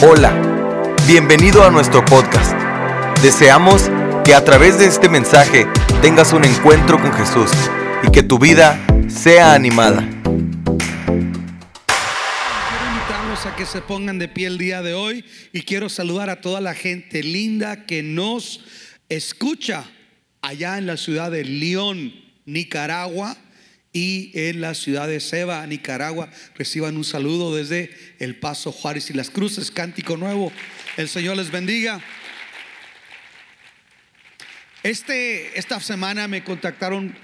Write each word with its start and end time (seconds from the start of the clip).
Hola, 0.00 0.94
bienvenido 1.08 1.64
a 1.64 1.72
nuestro 1.72 2.04
podcast. 2.04 2.52
Deseamos 3.20 3.90
que 4.24 4.32
a 4.32 4.44
través 4.44 4.78
de 4.78 4.86
este 4.86 5.08
mensaje 5.08 5.66
tengas 6.00 6.32
un 6.32 6.44
encuentro 6.44 7.02
con 7.02 7.12
Jesús 7.12 7.50
y 8.06 8.12
que 8.12 8.22
tu 8.22 8.38
vida 8.38 8.78
sea 9.08 9.54
animada. 9.54 10.08
Quiero 10.22 11.26
invitarlos 12.92 13.44
a 13.44 13.56
que 13.56 13.66
se 13.66 13.80
pongan 13.82 14.20
de 14.20 14.28
pie 14.28 14.46
el 14.46 14.56
día 14.56 14.82
de 14.82 14.94
hoy 14.94 15.24
y 15.52 15.62
quiero 15.62 15.88
saludar 15.88 16.30
a 16.30 16.40
toda 16.40 16.60
la 16.60 16.74
gente 16.74 17.24
linda 17.24 17.84
que 17.84 18.04
nos 18.04 18.64
escucha 19.08 19.84
allá 20.42 20.78
en 20.78 20.86
la 20.86 20.96
ciudad 20.96 21.32
de 21.32 21.42
León, 21.42 22.14
Nicaragua 22.46 23.36
y 23.92 24.30
en 24.34 24.60
la 24.60 24.74
ciudad 24.74 25.08
de 25.08 25.20
Seba, 25.20 25.66
Nicaragua. 25.66 26.30
Reciban 26.56 26.96
un 26.96 27.04
saludo 27.04 27.54
desde 27.54 27.90
El 28.18 28.36
Paso 28.36 28.72
Juárez 28.72 29.10
y 29.10 29.14
las 29.14 29.30
Cruces, 29.30 29.70
Cántico 29.70 30.16
Nuevo. 30.16 30.52
El 30.96 31.08
Señor 31.08 31.36
les 31.36 31.50
bendiga. 31.50 32.00
Este, 34.82 35.58
esta 35.58 35.80
semana 35.80 36.28
me 36.28 36.44
contactaron, 36.44 37.16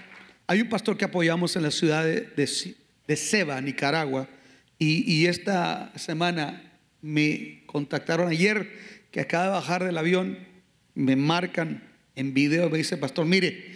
hay 0.46 0.60
un 0.60 0.69
pastor 0.69 0.96
que 0.96 1.05
apoyamos 1.05 1.55
en 1.56 1.62
la 1.62 1.70
ciudad 1.70 2.05
de, 2.05 3.16
Seba, 3.16 3.60
Nicaragua, 3.60 4.28
y, 4.78 5.10
y 5.10 5.27
esta 5.27 5.92
semana 5.96 6.72
me 7.00 7.62
contactaron 7.66 8.28
ayer 8.28 8.70
que 9.12 9.20
acaba 9.20 9.44
de 9.44 9.50
bajar 9.50 9.84
del 9.84 9.96
avión, 9.96 10.38
me 10.94 11.14
marcan 11.14 11.84
en 12.16 12.34
video, 12.34 12.70
me 12.70 12.78
dice, 12.78 12.96
pastor, 12.96 13.27
mire, 13.27 13.73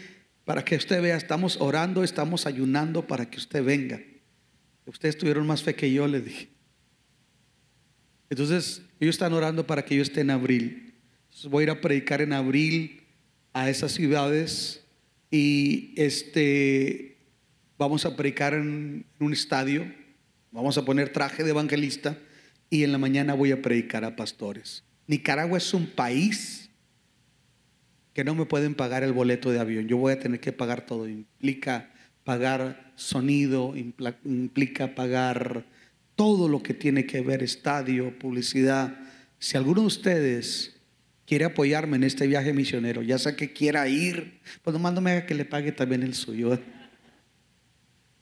para 0.49 0.65
que 0.65 0.77
usted 0.77 1.03
vea, 1.03 1.15
estamos 1.15 1.59
orando, 1.61 2.03
estamos 2.03 2.47
ayunando 2.47 3.07
para 3.07 3.29
que 3.29 3.37
usted 3.37 3.63
venga. 3.63 4.01
Ustedes 4.87 5.19
tuvieron 5.19 5.47
más 5.47 5.63
fe 5.63 5.75
que 5.75 5.93
yo, 5.93 6.09
le 6.09 6.23
dije. 6.23 6.49
Entonces, 8.31 8.81
ellos 8.99 9.17
están 9.17 9.35
orando 9.35 9.67
para 9.67 9.85
que 9.85 9.95
yo 9.95 10.01
esté 10.01 10.23
en 10.23 10.31
abril. 10.31 10.95
Entonces, 11.25 11.51
voy 11.51 11.61
a 11.61 11.65
ir 11.65 11.71
a 11.71 11.83
predicar 11.83 12.23
en 12.23 12.33
abril 12.33 13.03
a 13.53 13.69
esas 13.69 13.93
ciudades 13.93 14.87
y 15.31 15.93
este 15.97 17.19
vamos 17.77 18.07
a 18.07 18.17
predicar 18.17 18.55
en 18.55 19.05
un 19.21 19.35
estadio, 19.35 19.85
vamos 20.51 20.79
a 20.79 20.85
poner 20.87 21.11
traje 21.11 21.45
de 21.45 21.51
evangelista 21.51 22.17
y 22.71 22.85
en 22.85 22.93
la 22.93 22.97
mañana 22.97 23.35
voy 23.35 23.53
a 23.53 23.61
predicar 23.61 24.03
a 24.03 24.17
pastores. 24.17 24.83
Nicaragua 25.09 25.59
es 25.59 25.75
un 25.75 25.89
país 25.89 26.68
que 28.19 28.25
no 28.25 28.35
me 28.35 28.47
pueden 28.47 28.75
pagar 28.75 29.05
el 29.05 29.13
boleto 29.13 29.53
de 29.53 29.61
avión. 29.61 29.87
Yo 29.87 29.97
voy 29.97 30.13
a 30.13 30.19
tener 30.19 30.41
que 30.41 30.51
pagar 30.51 30.85
todo. 30.85 31.09
Implica 31.09 31.93
pagar 32.25 32.91
sonido, 32.97 33.77
implica 33.77 34.97
pagar 34.97 35.65
todo 36.17 36.49
lo 36.49 36.61
que 36.61 36.75
tiene 36.75 37.07
que 37.07 37.21
ver 37.21 37.45
estadio, 37.45 38.19
publicidad. 38.19 38.99
Si 39.39 39.57
alguno 39.57 39.83
de 39.83 39.87
ustedes 39.87 40.81
quiere 41.27 41.45
apoyarme 41.45 41.97
en 41.97 42.03
este 42.03 42.27
viaje 42.27 42.53
misionero, 42.53 43.03
ya 43.03 43.19
sea 43.19 43.37
que 43.37 43.53
quiera 43.53 43.87
ir, 43.87 44.41
pues 44.65 44.77
no 44.77 45.01
me 45.01 45.13
haga 45.13 45.25
que 45.25 45.35
le 45.35 45.45
pague 45.45 45.71
también 45.71 46.03
el 46.03 46.15
suyo. 46.15 46.59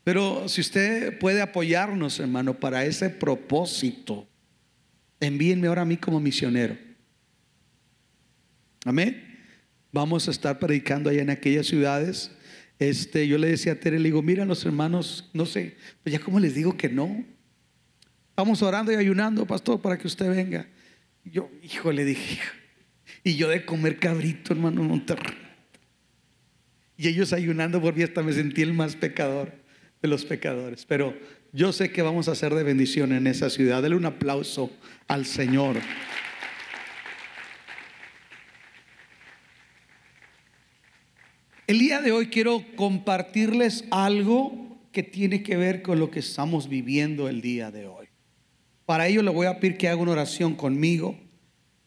Pero 0.05 0.47
si 0.51 0.61
usted 0.61 1.19
puede 1.19 1.41
apoyarnos, 1.41 2.21
hermano, 2.21 2.61
para 2.61 2.85
ese 2.85 3.09
propósito, 3.09 4.29
envíenme 5.21 5.69
ahora 5.69 5.81
a 5.81 5.87
mí 5.87 5.97
como 5.97 6.21
misionero. 6.21 6.77
Amén. 8.85 9.26
Vamos 9.97 10.29
a 10.29 10.31
estar 10.31 10.59
predicando 10.59 11.09
allá 11.09 11.23
en 11.23 11.31
aquellas 11.31 11.69
ciudades. 11.69 12.31
Este, 12.79 13.27
yo 13.27 13.39
le 13.39 13.49
decía 13.49 13.73
a 13.73 13.75
Tere, 13.77 13.99
le 13.99 14.11
digo, 14.11 14.21
mira 14.21 14.45
los 14.45 14.63
hermanos, 14.67 15.31
no 15.33 15.47
sé, 15.47 15.79
pues 16.03 16.13
ya 16.13 16.19
como 16.19 16.39
les 16.39 16.55
digo 16.55 16.77
que 16.77 16.91
no. 16.91 17.25
Vamos 18.37 18.61
orando 18.61 18.93
y 18.93 18.97
ayunando, 18.97 19.47
pastor, 19.47 19.81
para 19.81 19.97
que 19.97 20.07
usted 20.07 20.29
venga. 20.29 20.69
Yo, 21.25 21.51
hijo, 21.63 21.93
le 21.93 22.05
dije, 22.05 22.39
y 23.25 23.37
yo 23.37 23.49
de 23.49 23.65
comer 23.65 23.99
cabrito, 23.99 24.53
hermano, 24.53 24.83
Monterrey. 24.83 25.35
Y 26.99 27.09
ellos 27.09 27.33
ayunando 27.33 27.81
por 27.81 27.97
mí 27.97 28.03
hasta 28.03 28.23
me 28.23 28.35
sentí 28.35 28.61
el 28.61 28.75
más 28.75 28.97
pecador 28.97 29.51
de 30.03 30.09
los 30.09 30.27
pecadores. 30.27 30.85
Pero 30.85 31.17
yo 31.55 31.73
sé 31.73 31.91
que 31.91 32.03
vamos 32.03 32.29
a 32.29 32.33
hacer 32.33 32.55
de 32.55 32.65
bendición 32.65 33.12
en 33.12 33.27
esa 33.27 33.49
ciudad. 33.49 33.83
Dele 33.83 33.97
un 33.97 34.05
aplauso 34.05 34.71
al 35.09 35.25
Señor. 35.25 35.77
El 41.66 41.81
día 41.81 42.00
de 42.00 42.12
hoy 42.12 42.28
quiero 42.28 42.62
compartirles 42.77 43.87
algo 43.91 44.78
que 44.93 45.03
tiene 45.03 45.43
que 45.43 45.56
ver 45.56 45.82
con 45.82 45.99
lo 45.99 46.12
que 46.12 46.21
estamos 46.21 46.69
viviendo 46.69 47.28
el 47.28 47.41
día 47.41 47.72
de 47.72 47.88
hoy. 47.88 48.06
Para 48.84 49.09
ello 49.09 49.21
le 49.21 49.32
voy 49.32 49.49
a 49.49 49.59
pedir 49.59 49.76
que 49.76 49.88
haga 49.88 50.00
una 50.00 50.12
oración 50.12 50.55
conmigo 50.55 51.19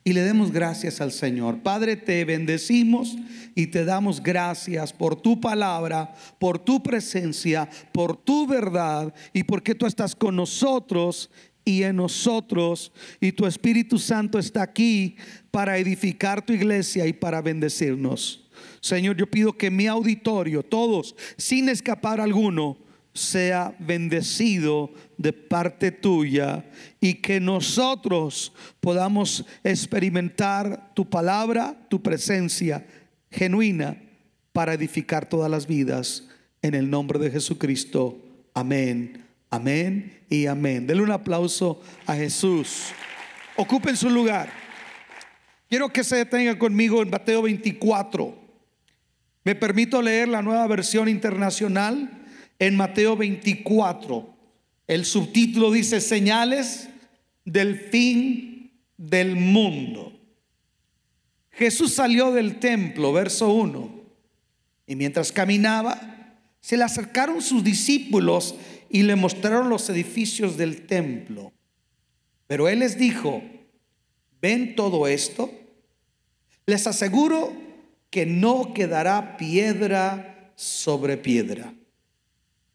y 0.03 0.11
le 0.11 0.21
demos 0.21 0.51
gracias 0.51 0.99
al 0.99 1.13
Señor. 1.13 1.59
Padre, 1.59 1.95
te 1.95 2.25
bendecimos 2.25 3.15
y 3.55 3.67
te 3.67 3.85
damos 3.85 4.21
gracias 4.21 4.91
por 4.91 5.15
tu 5.15 5.39
palabra, 5.39 6.13
por 6.39 6.59
tu 6.59 6.83
presencia, 6.83 7.69
por 7.93 8.17
tu 8.17 8.47
verdad 8.47 9.13
y 9.31 9.43
porque 9.43 9.75
tú 9.75 9.85
estás 9.85 10.13
con 10.13 10.35
nosotros 10.35 11.29
y 11.63 11.83
en 11.83 11.95
nosotros 11.95 12.91
y 13.21 13.31
tu 13.31 13.45
Espíritu 13.45 13.97
Santo 13.97 14.39
está 14.39 14.61
aquí 14.61 15.15
para 15.51 15.77
edificar 15.77 16.45
tu 16.45 16.51
iglesia 16.51 17.07
y 17.07 17.13
para 17.13 17.41
bendecirnos. 17.41 18.48
Señor, 18.81 19.17
yo 19.17 19.27
pido 19.27 19.53
que 19.53 19.71
mi 19.71 19.87
auditorio, 19.87 20.63
todos, 20.63 21.15
sin 21.37 21.69
escapar 21.69 22.21
alguno, 22.21 22.77
sea 23.13 23.75
bendecido 23.79 24.91
de 25.17 25.33
parte 25.33 25.91
tuya 25.91 26.65
y 27.01 27.15
que 27.15 27.39
nosotros 27.39 28.53
podamos 28.79 29.45
experimentar 29.63 30.93
tu 30.93 31.09
palabra, 31.09 31.75
tu 31.89 32.01
presencia 32.01 32.85
genuina 33.31 34.01
para 34.53 34.73
edificar 34.73 35.27
todas 35.27 35.49
las 35.49 35.67
vidas. 35.67 36.27
En 36.61 36.75
el 36.75 36.89
nombre 36.89 37.19
de 37.19 37.31
Jesucristo. 37.31 38.17
Amén, 38.53 39.23
amén 39.49 40.19
y 40.29 40.45
amén. 40.45 40.85
Denle 40.85 41.03
un 41.03 41.11
aplauso 41.11 41.81
a 42.05 42.15
Jesús. 42.15 42.87
Ocupen 43.55 43.95
su 43.95 44.09
lugar. 44.09 44.49
Quiero 45.69 45.89
que 45.89 46.03
se 46.03 46.17
detenga 46.17 46.57
conmigo 46.57 47.01
en 47.01 47.09
Mateo 47.09 47.43
24. 47.43 48.48
Me 49.43 49.55
permito 49.55 50.01
leer 50.01 50.27
la 50.27 50.41
nueva 50.41 50.67
versión 50.67 51.07
internacional 51.07 52.25
en 52.59 52.75
Mateo 52.75 53.15
24. 53.15 54.35
El 54.87 55.05
subtítulo 55.05 55.71
dice 55.71 56.01
señales 56.01 56.89
del 57.45 57.79
fin 57.79 58.71
del 58.97 59.35
mundo. 59.35 60.13
Jesús 61.51 61.93
salió 61.93 62.31
del 62.31 62.59
templo, 62.59 63.11
verso 63.11 63.51
1, 63.53 64.03
y 64.87 64.95
mientras 64.95 65.31
caminaba, 65.31 66.37
se 66.61 66.77
le 66.77 66.83
acercaron 66.83 67.41
sus 67.41 67.63
discípulos 67.63 68.55
y 68.89 69.03
le 69.03 69.15
mostraron 69.15 69.69
los 69.69 69.89
edificios 69.89 70.57
del 70.57 70.85
templo. 70.85 71.53
Pero 72.47 72.67
él 72.67 72.79
les 72.79 72.97
dijo, 72.97 73.43
¿ven 74.41 74.75
todo 74.75 75.07
esto? 75.07 75.51
Les 76.65 76.87
aseguro 76.87 77.53
que 78.09 78.25
no 78.25 78.73
quedará 78.73 79.37
piedra 79.37 80.51
sobre 80.55 81.17
piedra, 81.17 81.73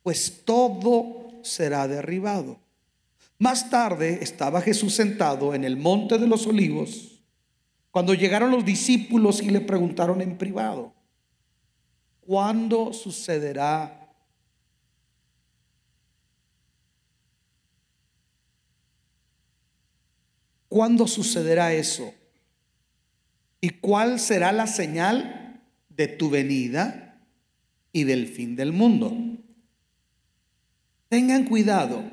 pues 0.02 0.42
todo 0.44 1.30
será 1.42 1.88
derribado. 1.88 2.58
Más 3.38 3.68
tarde 3.68 4.20
estaba 4.22 4.60
Jesús 4.60 4.94
sentado 4.94 5.54
en 5.54 5.64
el 5.64 5.76
monte 5.76 6.18
de 6.18 6.26
los 6.26 6.46
olivos, 6.46 7.20
cuando 7.90 8.14
llegaron 8.14 8.50
los 8.50 8.64
discípulos 8.64 9.40
y 9.40 9.50
le 9.50 9.60
preguntaron 9.60 10.20
en 10.20 10.36
privado, 10.36 10.92
¿cuándo 12.20 12.92
sucederá 12.92 14.04
¿Cuándo 20.74 21.06
sucederá 21.06 21.72
eso? 21.72 22.12
¿Y 23.64 23.70
cuál 23.70 24.20
será 24.20 24.52
la 24.52 24.66
señal 24.66 25.58
de 25.88 26.06
tu 26.06 26.28
venida 26.28 27.18
y 27.92 28.04
del 28.04 28.28
fin 28.28 28.56
del 28.56 28.74
mundo? 28.74 29.16
Tengan 31.08 31.46
cuidado 31.46 32.04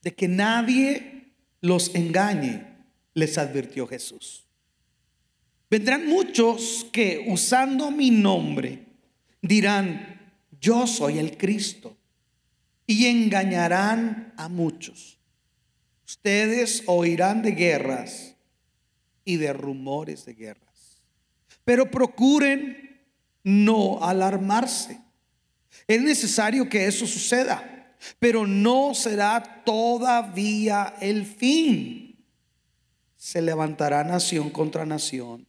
de 0.00 0.14
que 0.14 0.28
nadie 0.28 1.34
los 1.60 1.94
engañe, 1.94 2.64
les 3.12 3.36
advirtió 3.36 3.86
Jesús. 3.86 4.46
Vendrán 5.68 6.06
muchos 6.06 6.86
que 6.90 7.26
usando 7.28 7.90
mi 7.90 8.10
nombre 8.10 8.86
dirán, 9.42 10.32
yo 10.62 10.86
soy 10.86 11.18
el 11.18 11.36
Cristo, 11.36 11.94
y 12.86 13.04
engañarán 13.04 14.32
a 14.38 14.48
muchos. 14.48 15.18
Ustedes 16.06 16.84
oirán 16.86 17.42
de 17.42 17.50
guerras 17.50 18.31
y 19.24 19.36
de 19.36 19.52
rumores 19.52 20.24
de 20.24 20.34
guerras. 20.34 21.02
Pero 21.64 21.90
procuren 21.90 23.00
no 23.44 24.02
alarmarse. 24.02 25.00
Es 25.86 26.02
necesario 26.02 26.68
que 26.68 26.86
eso 26.86 27.06
suceda, 27.06 27.94
pero 28.18 28.46
no 28.46 28.94
será 28.94 29.62
todavía 29.64 30.94
el 31.00 31.26
fin. 31.26 32.08
se 33.16 33.40
levantará 33.40 34.02
nación 34.02 34.50
contra 34.50 34.84
nación 34.84 35.46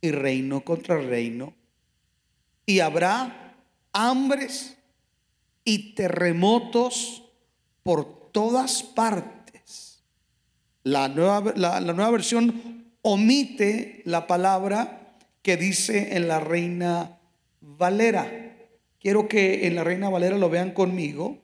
y 0.00 0.10
reino 0.10 0.64
contra 0.64 1.00
reino. 1.00 1.54
Y 2.66 2.80
habrá 2.80 3.54
hambres 3.92 4.76
y 5.64 5.94
terremotos 5.94 7.22
por 7.82 8.32
todas 8.32 8.82
partes. 8.82 10.02
La 10.82 11.08
nueva, 11.08 11.52
la, 11.56 11.80
nueva 11.80 12.10
versión 12.10 12.79
omite 13.02 14.02
la 14.04 14.26
palabra 14.26 15.16
que 15.42 15.56
dice 15.56 16.16
en 16.16 16.28
la 16.28 16.40
reina 16.40 17.18
Valera. 17.60 18.56
Quiero 19.00 19.28
que 19.28 19.66
en 19.66 19.74
la 19.74 19.84
reina 19.84 20.08
Valera 20.08 20.36
lo 20.36 20.50
vean 20.50 20.72
conmigo. 20.72 21.38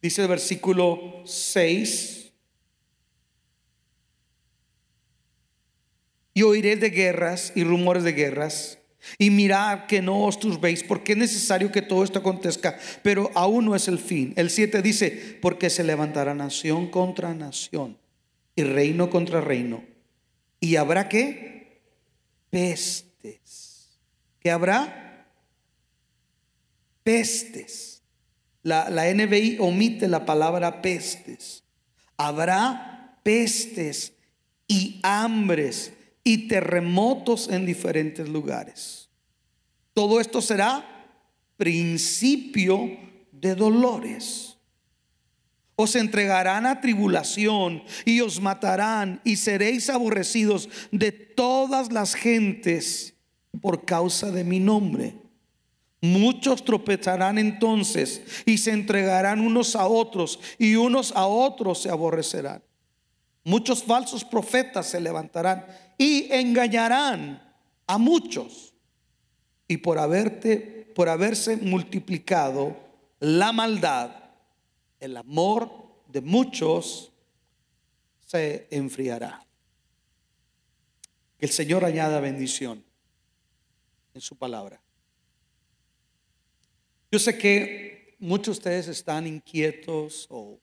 Dice 0.00 0.22
el 0.22 0.28
versículo 0.28 1.22
6. 1.24 2.32
Y 6.32 6.42
oiré 6.42 6.76
de 6.76 6.90
guerras 6.90 7.52
y 7.54 7.64
rumores 7.64 8.02
de 8.02 8.12
guerras. 8.12 8.78
Y 9.18 9.30
mirad 9.30 9.86
que 9.86 10.02
no 10.02 10.24
os 10.24 10.38
turbéis, 10.38 10.82
porque 10.84 11.12
es 11.12 11.18
necesario 11.18 11.72
que 11.72 11.82
todo 11.82 12.04
esto 12.04 12.18
acontezca, 12.18 12.78
pero 13.02 13.30
aún 13.34 13.64
no 13.64 13.74
es 13.74 13.88
el 13.88 13.98
fin. 13.98 14.34
El 14.36 14.50
7 14.50 14.82
dice, 14.82 15.38
porque 15.40 15.70
se 15.70 15.84
levantará 15.84 16.34
nación 16.34 16.88
contra 16.88 17.34
nación 17.34 17.98
y 18.54 18.62
reino 18.62 19.08
contra 19.08 19.40
reino. 19.40 19.82
¿Y 20.60 20.76
habrá 20.76 21.08
qué? 21.08 21.82
Pestes. 22.50 23.98
¿Qué 24.38 24.50
habrá? 24.50 25.26
Pestes. 27.02 28.02
La, 28.62 28.90
la 28.90 29.12
NBI 29.12 29.56
omite 29.58 30.06
la 30.06 30.26
palabra 30.26 30.82
pestes. 30.82 31.64
Habrá 32.18 33.18
pestes 33.22 34.12
y 34.68 35.00
hambres 35.02 35.94
y 36.22 36.48
terremotos 36.48 37.48
en 37.48 37.64
diferentes 37.64 38.28
lugares. 38.28 39.08
Todo 39.94 40.20
esto 40.20 40.40
será 40.40 40.84
principio 41.56 42.98
de 43.32 43.54
dolores. 43.54 44.49
Os 45.80 45.96
entregarán 45.96 46.66
a 46.66 46.82
tribulación 46.82 47.82
y 48.04 48.20
os 48.20 48.38
matarán 48.38 49.18
y 49.24 49.36
seréis 49.36 49.88
aborrecidos 49.88 50.68
de 50.92 51.10
todas 51.10 51.90
las 51.90 52.14
gentes 52.14 53.14
por 53.62 53.86
causa 53.86 54.30
de 54.30 54.44
mi 54.44 54.60
nombre. 54.60 55.16
Muchos 56.02 56.66
tropezarán 56.66 57.38
entonces 57.38 58.20
y 58.44 58.58
se 58.58 58.72
entregarán 58.72 59.40
unos 59.40 59.74
a 59.74 59.86
otros 59.86 60.38
y 60.58 60.74
unos 60.74 61.12
a 61.16 61.24
otros 61.26 61.80
se 61.80 61.88
aborrecerán. 61.88 62.62
Muchos 63.42 63.82
falsos 63.82 64.22
profetas 64.22 64.86
se 64.86 65.00
levantarán 65.00 65.64
y 65.96 66.30
engañarán 66.30 67.42
a 67.86 67.96
muchos. 67.96 68.74
Y 69.66 69.78
por 69.78 69.98
haberte 69.98 70.92
por 70.94 71.08
haberse 71.08 71.56
multiplicado 71.56 72.76
la 73.18 73.52
maldad, 73.52 74.19
el 75.00 75.16
amor 75.16 75.70
de 76.08 76.20
muchos 76.20 77.12
se 78.26 78.68
enfriará. 78.70 79.44
Que 81.38 81.46
el 81.46 81.52
Señor 81.52 81.84
añada 81.84 82.20
bendición 82.20 82.84
en 84.14 84.20
su 84.20 84.36
palabra. 84.36 84.80
Yo 87.10 87.18
sé 87.18 87.36
que 87.38 88.16
muchos 88.20 88.56
de 88.56 88.58
ustedes 88.58 88.88
están 88.88 89.26
inquietos 89.26 90.26
o 90.30 90.60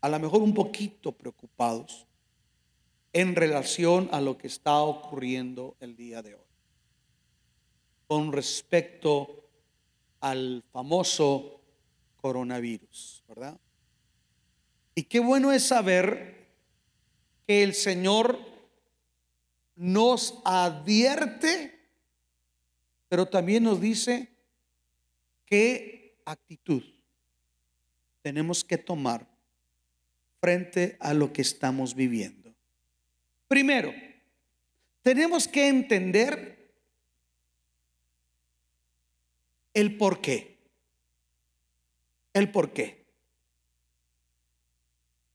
a 0.00 0.08
lo 0.08 0.18
mejor 0.18 0.42
un 0.42 0.54
poquito 0.54 1.12
preocupados 1.12 2.06
en 3.12 3.36
relación 3.36 4.08
a 4.10 4.20
lo 4.20 4.38
que 4.38 4.46
está 4.46 4.80
ocurriendo 4.80 5.76
el 5.80 5.96
día 5.96 6.22
de 6.22 6.34
hoy. 6.34 6.40
Con 8.06 8.32
respecto 8.32 9.44
al 10.20 10.64
famoso 10.72 11.57
coronavirus, 12.28 13.24
¿verdad? 13.26 13.58
Y 14.94 15.04
qué 15.04 15.18
bueno 15.18 15.50
es 15.50 15.66
saber 15.66 16.46
que 17.46 17.62
el 17.62 17.72
Señor 17.72 18.38
nos 19.76 20.38
advierte, 20.44 21.88
pero 23.08 23.24
también 23.24 23.62
nos 23.62 23.80
dice 23.80 24.28
qué 25.46 26.20
actitud 26.26 26.82
tenemos 28.20 28.62
que 28.62 28.76
tomar 28.76 29.26
frente 30.38 30.98
a 31.00 31.14
lo 31.14 31.32
que 31.32 31.40
estamos 31.40 31.94
viviendo. 31.94 32.54
Primero, 33.46 33.90
tenemos 35.00 35.48
que 35.48 35.66
entender 35.68 36.74
el 39.72 39.96
por 39.96 40.20
qué. 40.20 40.57
El 42.38 42.50
por 42.50 42.72
qué. 42.72 43.04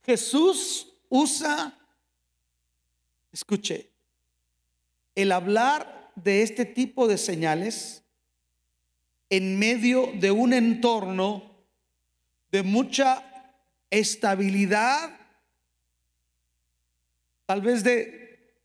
Jesús 0.06 0.94
usa, 1.10 1.78
escuche, 3.32 3.92
el 5.16 5.32
hablar 5.32 6.12
de 6.16 6.44
este 6.44 6.66
tipo 6.66 7.08
de 7.08 7.18
señales 7.18 8.04
en 9.30 9.60
medio 9.60 10.12
de 10.16 10.32
un 10.32 10.54
entorno 10.54 11.52
de 12.52 12.64
mucha 12.64 13.54
estabilidad 13.90 15.20
tal 17.46 17.62
vez 17.62 17.84
de 17.84 18.56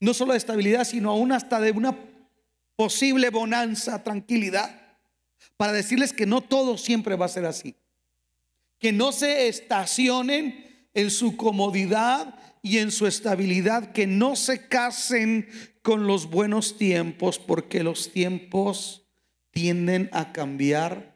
no 0.00 0.12
solo 0.12 0.32
de 0.32 0.38
estabilidad, 0.38 0.84
sino 0.84 1.10
aún 1.10 1.32
hasta 1.32 1.60
de 1.60 1.70
una 1.70 1.96
posible 2.76 3.30
bonanza, 3.30 4.02
tranquilidad, 4.02 4.83
para 5.56 5.72
decirles 5.72 6.12
que 6.12 6.26
no 6.26 6.40
todo 6.40 6.78
siempre 6.78 7.16
va 7.16 7.26
a 7.26 7.30
ser 7.30 7.44
así. 7.44 7.76
Que 8.78 8.92
no 8.92 9.12
se 9.12 9.48
estacionen 9.48 10.88
en 10.94 11.10
su 11.10 11.36
comodidad 11.36 12.38
y 12.62 12.78
en 12.78 12.90
su 12.90 13.06
estabilidad, 13.06 13.92
que 13.92 14.06
no 14.06 14.36
se 14.36 14.68
casen 14.68 15.48
con 15.82 16.06
los 16.06 16.30
buenos 16.30 16.78
tiempos, 16.78 17.38
porque 17.38 17.82
los 17.82 18.10
tiempos 18.12 19.04
tienden 19.50 20.08
a 20.12 20.32
cambiar 20.32 21.14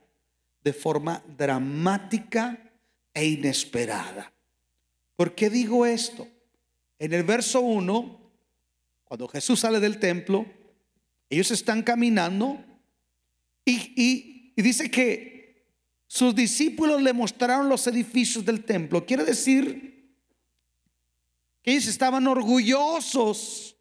de 0.62 0.72
forma 0.72 1.22
dramática 1.36 2.72
e 3.14 3.26
inesperada. 3.26 4.32
¿Por 5.16 5.34
qué 5.34 5.48
digo 5.50 5.86
esto? 5.86 6.28
En 6.98 7.12
el 7.12 7.22
verso 7.22 7.60
1, 7.60 8.20
cuando 9.04 9.26
Jesús 9.28 9.60
sale 9.60 9.80
del 9.80 9.98
templo, 9.98 10.44
ellos 11.30 11.50
están 11.50 11.82
caminando 11.82 12.62
y, 13.68 14.52
dice 14.56 14.90
que 14.90 15.64
sus 16.06 16.34
discípulos 16.34 17.02
le 17.02 17.12
mostraron 17.12 17.68
los 17.68 17.86
edificios 17.86 18.44
del 18.44 18.64
templo. 18.64 19.04
Quiere 19.04 19.24
decir 19.24 20.14
que 21.62 21.72
ellos 21.72 21.86
estaban 21.86 22.26
orgullosos 22.26 23.76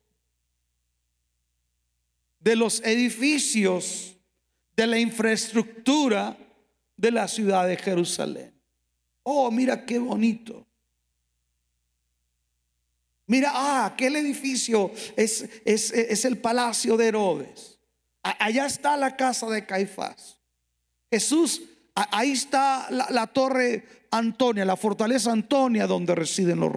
de 2.40 2.56
los 2.56 2.82
edificios, 2.82 4.16
de 4.76 4.88
la 4.88 5.00
infraestructura 5.00 6.38
de 6.96 7.12
la 7.12 7.28
ciudad 7.28 7.68
de 7.68 7.78
Jerusalén. 7.78 8.54
Oh, 9.24 9.50
mira 9.52 9.86
qué 9.86 10.00
bonito. 10.00 10.66
Mira, 13.26 13.52
ah, 13.54 13.86
aquel 13.86 14.16
edificio 14.16 14.92
es, 15.18 15.50
es, 15.66 16.24
el 16.24 16.38
palacio 16.38 16.96
de 16.96 17.08
Herodes. 17.08 17.77
Allá 18.40 18.66
está 18.66 18.98
la 18.98 19.16
casa 19.16 19.48
de 19.48 19.66
Caifás. 19.66 20.38
Jesús, 21.12 21.62
ahí 21.96 22.32
está 22.32 22.88
la, 22.90 23.28
torre 23.28 23.86
Antonia, 24.12 24.66
la 24.66 24.76
fortaleza 24.76 25.32
Antonia 25.32 25.88
donde 25.88 26.16
residen 26.16 26.60
los, 26.60 26.72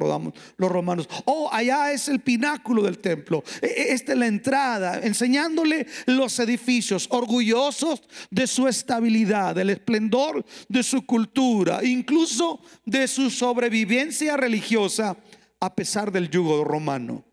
los 0.57 0.71
romanos. 0.71 1.09
Oh, 1.25 1.49
allá 1.52 1.92
es 1.92 2.09
el 2.09 2.21
pináculo 2.21 2.83
del 2.83 2.99
templo. 2.99 3.42
E, 3.61 3.66
e, 3.66 3.92
esta 3.92 4.12
es 4.12 4.19
la 4.19 4.26
entrada, 4.26 5.00
enseñándole 5.00 5.87
los 6.07 6.38
edificios, 6.38 7.09
orgullosos 7.11 8.02
de 8.30 8.47
su 8.47 8.69
estabilidad, 8.69 9.54
del 9.54 9.71
esplendor 9.71 10.45
de 10.69 10.83
su 10.83 11.04
cultura, 11.04 11.85
incluso 11.85 12.61
de 12.85 13.09
su 13.09 13.30
sobrevivencia 13.30 14.37
religiosa 14.37 15.16
a 15.61 15.75
pesar 15.75 16.11
del 16.12 16.30
yugo 16.30 16.64
romano. 16.64 17.25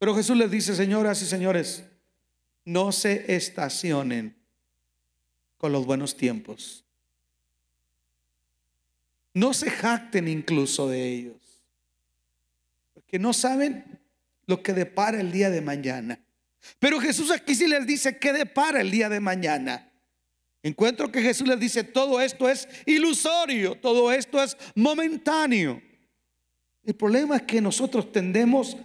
Pero 0.00 0.14
Jesús 0.16 0.34
les 0.34 0.50
dice, 0.50 0.74
señoras 0.74 1.20
y 1.20 1.26
señores, 1.26 1.84
no 2.64 2.90
se 2.90 3.36
estacionen 3.36 4.34
con 5.58 5.72
los 5.72 5.84
buenos 5.84 6.16
tiempos. 6.16 6.86
No 9.34 9.52
se 9.52 9.70
jacten 9.70 10.26
incluso 10.26 10.88
de 10.88 11.06
ellos, 11.06 11.62
porque 12.94 13.18
no 13.18 13.34
saben 13.34 14.00
lo 14.46 14.62
que 14.62 14.72
depara 14.72 15.20
el 15.20 15.32
día 15.32 15.50
de 15.50 15.60
mañana. 15.60 16.18
Pero 16.78 16.98
Jesús 16.98 17.30
aquí 17.30 17.54
sí 17.54 17.68
les 17.68 17.86
dice 17.86 18.18
que 18.18 18.32
depara 18.32 18.80
el 18.80 18.90
día 18.90 19.10
de 19.10 19.20
mañana. 19.20 19.92
Encuentro 20.62 21.12
que 21.12 21.20
Jesús 21.20 21.46
les 21.46 21.60
dice, 21.60 21.84
todo 21.84 22.22
esto 22.22 22.48
es 22.48 22.66
ilusorio, 22.86 23.74
todo 23.74 24.10
esto 24.10 24.42
es 24.42 24.56
momentáneo. 24.74 25.82
El 26.84 26.94
problema 26.94 27.36
es 27.36 27.42
que 27.42 27.60
nosotros 27.60 28.10
tendemos 28.10 28.78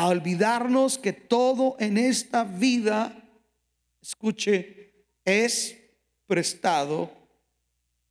a 0.00 0.06
olvidarnos 0.06 0.96
que 0.96 1.12
todo 1.12 1.76
en 1.78 1.98
esta 1.98 2.42
vida, 2.42 3.22
escuche, 4.00 4.94
es 5.26 5.76
prestado 6.26 7.12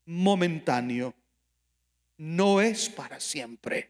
momentáneo, 0.05 1.15
no 2.15 2.61
es 2.61 2.89
para 2.89 3.19
siempre. 3.19 3.89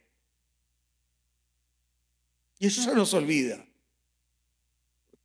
Y 2.58 2.68
eso 2.68 2.82
se 2.82 2.96
nos 2.96 3.14
olvida, 3.14 3.66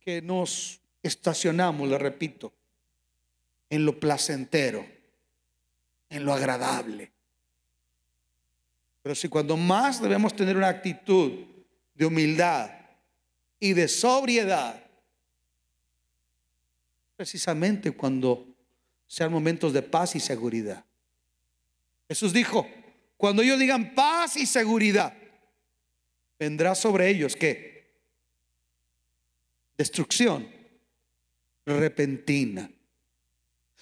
que 0.01 0.21
nos 0.21 0.81
estacionamos, 1.01 1.87
le 1.87 1.97
repito, 1.97 2.51
en 3.69 3.85
lo 3.85 3.97
placentero, 3.97 4.85
en 6.09 6.25
lo 6.25 6.33
agradable. 6.33 7.09
Pero 9.01 9.15
si 9.15 9.29
cuando 9.29 9.55
más 9.55 10.01
debemos 10.01 10.35
tener 10.35 10.57
una 10.57 10.67
actitud 10.67 11.54
de 11.95 12.05
humildad 12.05 12.71
y 13.59 13.73
de 13.73 13.87
sobriedad, 13.87 14.83
precisamente 17.15 17.91
cuando 17.91 18.45
sean 19.07 19.31
momentos 19.31 19.73
de 19.73 19.81
paz 19.81 20.15
y 20.15 20.19
seguridad. 20.19 20.83
Jesús 22.07 22.33
dijo, 22.33 22.67
cuando 23.17 23.41
ellos 23.41 23.57
digan 23.57 23.95
paz 23.95 24.35
y 24.37 24.45
seguridad, 24.45 25.13
vendrá 26.37 26.75
sobre 26.75 27.09
ellos 27.09 27.35
que 27.35 27.95
destrucción 29.77 30.47
repentina. 31.65 32.69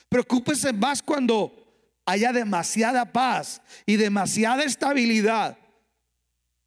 Preocúpese 0.07 0.71
más 0.71 1.01
cuando 1.01 1.51
haya 2.05 2.31
demasiada 2.31 3.11
paz 3.11 3.61
y 3.85 3.95
demasiada 3.95 4.63
estabilidad. 4.63 5.57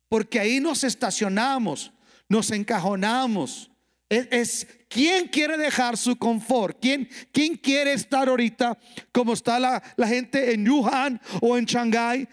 Porque 0.08 0.38
ahí 0.38 0.60
nos 0.60 0.84
estacionamos, 0.84 1.92
nos 2.28 2.50
encajonamos. 2.50 3.70
Es, 4.08 4.66
quién 4.88 5.26
quiere 5.26 5.56
dejar 5.56 5.96
su 5.96 6.16
confort, 6.16 6.78
¿Quién, 6.80 7.08
quién 7.32 7.56
quiere 7.56 7.92
estar 7.92 8.28
ahorita 8.28 8.78
como 9.10 9.32
está 9.32 9.58
la, 9.58 9.82
la 9.96 10.06
gente 10.06 10.54
en 10.54 10.68
Wuhan 10.68 11.20
o 11.40 11.58
en 11.58 11.64
Shanghái, 11.64 12.28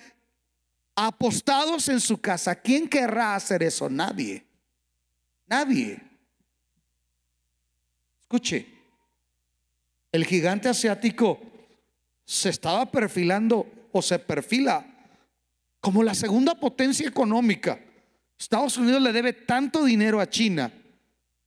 apostados 0.96 1.90
en 1.90 2.00
su 2.00 2.20
casa. 2.20 2.56
¿Quién 2.56 2.88
querrá 2.88 3.36
hacer 3.36 3.64
eso? 3.64 3.90
Nadie. 3.90 4.46
Nadie. 5.48 6.00
Escuche, 8.22 8.68
el 10.12 10.26
gigante 10.26 10.70
asiático 10.70 11.40
se 12.26 12.50
estaba 12.50 12.90
perfilando 12.90 13.68
o 13.92 14.02
se 14.02 14.20
perfila 14.20 14.93
como 15.84 16.02
la 16.02 16.16
segunda 16.16 16.56
potencia 16.56 17.06
económica. 17.06 17.78
Estados 18.40 18.78
Unidos 18.78 19.02
le 19.02 19.12
debe 19.12 19.34
tanto 19.34 19.84
dinero 19.84 20.22
a 20.22 20.30
China 20.30 20.72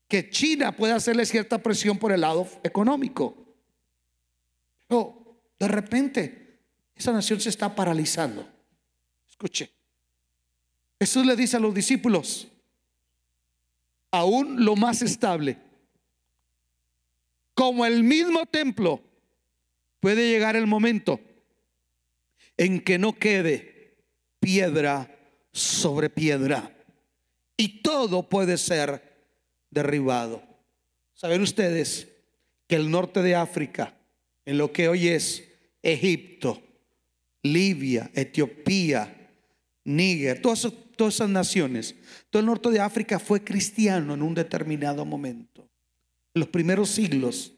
que 0.07 0.28
China 0.28 0.73
puede 0.76 0.93
hacerle 0.93 1.25
cierta 1.25 1.57
presión 1.57 1.97
por 1.97 2.12
el 2.12 2.21
lado 2.21 2.47
económico. 2.62 3.35
Pero 4.87 5.40
de 5.59 5.69
repente 5.69 6.59
esa 6.95 7.12
nación 7.12 7.40
se 7.40 7.49
está 7.49 7.75
paralizando. 7.75 8.47
Escuche. 9.26 9.71
Jesús 11.00 11.25
le 11.25 11.35
dice 11.35 11.57
a 11.57 11.61
los 11.61 11.75
discípulos, 11.75 12.47
aún 14.11 14.66
lo 14.66 14.76
más 14.76 15.00
estable, 15.00 15.57
como 17.55 17.87
el 17.87 18.05
mismo 18.05 18.45
templo 18.45 19.02
puede 19.99 20.28
llegar 20.28 20.57
el 20.57 20.66
momento 20.66 21.19
en 22.59 22.83
que 22.83 22.99
no 22.99 23.14
quede 23.14 23.75
piedra 24.47 25.12
sobre 25.50 26.09
piedra 26.09 26.73
y 27.57 27.83
todo 27.83 28.29
puede 28.29 28.57
ser 28.57 29.03
derribado. 29.73 30.41
Saben 31.15 31.43
ustedes 31.43 32.07
que 32.69 32.76
el 32.76 32.88
norte 32.88 33.23
de 33.23 33.35
África, 33.35 33.97
en 34.45 34.59
lo 34.59 34.71
que 34.73 34.88
hoy 34.88 35.09
es 35.09 35.43
Egipto, 35.83 36.62
Libia, 37.43 38.09
Etiopía, 38.15 39.12
Níger, 39.83 40.41
todas, 40.41 40.73
todas 40.95 41.15
esas 41.15 41.29
naciones, 41.29 41.97
todo 42.31 42.38
el 42.38 42.47
norte 42.47 42.71
de 42.71 42.79
África 42.79 43.19
fue 43.19 43.43
cristiano 43.43 44.15
en 44.15 44.23
un 44.23 44.35
determinado 44.35 45.05
momento. 45.05 45.69
En 46.35 46.41
los 46.41 46.49
primeros 46.50 46.91
siglos 46.91 47.53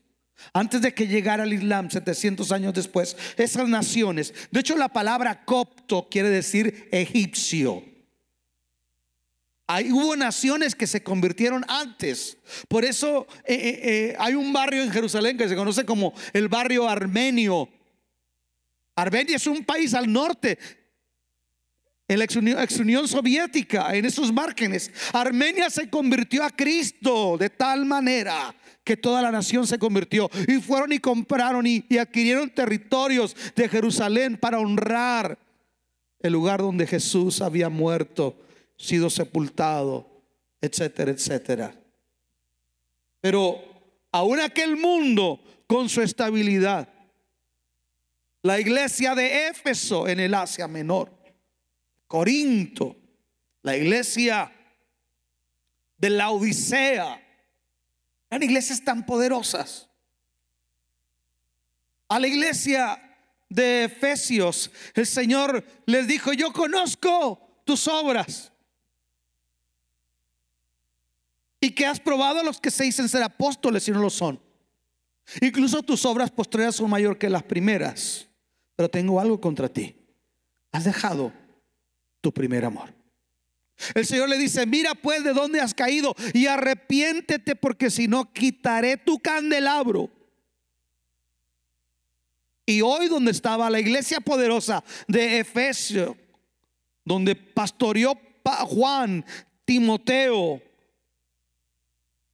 antes 0.53 0.83
de 0.83 0.95
que 0.95 1.07
llegara 1.07 1.45
el 1.45 1.53
Islam, 1.53 1.91
700 1.91 2.53
años 2.53 2.75
después, 2.75 3.17
esas 3.37 3.69
naciones, 3.69 4.35
de 4.51 4.61
hecho 4.61 4.77
la 4.77 4.89
palabra 4.89 5.45
copto 5.45 6.09
quiere 6.11 6.31
decir 6.31 6.89
egipcio. 6.93 7.83
Hay, 9.71 9.93
hubo 9.93 10.17
naciones 10.17 10.75
que 10.75 10.87
se 10.87 11.03
convirtieron 11.03 11.63
antes. 11.69 12.39
Por 12.69 12.87
eso 12.87 13.27
eh, 13.45 13.55
eh, 13.55 13.81
eh, 13.83 14.17
hay 14.19 14.35
un 14.35 14.51
barrio 14.51 14.83
en 14.83 14.91
Jerusalén 14.91 15.37
que 15.37 15.47
se 15.47 15.57
conoce 15.57 15.85
como 15.85 16.15
el 16.33 16.49
barrio 16.49 16.89
armenio. 16.89 17.69
Armenia 18.97 19.37
es 19.37 19.47
un 19.47 19.65
país 19.65 19.93
al 19.93 20.11
norte, 20.11 20.59
en 22.09 22.19
la 22.19 22.25
ex 22.25 22.77
Unión 22.79 23.07
Soviética, 23.07 23.95
en 23.95 24.07
esos 24.07 24.33
márgenes. 24.33 24.91
Armenia 25.13 25.69
se 25.69 25.91
convirtió 25.91 26.43
a 26.43 26.51
Cristo 26.51 27.37
de 27.39 27.51
tal 27.51 27.85
manera 27.85 28.55
que 28.89 28.97
toda 28.97 29.21
la 29.21 29.31
nación 29.31 29.67
se 29.67 29.79
convirtió. 29.79 30.31
Y 30.47 30.63
fueron 30.63 30.95
y 30.95 30.99
compraron 30.99 31.67
y, 31.67 31.85
adquirieron 31.99 32.49
territorios 32.49 33.37
de 33.55 33.69
Jerusalén 33.69 34.39
para 34.39 34.61
honrar 34.61 35.39
el 36.21 36.33
lugar 36.33 36.61
donde 36.63 36.87
Jesús 36.87 37.43
había 37.43 37.69
muerto, 37.69 38.35
sido 38.79 39.11
sepultado, 39.11 40.09
etcétera, 40.63 41.11
etcétera. 41.11 41.75
Pero 43.21 43.63
aún 44.11 44.41
aquel 44.41 44.79
mundo 44.79 45.39
con 45.67 45.91
su 45.91 46.01
estabilidad, 46.01 46.89
la 48.41 48.59
iglesia 48.59 49.15
de 49.15 49.49
Éfeso 49.49 50.09
en 50.09 50.19
el 50.19 50.33
Asia 50.33 50.67
Menor, 50.67 51.13
Corinto, 52.07 52.97
la 53.61 53.77
iglesia 53.77 54.51
de 55.99 56.09
la 56.09 56.31
Odisea, 56.31 57.28
eran 58.31 58.43
iglesias 58.43 58.83
tan 58.83 59.05
poderosas. 59.05 59.89
A 62.09 62.19
la 62.19 62.27
iglesia 62.27 63.03
de 63.49 63.85
Efesios, 63.85 64.71
el 64.95 65.07
Señor 65.07 65.65
les 65.87 66.07
dijo, 66.07 66.33
yo 66.33 66.53
conozco 66.53 67.63
tus 67.65 67.87
obras. 67.89 68.53
Y 71.61 71.71
que 71.71 71.87
has 71.87 71.99
probado 71.99 72.41
a 72.41 72.45
los 72.45 72.61
que 72.61 72.71
se 72.71 72.85
dicen 72.85 73.09
ser 73.09 73.23
apóstoles 73.23 73.87
y 73.89 73.91
no 73.91 74.01
lo 74.01 74.11
son. 74.11 74.41
Incluso 75.41 75.83
tus 75.83 76.05
obras 76.07 76.31
postreras 76.31 76.77
son 76.77 76.89
mayor 76.89 77.19
que 77.19 77.29
las 77.29 77.43
primeras. 77.43 78.29
Pero 78.77 78.89
tengo 78.89 79.21
algo 79.21 79.41
contra 79.41 79.69
ti. 79.69 79.97
Has 80.71 80.85
dejado 80.85 81.33
tu 82.21 82.33
primer 82.33 82.65
amor. 82.65 82.98
El 83.95 84.07
Señor 84.07 84.29
le 84.29 84.39
dice, 84.39 84.67
mira 84.67 84.95
pues 84.95 85.25
de 85.25 85.33
dónde 85.33 85.61
has 85.61 85.75
caído 85.75 86.15
y 86.35 86.47
arrepiéntete 86.47 87.57
porque 87.57 87.91
si 87.91 88.09
no 88.09 88.33
quitaré 88.33 88.97
tu 88.97 89.19
candelabro. 89.19 90.11
Y 92.67 92.83
hoy 92.83 93.09
donde 93.09 93.31
estaba 93.31 93.71
la 93.71 93.81
iglesia 93.81 94.21
poderosa 94.21 94.85
de 95.07 95.41
Efesio, 95.41 96.17
donde 97.05 97.35
pastoreó 97.35 98.19
Juan, 98.67 99.25
Timoteo 99.65 100.63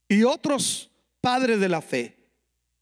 y 0.08 0.22
otros 0.22 0.90
padres 1.20 1.60
de 1.60 1.68
la 1.68 1.80
fe, 1.80 2.16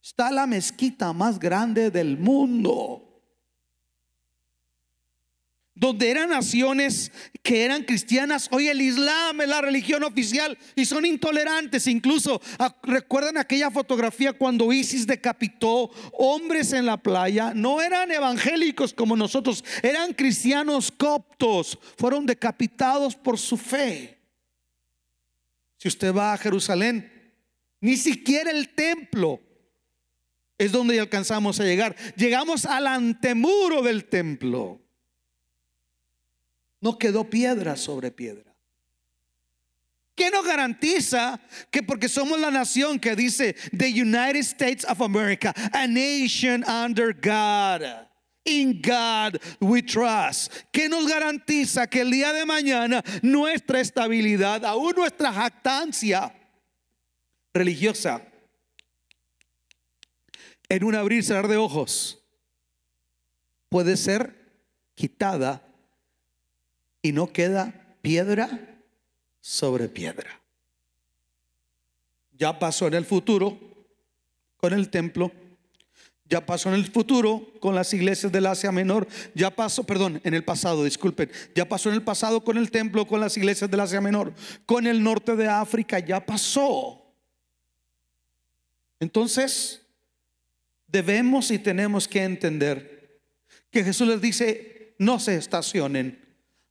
está 0.01 0.31
la 0.31 0.45
mezquita 0.47 1.13
más 1.13 1.39
grande 1.39 1.91
del 1.91 2.17
mundo 2.17 3.02
donde 5.75 6.11
eran 6.11 6.29
naciones 6.29 7.11
que 7.41 7.65
eran 7.65 7.83
cristianas, 7.83 8.47
hoy 8.51 8.67
el 8.67 8.81
Islam 8.81 9.41
es 9.41 9.47
la 9.47 9.61
religión 9.61 10.03
oficial 10.03 10.57
y 10.75 10.85
son 10.85 11.05
intolerantes. 11.05 11.87
Incluso 11.87 12.41
ah, 12.59 12.75
recuerdan 12.83 13.37
aquella 13.37 13.71
fotografía 13.71 14.33
cuando 14.33 14.71
ISIS 14.71 15.07
decapitó 15.07 15.89
hombres 16.13 16.73
en 16.73 16.85
la 16.85 16.97
playa, 16.97 17.53
no 17.55 17.81
eran 17.81 18.11
evangélicos 18.11 18.93
como 18.93 19.15
nosotros, 19.15 19.63
eran 19.81 20.13
cristianos 20.13 20.91
coptos, 20.91 21.77
fueron 21.97 22.25
decapitados 22.25 23.15
por 23.15 23.39
su 23.39 23.57
fe. 23.57 24.19
Si 25.77 25.87
usted 25.87 26.13
va 26.13 26.33
a 26.33 26.37
Jerusalén, 26.37 27.33
ni 27.81 27.97
siquiera 27.97 28.51
el 28.51 28.69
templo 28.69 29.41
es 30.57 30.71
donde 30.71 30.99
alcanzamos 30.99 31.59
a 31.59 31.63
llegar. 31.63 31.95
Llegamos 32.15 32.65
al 32.65 32.87
antemuro 32.87 33.81
del 33.81 34.05
templo. 34.05 34.82
No 36.83 36.99
quedó 36.99 37.29
piedra 37.29 37.77
sobre 37.77 38.11
piedra. 38.11 38.53
¿Qué 40.15 40.29
nos 40.29 40.45
garantiza 40.45 41.39
que 41.71 41.81
porque 41.81 42.09
somos 42.09 42.37
la 42.41 42.51
nación 42.51 42.99
que 42.99 43.15
dice 43.15 43.55
the 43.71 43.87
United 43.87 44.41
States 44.41 44.85
of 44.89 45.01
America, 45.01 45.53
a 45.71 45.87
nation 45.87 46.61
under 46.65 47.13
God? 47.13 47.83
In 48.43 48.81
God 48.81 49.39
we 49.61 49.81
trust. 49.81 50.51
¿Qué 50.73 50.89
nos 50.89 51.07
garantiza 51.07 51.89
que 51.89 52.01
el 52.01 52.11
día 52.11 52.33
de 52.33 52.45
mañana 52.45 53.01
nuestra 53.21 53.79
estabilidad, 53.79 54.65
aún 54.65 54.93
nuestra 54.97 55.31
jactancia 55.31 56.35
religiosa, 57.53 58.21
en 60.67 60.83
un 60.83 60.95
abrir 60.95 61.19
y 61.19 61.23
cerrar 61.23 61.47
de 61.47 61.55
ojos, 61.55 62.21
puede 63.69 63.95
ser 63.95 64.35
quitada 64.95 65.63
y 67.03 67.11
no 67.11 67.31
queda 67.31 67.95
piedra 68.01 68.79
sobre 69.41 69.89
piedra. 69.89 70.41
Ya 72.35 72.57
pasó 72.57 72.87
en 72.87 72.95
el 72.95 73.05
futuro 73.05 73.59
con 74.57 74.73
el 74.73 74.89
templo. 74.89 75.31
Ya 76.29 76.43
pasó 76.43 76.69
en 76.69 76.75
el 76.75 76.89
futuro 76.89 77.51
con 77.59 77.75
las 77.75 77.93
iglesias 77.93 78.31
del 78.31 78.45
Asia 78.45 78.71
Menor. 78.71 79.07
Ya 79.35 79.51
pasó, 79.51 79.83
perdón, 79.83 80.21
en 80.23 80.33
el 80.33 80.43
pasado, 80.43 80.85
disculpen. 80.85 81.29
Ya 81.53 81.67
pasó 81.67 81.89
en 81.89 81.95
el 81.95 82.01
pasado 82.01 82.43
con 82.43 82.57
el 82.57 82.71
templo, 82.71 83.05
con 83.05 83.19
las 83.19 83.37
iglesias 83.37 83.69
del 83.69 83.81
Asia 83.81 84.01
Menor. 84.01 84.33
Con 84.65 84.87
el 84.87 85.03
norte 85.03 85.35
de 85.35 85.47
África, 85.47 85.99
ya 85.99 86.25
pasó. 86.25 87.05
Entonces, 89.01 89.81
debemos 90.87 91.51
y 91.51 91.59
tenemos 91.59 92.07
que 92.07 92.23
entender 92.23 93.19
que 93.69 93.83
Jesús 93.83 94.07
les 94.07 94.21
dice, 94.21 94.95
no 94.97 95.19
se 95.19 95.35
estacionen 95.35 96.22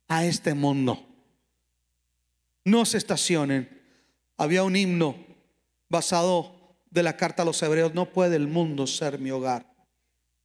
a 0.07 0.25
este 0.25 0.53
mundo 0.53 1.07
no 2.65 2.85
se 2.85 2.97
estacionen. 2.97 3.69
Había 4.37 4.63
un 4.63 4.75
himno 4.75 5.15
basado 5.89 6.75
de 6.89 7.03
la 7.03 7.17
carta 7.17 7.43
a 7.43 7.45
los 7.45 7.61
hebreos, 7.61 7.93
no 7.93 8.11
puede 8.11 8.35
el 8.35 8.47
mundo 8.47 8.87
ser 8.87 9.19
mi 9.19 9.31
hogar. 9.31 9.71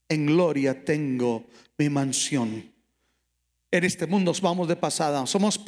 En 0.08 0.26
gloria 0.26 0.84
tengo 0.84 1.46
mi 1.76 1.88
mansión. 1.88 2.72
En 3.70 3.84
este 3.84 4.06
mundo 4.06 4.32
vamos 4.40 4.66
de 4.66 4.76
pasada, 4.76 5.26
somos, 5.26 5.60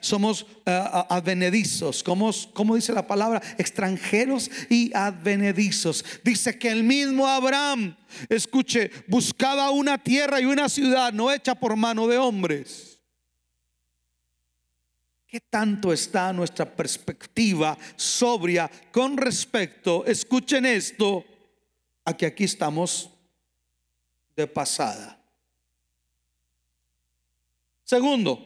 somos 0.00 0.46
eh, 0.66 0.84
advenedizos, 1.08 2.02
como, 2.02 2.30
como 2.52 2.76
dice 2.76 2.92
la 2.92 3.06
palabra, 3.06 3.40
extranjeros 3.56 4.50
y 4.68 4.94
advenedizos. 4.94 6.04
Dice 6.22 6.58
que 6.58 6.68
el 6.68 6.84
mismo 6.84 7.26
Abraham, 7.26 7.96
escuche, 8.28 8.90
buscaba 9.08 9.70
una 9.70 9.96
tierra 9.96 10.38
y 10.42 10.44
una 10.44 10.68
ciudad 10.68 11.14
no 11.14 11.32
hecha 11.32 11.54
por 11.54 11.76
mano 11.76 12.06
de 12.06 12.18
hombres 12.18 12.89
¿Qué 15.30 15.38
tanto 15.38 15.92
está 15.92 16.32
nuestra 16.32 16.64
perspectiva 16.64 17.78
sobria 17.94 18.68
con 18.90 19.16
respecto, 19.16 20.04
escuchen 20.04 20.66
esto, 20.66 21.24
a 22.04 22.16
que 22.16 22.26
aquí 22.26 22.42
estamos 22.42 23.08
de 24.34 24.48
pasada? 24.48 25.22
Segundo, 27.84 28.44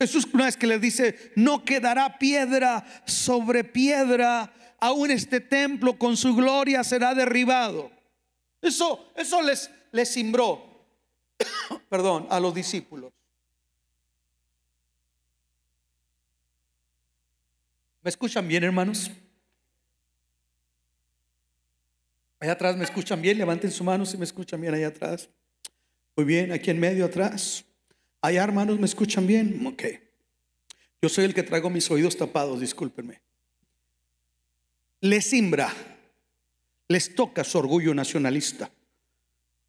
Jesús 0.00 0.26
una 0.32 0.46
vez 0.46 0.56
que 0.56 0.66
les 0.66 0.80
dice, 0.80 1.32
no 1.36 1.64
quedará 1.64 2.18
piedra 2.18 2.84
sobre 3.06 3.62
piedra, 3.62 4.52
aún 4.80 5.12
este 5.12 5.38
templo 5.40 5.96
con 5.96 6.16
su 6.16 6.34
gloria 6.34 6.82
será 6.82 7.14
derribado. 7.14 7.92
Eso, 8.60 9.12
eso 9.14 9.42
les, 9.42 9.70
les 9.92 10.08
simbró, 10.08 10.88
perdón, 11.88 12.26
a 12.30 12.40
los 12.40 12.52
discípulos. 12.52 13.12
¿Me 18.02 18.08
escuchan 18.08 18.48
bien, 18.48 18.64
hermanos? 18.64 19.10
Allá 22.38 22.52
atrás 22.52 22.76
me 22.76 22.84
escuchan 22.84 23.20
bien, 23.20 23.36
levanten 23.36 23.70
su 23.70 23.84
mano 23.84 24.06
si 24.06 24.16
me 24.16 24.24
escuchan 24.24 24.60
bien 24.60 24.72
allá 24.72 24.88
atrás. 24.88 25.28
Muy 26.16 26.24
bien, 26.24 26.52
aquí 26.52 26.70
en 26.70 26.80
medio 26.80 27.04
atrás. 27.04 27.64
Allá, 28.22 28.42
hermanos, 28.42 28.78
me 28.78 28.86
escuchan 28.86 29.26
bien. 29.26 29.66
Ok. 29.66 29.82
Yo 31.02 31.08
soy 31.08 31.24
el 31.24 31.34
que 31.34 31.42
traigo 31.42 31.68
mis 31.68 31.90
oídos 31.90 32.16
tapados, 32.16 32.60
discúlpenme. 32.60 33.20
Les 35.02 35.24
simbra, 35.24 35.72
les 36.88 37.14
toca 37.14 37.44
su 37.44 37.58
orgullo 37.58 37.94
nacionalista. 37.94 38.70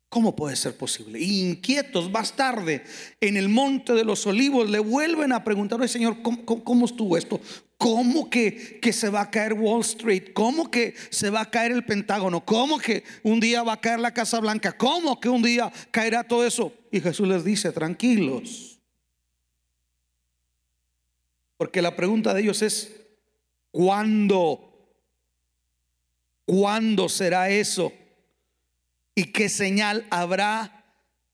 ¿Cómo 0.10 0.36
puede 0.36 0.58
ser 0.58 0.76
posible? 0.76 1.22
Inquietos, 1.22 2.12
más 2.12 2.36
tarde, 2.36 2.84
en 3.22 3.38
el 3.38 3.48
monte 3.48 3.94
de 3.94 4.04
los 4.04 4.28
olivos, 4.28 4.70
le 4.70 4.80
vuelven 4.80 5.32
a 5.32 5.42
preguntar, 5.42 5.88
Señor, 5.88 6.22
¿cómo, 6.22 6.44
cómo, 6.44 6.86
estuvo 6.86 7.16
esto? 7.16 7.40
¿Cómo 7.82 8.30
que, 8.30 8.80
que, 8.80 8.94
se 8.94 9.10
va 9.10 9.22
a 9.22 9.32
caer 9.32 9.54
Wall 9.54 9.82
Street? 9.82 10.34
¿Cómo 10.34 10.70
que 10.70 10.94
se 11.10 11.32
va 11.32 11.42
a 11.42 11.50
caer 11.50 11.72
el 11.72 11.84
Pentágono? 11.84 12.46
¿Cómo 12.46 12.78
que 12.78 13.04
un 13.24 13.40
día 13.40 13.64
va 13.64 13.74
a 13.74 13.82
caer 13.82 14.00
la 14.00 14.14
Casa 14.14 14.40
Blanca? 14.40 14.78
¿Cómo 14.78 15.20
que 15.20 15.30
un 15.30 15.42
día 15.42 15.74
caerá 15.90 16.24
todo 16.24 16.46
eso? 16.46 16.72
Y 16.92 17.02
Jesús 17.02 17.28
les 17.28 17.44
dice, 17.44 17.72
tranquilos. 17.72 18.78
Porque 21.58 21.82
la 21.82 21.96
pregunta 21.96 22.36
de 22.36 22.42
ellos 22.42 22.62
es, 22.62 22.94
¿cuándo? 23.72 24.94
¿Cuándo 26.46 27.10
será 27.10 27.50
eso? 27.50 27.92
¿Y 29.16 29.32
qué 29.32 29.50
señal 29.50 30.06
habrá 30.12 30.86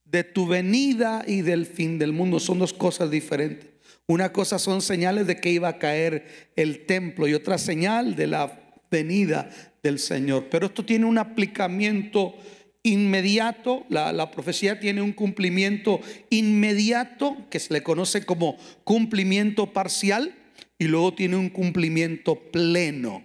de 0.06 0.24
tu 0.24 0.46
venida 0.46 1.24
y 1.26 1.42
del 1.42 1.66
fin 1.66 1.98
del 1.98 2.14
mundo? 2.14 2.40
Son 2.40 2.58
dos 2.58 2.72
cosas 2.72 3.10
diferentes. 3.10 3.67
Una 4.08 4.32
cosa 4.32 4.58
son 4.58 4.80
señales 4.80 5.26
de 5.26 5.36
que 5.36 5.50
iba 5.50 5.68
a 5.68 5.78
caer 5.78 6.50
el 6.56 6.86
templo 6.86 7.28
y 7.28 7.34
otra 7.34 7.58
señal 7.58 8.16
de 8.16 8.26
la 8.26 8.58
venida 8.90 9.50
del 9.82 9.98
Señor. 9.98 10.48
Pero 10.50 10.66
esto 10.66 10.82
tiene 10.82 11.04
un 11.04 11.18
aplicamiento 11.18 12.34
inmediato, 12.82 13.84
la, 13.90 14.14
la, 14.14 14.30
profecía 14.30 14.80
tiene 14.80 15.02
un 15.02 15.12
cumplimiento 15.12 16.00
inmediato 16.30 17.36
que 17.50 17.60
se 17.60 17.74
le 17.74 17.82
conoce 17.82 18.24
como 18.24 18.56
cumplimiento 18.82 19.74
parcial 19.74 20.34
y 20.78 20.84
luego 20.84 21.12
tiene 21.12 21.36
un 21.36 21.50
cumplimiento 21.50 22.36
pleno. 22.50 23.22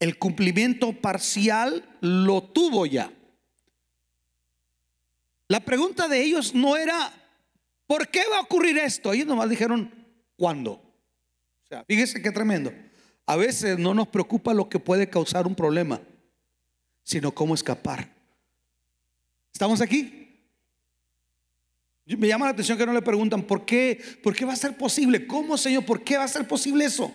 El 0.00 0.16
cumplimiento 0.18 0.94
parcial 0.94 1.84
lo 2.00 2.42
tuvo 2.42 2.86
ya. 2.86 3.12
La 5.48 5.60
pregunta 5.60 6.08
de 6.08 6.22
ellos 6.22 6.54
no 6.54 6.76
era, 6.76 7.12
¿por 7.88 8.06
qué 8.06 8.20
va 8.30 8.38
a 8.38 8.42
ocurrir 8.42 8.78
esto? 8.78 9.12
Ellos 9.12 9.26
nomás 9.26 9.50
dijeron, 9.50 9.92
¿cuándo? 10.36 10.72
O 10.72 11.66
sea, 11.68 11.84
fíjese 11.84 12.22
qué 12.22 12.30
tremendo. 12.30 12.72
A 13.26 13.34
veces 13.34 13.76
no 13.78 13.92
nos 13.94 14.06
preocupa 14.06 14.54
lo 14.54 14.68
que 14.68 14.78
puede 14.78 15.10
causar 15.10 15.48
un 15.48 15.56
problema, 15.56 16.00
sino 17.02 17.32
cómo 17.32 17.54
escapar. 17.54 18.08
¿Estamos 19.52 19.80
aquí? 19.80 20.14
Me 22.06 22.28
llama 22.28 22.46
la 22.46 22.52
atención 22.52 22.78
que 22.78 22.86
no 22.86 22.92
le 22.92 23.02
preguntan, 23.02 23.42
¿por 23.42 23.66
qué? 23.66 24.00
¿Por 24.22 24.34
qué 24.34 24.44
va 24.44 24.52
a 24.52 24.56
ser 24.56 24.76
posible? 24.76 25.26
¿Cómo, 25.26 25.58
Señor? 25.58 25.84
¿Por 25.84 26.04
qué 26.04 26.16
va 26.16 26.24
a 26.24 26.28
ser 26.28 26.46
posible 26.46 26.84
eso? 26.84 27.14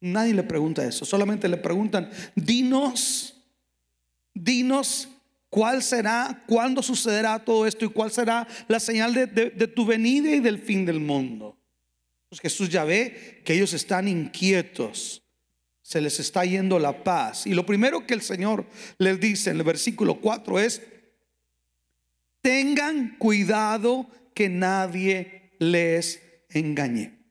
Nadie 0.00 0.34
le 0.34 0.42
pregunta 0.42 0.84
eso, 0.84 1.04
solamente 1.04 1.48
le 1.48 1.56
preguntan, 1.58 2.10
dinos, 2.34 3.40
dinos 4.34 5.08
cuál 5.52 5.82
será, 5.82 6.42
cuándo 6.46 6.82
sucederá 6.82 7.38
todo 7.38 7.66
esto 7.66 7.84
y 7.84 7.90
cuál 7.90 8.10
será 8.10 8.48
la 8.68 8.80
señal 8.80 9.12
de, 9.12 9.26
tu 9.68 9.84
venida 9.84 10.30
y 10.30 10.40
del 10.40 10.58
fin 10.58 10.86
del 10.86 10.98
mundo. 10.98 11.58
Pues 12.30 12.40
Jesús 12.40 12.70
ya 12.70 12.84
ve 12.84 13.42
que 13.44 13.52
ellos 13.52 13.74
están 13.74 14.08
inquietos, 14.08 15.22
se 15.82 16.00
les 16.00 16.18
está 16.20 16.46
yendo 16.46 16.78
la 16.78 17.04
paz. 17.04 17.46
Y 17.46 17.52
lo 17.52 17.66
primero 17.66 18.06
que 18.06 18.14
el 18.14 18.22
Señor 18.22 18.64
les 18.96 19.20
dice 19.20 19.50
en 19.50 19.58
el 19.58 19.64
versículo 19.64 20.22
4 20.22 20.58
es, 20.58 20.80
tengan 22.40 23.16
cuidado 23.18 24.08
que 24.32 24.48
nadie 24.48 25.52
les 25.58 26.22
engañe 26.48 27.22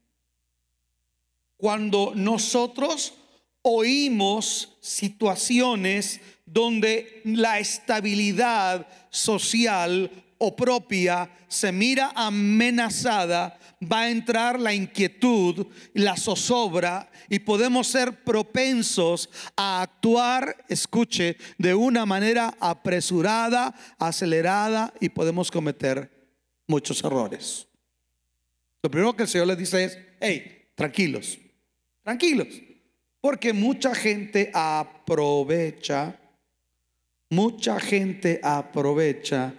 cuando 1.62 2.14
nosotros 2.16 3.14
oímos 3.62 4.78
situaciones 4.82 6.20
donde 6.52 7.22
la 7.24 7.60
estabilidad 7.60 8.88
social 9.10 10.10
o 10.38 10.56
propia 10.56 11.30
se 11.48 11.72
mira 11.72 12.12
amenazada, 12.16 13.58
va 13.82 14.02
a 14.02 14.10
entrar 14.10 14.60
la 14.60 14.74
inquietud, 14.74 15.68
la 15.94 16.16
zozobra 16.16 17.10
y 17.30 17.40
podemos 17.40 17.88
ser 17.88 18.24
propensos 18.24 19.30
a 19.56 19.82
actuar, 19.82 20.66
escuche, 20.68 21.38
de 21.58 21.74
una 21.74 22.06
manera 22.06 22.56
apresurada, 22.60 23.74
acelerada 24.00 24.94
y 25.00 25.10
podemos 25.10 25.52
cometer 25.52 26.10
muchos 26.68 27.04
errores. 27.04 27.68
Lo 28.84 28.90
primero 28.90 29.16
que 29.16 29.24
el 29.24 29.30
Señor 29.30 29.48
les 29.48 29.58
dice 29.58 29.84
es, 29.84 29.98
hey, 30.20 30.70
tranquilos, 30.76 31.38
Tranquilos, 32.04 32.48
porque 33.20 33.54
mucha 33.54 33.94
gente 33.94 34.50
aprovecha, 34.54 36.20
mucha 37.32 37.80
gente 37.80 38.42
aprovecha 38.44 39.56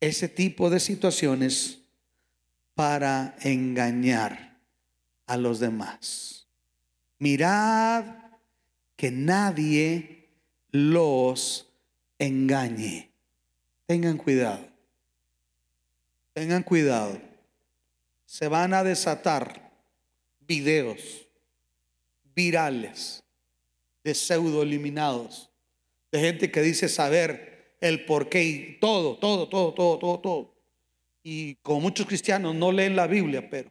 ese 0.00 0.28
tipo 0.28 0.68
de 0.68 0.78
situaciones 0.78 1.78
para 2.74 3.34
engañar 3.40 4.60
a 5.26 5.38
los 5.38 5.60
demás. 5.60 6.46
Mirad 7.18 8.04
que 8.96 9.10
nadie 9.10 10.28
los 10.70 11.70
engañe. 12.18 13.10
Tengan 13.86 14.18
cuidado. 14.18 14.68
Tengan 16.34 16.62
cuidado. 16.62 17.18
Se 18.26 18.46
van 18.48 18.74
a 18.74 18.84
desatar 18.84 19.72
videos 20.40 21.26
virales 22.34 23.24
de 24.04 24.14
pseudo 24.14 24.62
eliminados, 24.62 25.50
gente 26.20 26.50
que 26.50 26.62
dice 26.62 26.88
saber 26.88 27.76
el 27.80 28.04
porqué 28.04 28.44
y 28.44 28.78
todo, 28.80 29.16
todo, 29.18 29.48
todo, 29.48 29.74
todo, 29.74 29.98
todo, 29.98 30.20
todo. 30.20 30.54
Y 31.22 31.56
como 31.56 31.80
muchos 31.80 32.06
cristianos 32.06 32.54
no 32.54 32.72
leen 32.72 32.96
la 32.96 33.06
Biblia, 33.06 33.48
pero 33.50 33.70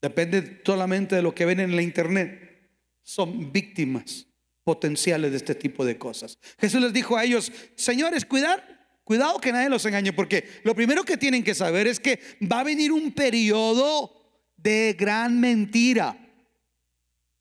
depende 0.00 0.60
solamente 0.64 1.16
de 1.16 1.22
lo 1.22 1.34
que 1.34 1.44
ven 1.44 1.60
en 1.60 1.74
la 1.74 1.82
internet, 1.82 2.70
son 3.02 3.52
víctimas 3.52 4.26
potenciales 4.62 5.30
de 5.30 5.36
este 5.36 5.54
tipo 5.54 5.84
de 5.84 5.98
cosas. 5.98 6.38
Jesús 6.58 6.80
les 6.80 6.92
dijo 6.92 7.16
a 7.16 7.24
ellos, 7.24 7.52
señores, 7.74 8.24
cuidar, 8.24 8.62
cuidado 9.04 9.38
que 9.38 9.52
nadie 9.52 9.68
los 9.68 9.84
engañe, 9.84 10.12
porque 10.12 10.44
lo 10.62 10.74
primero 10.74 11.04
que 11.04 11.16
tienen 11.16 11.44
que 11.44 11.54
saber 11.54 11.86
es 11.86 12.00
que 12.00 12.18
va 12.50 12.60
a 12.60 12.64
venir 12.64 12.92
un 12.92 13.12
periodo 13.12 14.12
de 14.56 14.96
gran 14.98 15.38
mentira. 15.38 16.16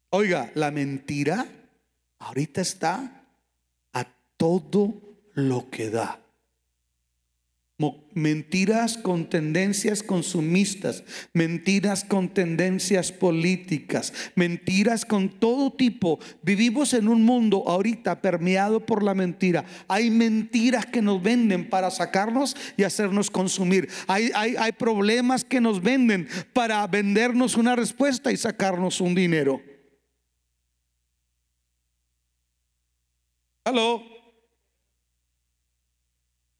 Oiga, 0.09 0.51
la 0.55 0.69
mentira 0.69 1.47
ahorita 2.19 2.61
está 2.61 3.22
todo 4.37 4.93
lo 5.33 5.69
que 5.69 5.89
da. 5.89 6.23
Mentiras 8.13 8.97
con 8.97 9.27
tendencias 9.27 10.03
consumistas, 10.03 11.03
mentiras 11.33 12.03
con 12.03 12.29
tendencias 12.29 13.11
políticas, 13.11 14.13
mentiras 14.35 15.03
con 15.03 15.29
todo 15.29 15.73
tipo. 15.73 16.19
Vivimos 16.43 16.93
en 16.93 17.07
un 17.07 17.23
mundo 17.23 17.63
ahorita 17.67 18.21
permeado 18.21 18.85
por 18.85 19.01
la 19.01 19.15
mentira. 19.15 19.65
Hay 19.87 20.11
mentiras 20.11 20.85
que 20.85 21.01
nos 21.01 21.23
venden 21.23 21.67
para 21.67 21.89
sacarnos 21.89 22.55
y 22.77 22.83
hacernos 22.83 23.31
consumir. 23.31 23.89
Hay, 24.05 24.29
hay, 24.35 24.55
hay 24.57 24.71
problemas 24.73 25.43
que 25.43 25.59
nos 25.59 25.81
venden 25.81 26.27
para 26.53 26.85
vendernos 26.85 27.57
una 27.57 27.75
respuesta 27.75 28.31
y 28.31 28.37
sacarnos 28.37 29.01
un 29.01 29.15
dinero. 29.15 29.59
Aló. 33.65 34.12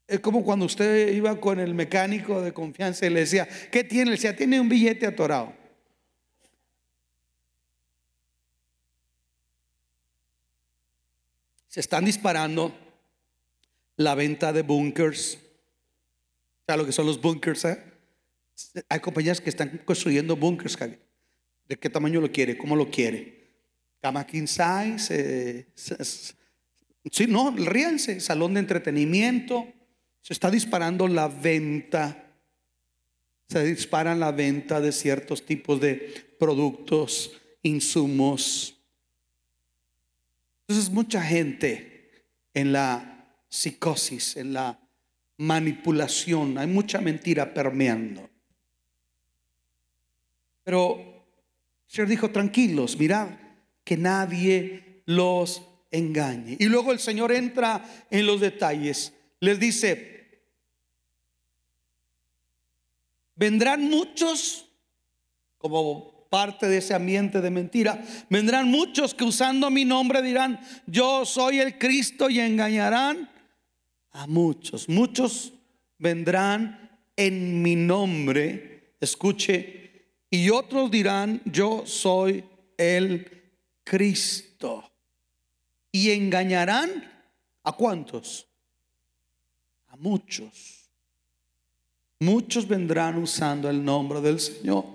Es 0.06 0.20
como 0.20 0.44
cuando 0.44 0.66
usted 0.66 1.12
iba 1.14 1.40
con 1.40 1.58
el 1.58 1.74
mecánico 1.74 2.42
de 2.42 2.52
confianza 2.52 3.06
y 3.06 3.10
le 3.10 3.20
decía, 3.20 3.48
¿qué 3.70 3.84
tiene? 3.84 4.06
Le 4.06 4.10
decía, 4.12 4.36
tiene 4.36 4.60
un 4.60 4.68
billete 4.68 5.06
atorado. 5.06 5.54
Se 11.68 11.80
están 11.80 12.04
disparando 12.04 12.76
la 13.96 14.14
venta 14.14 14.52
de 14.52 14.62
bunkers. 14.62 15.38
¿Sabes 16.66 16.80
lo 16.80 16.86
que 16.86 16.92
son 16.92 17.06
los 17.06 17.20
bunkers? 17.20 17.64
Eh? 17.64 17.82
Hay 18.88 19.00
compañías 19.00 19.40
que 19.40 19.50
están 19.50 19.80
construyendo 19.84 20.36
bunkers. 20.36 20.78
¿De 21.66 21.78
qué 21.78 21.88
tamaño 21.88 22.20
lo 22.20 22.30
quiere? 22.30 22.58
¿Cómo 22.58 22.76
lo 22.76 22.90
quiere? 22.90 23.42
Cama 24.02 24.26
king 24.26 24.46
size. 24.46 25.66
sí, 27.10 27.26
no, 27.26 27.50
ríanse. 27.56 28.20
Salón 28.20 28.54
de 28.54 28.60
entretenimiento 28.60 29.66
se 30.24 30.32
está 30.32 30.50
disparando 30.50 31.06
la 31.06 31.28
venta, 31.28 32.32
se 33.46 33.62
dispara 33.62 34.14
la 34.14 34.32
venta 34.32 34.80
de 34.80 34.90
ciertos 34.90 35.44
tipos 35.44 35.82
de 35.82 35.96
productos, 36.38 37.38
insumos. 37.62 38.74
Entonces 40.66 40.90
mucha 40.90 41.20
gente 41.22 42.10
en 42.54 42.72
la 42.72 43.36
psicosis, 43.50 44.38
en 44.38 44.54
la 44.54 44.80
manipulación, 45.36 46.56
hay 46.56 46.68
mucha 46.68 47.02
mentira 47.02 47.52
permeando. 47.52 48.30
Pero 50.62 50.96
el 50.96 51.94
Señor 51.94 52.08
dijo, 52.08 52.30
tranquilos, 52.30 52.98
mirad, 52.98 53.28
que 53.84 53.98
nadie 53.98 55.02
los 55.04 55.60
engañe. 55.90 56.56
Y 56.58 56.64
luego 56.64 56.92
el 56.92 56.98
Señor 56.98 57.30
entra 57.30 57.84
en 58.10 58.24
los 58.24 58.40
detalles. 58.40 59.12
Les 59.40 59.60
dice, 59.60 60.13
Vendrán 63.36 63.88
muchos, 63.88 64.66
como 65.58 66.26
parte 66.30 66.66
de 66.68 66.78
ese 66.78 66.94
ambiente 66.94 67.40
de 67.40 67.50
mentira, 67.50 68.04
vendrán 68.28 68.68
muchos 68.68 69.14
que 69.14 69.24
usando 69.24 69.70
mi 69.70 69.84
nombre 69.84 70.20
dirán, 70.20 70.60
yo 70.86 71.24
soy 71.24 71.60
el 71.60 71.78
Cristo 71.78 72.28
y 72.28 72.40
engañarán 72.40 73.30
a 74.10 74.26
muchos. 74.26 74.88
Muchos 74.88 75.52
vendrán 75.98 76.98
en 77.16 77.62
mi 77.62 77.76
nombre, 77.76 78.96
escuche, 79.00 79.84
y 80.30 80.50
otros 80.50 80.90
dirán, 80.90 81.40
yo 81.44 81.84
soy 81.86 82.44
el 82.76 83.52
Cristo. 83.84 84.90
Y 85.92 86.10
engañarán 86.10 86.90
a 87.62 87.72
cuántos? 87.72 88.48
A 89.86 89.96
muchos. 89.96 90.83
Muchos 92.24 92.66
vendrán 92.66 93.18
usando 93.18 93.68
el 93.68 93.84
nombre 93.84 94.22
del 94.22 94.40
Señor 94.40 94.86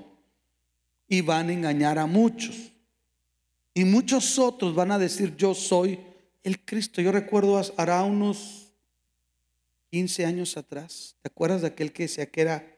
y 1.07 1.21
van 1.21 1.49
a 1.49 1.53
engañar 1.53 1.99
a 1.99 2.07
muchos. 2.07 2.71
Y 3.75 3.83
muchos 3.83 4.39
otros 4.39 4.73
van 4.73 4.91
a 4.91 4.97
decir, 4.97 5.35
yo 5.37 5.53
soy 5.53 5.99
el 6.41 6.59
Cristo. 6.65 7.01
Yo 7.01 7.11
recuerdo 7.11 7.61
hará 7.77 8.01
unos 8.01 8.73
15 9.91 10.25
años 10.25 10.57
atrás, 10.57 11.15
¿te 11.21 11.27
acuerdas 11.27 11.61
de 11.61 11.67
aquel 11.67 11.93
que 11.93 12.03
decía 12.03 12.25
que 12.25 12.41
era 12.41 12.75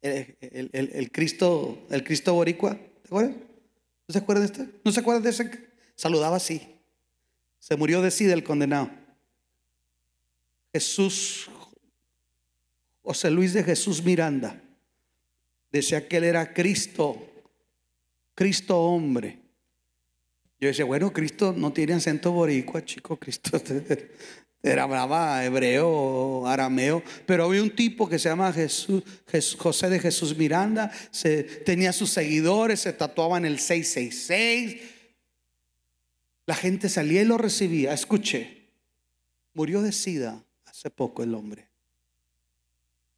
el, 0.00 1.10
Cristo, 1.12 1.84
el 1.90 2.04
Cristo 2.04 2.34
boricua? 2.34 2.76
¿Te 2.76 3.08
acuerdas? 3.08 3.34
¿No 4.06 4.12
se 4.12 4.18
acuerdan 4.18 4.46
de 4.46 4.52
este? 4.52 4.80
¿No 4.84 4.92
se 4.92 5.00
acuerdan 5.00 5.22
de 5.24 5.30
ese? 5.30 5.50
Saludaba 5.96 6.36
así. 6.36 6.62
Se 7.58 7.74
murió 7.74 8.00
de 8.00 8.12
sí 8.12 8.26
del 8.26 8.44
condenado. 8.44 8.90
Jesús 10.72 11.50
José 13.02 13.30
Luis 13.30 13.52
de 13.52 13.64
Jesús 13.64 14.02
Miranda 14.02 14.60
decía 15.70 16.06
que 16.06 16.18
él 16.18 16.24
era 16.24 16.52
Cristo, 16.52 17.16
Cristo 18.34 18.78
hombre. 18.78 19.38
Yo 20.60 20.68
decía, 20.68 20.84
bueno, 20.84 21.12
Cristo 21.12 21.52
no 21.56 21.72
tiene 21.72 21.94
acento 21.94 22.30
boricua, 22.30 22.84
chico, 22.84 23.16
Cristo 23.16 23.60
era 24.62 24.86
brava, 24.86 25.44
hebreo, 25.44 26.46
arameo, 26.46 27.02
pero 27.26 27.46
había 27.46 27.64
un 27.64 27.74
tipo 27.74 28.08
que 28.08 28.20
se 28.20 28.28
llama 28.28 28.52
Jesús, 28.52 29.02
José 29.58 29.90
de 29.90 29.98
Jesús 29.98 30.36
Miranda, 30.36 30.92
se, 31.10 31.42
tenía 31.42 31.92
sus 31.92 32.10
seguidores, 32.10 32.80
se 32.80 32.92
tatuaban 32.92 33.44
el 33.44 33.58
666. 33.58 34.80
La 36.46 36.54
gente 36.54 36.88
salía 36.88 37.22
y 37.22 37.24
lo 37.24 37.38
recibía. 37.38 37.92
Escuché, 37.92 38.68
murió 39.54 39.82
de 39.82 39.90
sida 39.90 40.44
hace 40.66 40.90
poco 40.90 41.24
el 41.24 41.34
hombre. 41.34 41.71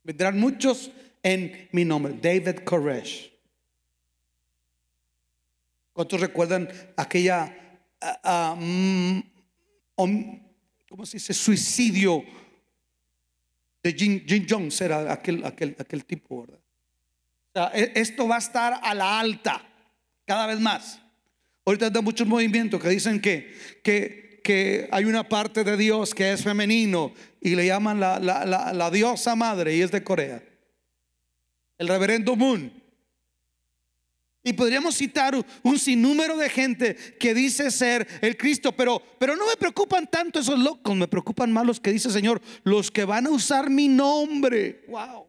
Vendrán 0.05 0.39
muchos 0.39 0.91
en 1.23 1.69
mi 1.73 1.85
nombre. 1.85 2.15
David 2.21 2.61
Koresh. 2.65 3.33
¿Cuántos 5.95 6.21
recuerdan 6.21 6.69
aquella, 6.97 7.81
uh, 8.03 8.61
um, 9.97 10.43
¿cómo 10.89 11.07
se 11.07 11.17
dice? 11.17 11.33
Suicidio 11.33 12.25
de 13.83 13.93
Jim, 13.93 14.47
Jones, 14.49 14.81
era 14.81 15.11
aquel, 15.13 15.45
aquel, 15.45 15.77
aquel 15.79 16.05
tipo, 16.05 16.47
¿verdad? 16.47 17.71
E, 17.75 17.93
esto 17.95 18.27
va 18.27 18.37
a 18.37 18.39
estar 18.39 18.81
a 18.83 18.95
la 18.95 19.21
alta 19.21 19.65
cada 20.27 20.47
vez 20.47 20.61
más. 20.61 21.01
Ahorita 21.65 21.87
hay 21.95 22.03
muchos 22.03 22.27
movimientos 22.27 22.83
que 22.83 22.89
dicen 22.89 23.21
que, 23.21 23.55
que 23.83 24.25
que 24.45 24.87
hay 24.93 25.07
una 25.07 25.27
parte 25.27 25.65
de 25.65 25.75
Dios 25.75 26.15
que 26.15 26.31
es 26.31 26.45
femenino 26.45 27.15
y 27.45 27.55
le 27.55 27.67
llaman 27.67 28.01
la, 28.01 28.91
diosa 28.91 29.37
madre 29.37 29.77
y 29.77 29.83
es 29.83 29.91
de 29.91 30.03
Corea. 30.03 30.43
El 31.77 31.89
reverendo 31.89 32.35
Moon. 32.35 32.73
Y 34.43 34.55
podríamos 34.55 34.95
citar 34.97 35.35
un 35.63 35.79
sinnúmero 35.79 36.39
de 36.39 36.49
gente 36.49 36.97
que 37.21 37.35
dice 37.35 37.71
ser 37.71 38.09
el 38.23 38.39
Cristo, 38.39 38.73
pero, 38.73 39.01
pero 39.19 39.37
no 39.37 39.47
me 39.47 39.57
preocupan 39.57 40.11
tanto 40.11 40.41
esos 40.41 40.59
locos, 40.59 40.97
me 40.97 41.07
preocupan 41.07 41.53
más 41.53 41.67
los 41.67 41.81
que 41.81 41.93
dice 41.93 42.11
Señor, 42.11 42.41
los 42.63 42.91
que 42.91 43.05
van 43.05 43.27
a 43.27 43.31
usar 43.31 43.69
mi 43.69 43.89
nombre. 43.89 44.87
Wow. 44.89 45.27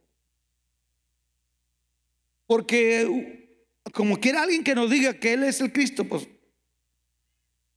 Porque 2.47 3.67
como 3.91 4.19
quiera 4.21 4.43
alguien 4.43 4.63
que 4.63 4.75
nos 4.75 4.89
diga 4.89 5.13
que 5.13 5.34
Él 5.34 5.43
es 5.43 5.60
el 5.60 5.73
Cristo, 5.73 6.06
pues 6.06 6.30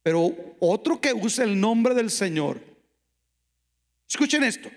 pero 0.01 0.33
otro 0.59 1.01
que 1.01 1.13
use 1.13 1.43
el 1.43 1.59
nombre 1.59 1.93
del 1.93 2.09
Señor. 2.09 2.68
Escuchen 4.09 4.43
esto. 4.43 4.71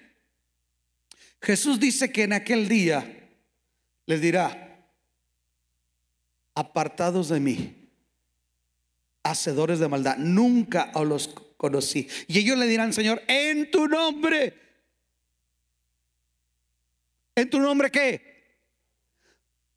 Jesús 1.40 1.81
dice 1.81 2.12
que 2.12 2.25
en 2.25 2.35
aquel 2.35 2.68
día 2.68 3.31
les 4.07 4.21
dirá, 4.21 4.87
apartados 6.55 7.31
de 7.31 7.40
mí, 7.40 7.88
hacedores 9.23 9.79
de 9.79 9.88
maldad, 9.88 10.18
nunca 10.18 10.92
os 10.95 11.07
los 11.07 11.29
conocí. 11.57 12.09
Y 12.29 12.40
ellos 12.40 12.59
le 12.59 12.66
dirán, 12.66 12.92
Señor, 12.92 13.23
en 13.27 13.71
tu 13.71 13.88
nombre. 13.88 14.61
¿En 17.35 17.49
tu 17.49 17.59
nombre 17.59 17.90
qué? 17.90 18.45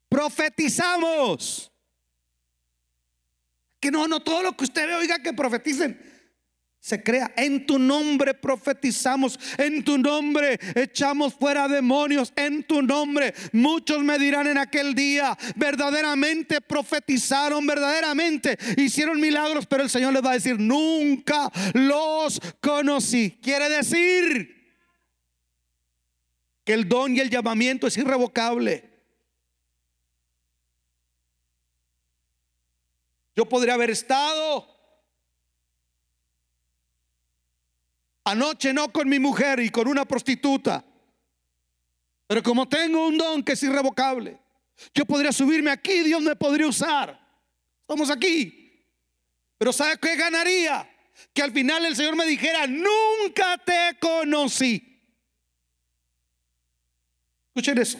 Profetizamos. 0.09 1.71
Que 3.79 3.89
no, 3.89 4.07
no 4.07 4.19
todo 4.19 4.43
lo 4.43 4.57
que 4.57 4.65
usted 4.65 4.95
oiga 4.97 5.19
que 5.19 5.31
profeticen 5.33 6.14
se 6.85 7.01
crea. 7.01 7.33
En 7.35 7.65
tu 7.65 7.79
nombre 7.79 8.35
profetizamos, 8.35 9.39
en 9.57 9.83
tu 9.83 9.97
nombre 9.97 10.59
echamos 10.75 11.33
fuera 11.33 11.67
demonios, 11.67 12.31
en 12.35 12.63
tu 12.63 12.83
nombre. 12.83 13.33
Muchos 13.53 14.03
me 14.03 14.19
dirán 14.19 14.45
en 14.45 14.59
aquel 14.59 14.93
día, 14.93 15.35
verdaderamente 15.55 16.61
profetizaron, 16.61 17.65
verdaderamente 17.65 18.55
hicieron 18.77 19.19
milagros, 19.19 19.65
pero 19.65 19.81
el 19.81 19.89
Señor 19.89 20.13
les 20.13 20.23
va 20.23 20.29
a 20.29 20.33
decir, 20.35 20.59
nunca 20.59 21.51
los 21.73 22.39
conocí. 22.61 23.39
Quiere 23.41 23.67
decir 23.67 24.77
que 26.63 26.73
el 26.73 26.87
don 26.87 27.15
y 27.15 27.19
el 27.19 27.31
llamamiento 27.31 27.87
es 27.87 27.97
irrevocable. 27.97 28.91
Yo 33.35 33.49
podría 33.49 33.73
haber 33.73 33.89
estado 33.89 34.74
Anoche 38.25 38.73
no 38.73 38.91
con 38.91 39.07
mi 39.07 39.19
mujer 39.19 39.59
y 39.59 39.69
con 39.69 39.87
una 39.87 40.03
prostituta. 40.05 40.83
Pero 42.27 42.41
como 42.41 42.67
tengo 42.67 43.07
un 43.07 43.17
don 43.17 43.43
que 43.43 43.53
es 43.53 43.61
irrevocable, 43.61 44.39
yo 44.93 45.05
podría 45.05 45.31
subirme 45.31 45.69
aquí, 45.69 46.01
Dios 46.01 46.21
me 46.21 46.35
podría 46.35 46.67
usar. 46.67 47.19
Estamos 47.81 48.09
aquí. 48.09 48.83
Pero 49.59 49.71
¿sabe 49.71 49.97
qué 50.01 50.15
ganaría? 50.15 50.89
Que 51.33 51.43
al 51.43 51.51
final 51.51 51.85
el 51.85 51.95
Señor 51.95 52.15
me 52.15 52.25
dijera, 52.25 52.65
nunca 52.65 53.59
te 53.63 53.97
conocí. 53.99 55.03
Escuchen 57.49 57.77
eso. 57.77 57.99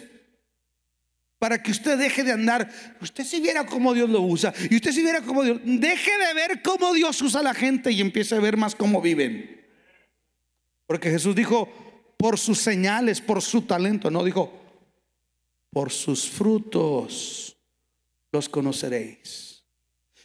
Para 1.38 1.62
que 1.62 1.70
usted 1.70 2.00
deje 2.00 2.24
de 2.24 2.32
andar, 2.32 2.68
usted 3.00 3.24
si 3.24 3.40
viera 3.40 3.64
cómo 3.66 3.94
Dios 3.94 4.10
lo 4.10 4.22
usa, 4.22 4.52
y 4.72 4.76
usted 4.76 4.92
si 4.92 5.04
viera 5.04 5.22
cómo 5.22 5.44
Dios, 5.44 5.60
deje 5.64 6.12
de 6.18 6.34
ver 6.34 6.62
cómo 6.64 6.94
Dios 6.94 7.22
usa 7.22 7.42
a 7.42 7.44
la 7.44 7.54
gente 7.54 7.92
y 7.92 8.02
empiece 8.02 8.34
a 8.36 8.40
ver 8.40 8.58
más 8.58 8.74
cómo 8.74 9.02
viven. 9.02 9.64
Porque 10.88 11.10
Jesús 11.10 11.36
dijo, 11.36 11.69
por 12.17 12.38
sus 12.38 12.60
señales, 12.60 13.21
por 13.21 13.41
su 13.41 13.63
talento, 13.63 14.10
no 14.12 14.24
dijo, 14.24 14.52
por 15.71 15.91
sus 15.91 16.30
frutos 16.30 17.58
los 18.32 18.50
conoceréis. 18.50 19.63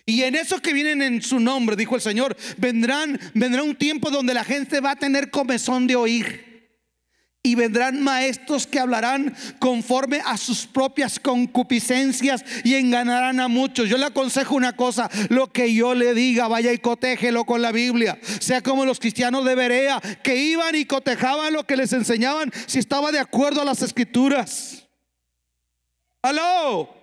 Y 0.06 0.22
en 0.22 0.34
eso 0.34 0.60
que 0.60 0.72
vienen 0.72 1.02
en 1.02 1.22
su 1.22 1.38
nombre, 1.38 1.76
dijo 1.76 1.94
el 1.94 2.00
Señor, 2.00 2.36
vendrán, 2.56 3.18
vendrá 3.34 3.62
un 3.62 3.76
tiempo 3.76 4.10
donde 4.10 4.34
la 4.34 4.44
gente 4.44 4.80
va 4.80 4.92
a 4.92 4.96
tener 4.96 5.30
comezón 5.30 5.86
de 5.86 5.96
oír. 5.96 6.49
Y 7.42 7.54
vendrán 7.54 8.02
maestros 8.02 8.66
que 8.66 8.78
hablarán 8.78 9.34
conforme 9.58 10.20
a 10.26 10.36
sus 10.36 10.66
propias 10.66 11.18
concupiscencias 11.18 12.44
y 12.64 12.74
enganarán 12.74 13.40
a 13.40 13.48
muchos. 13.48 13.88
Yo 13.88 13.96
le 13.96 14.04
aconsejo 14.04 14.54
una 14.54 14.76
cosa, 14.76 15.08
lo 15.30 15.46
que 15.46 15.72
yo 15.72 15.94
le 15.94 16.12
diga, 16.12 16.48
vaya 16.48 16.70
y 16.70 16.78
cotéjelo 16.78 17.46
con 17.46 17.62
la 17.62 17.72
Biblia. 17.72 18.18
Sea 18.40 18.60
como 18.60 18.84
los 18.84 19.00
cristianos 19.00 19.46
de 19.46 19.54
Berea, 19.54 20.02
que 20.22 20.36
iban 20.36 20.74
y 20.74 20.84
cotejaban 20.84 21.54
lo 21.54 21.64
que 21.64 21.78
les 21.78 21.94
enseñaban 21.94 22.52
si 22.66 22.78
estaba 22.78 23.10
de 23.10 23.20
acuerdo 23.20 23.62
a 23.62 23.64
las 23.64 23.80
escrituras. 23.80 24.86
Aló. 26.20 26.99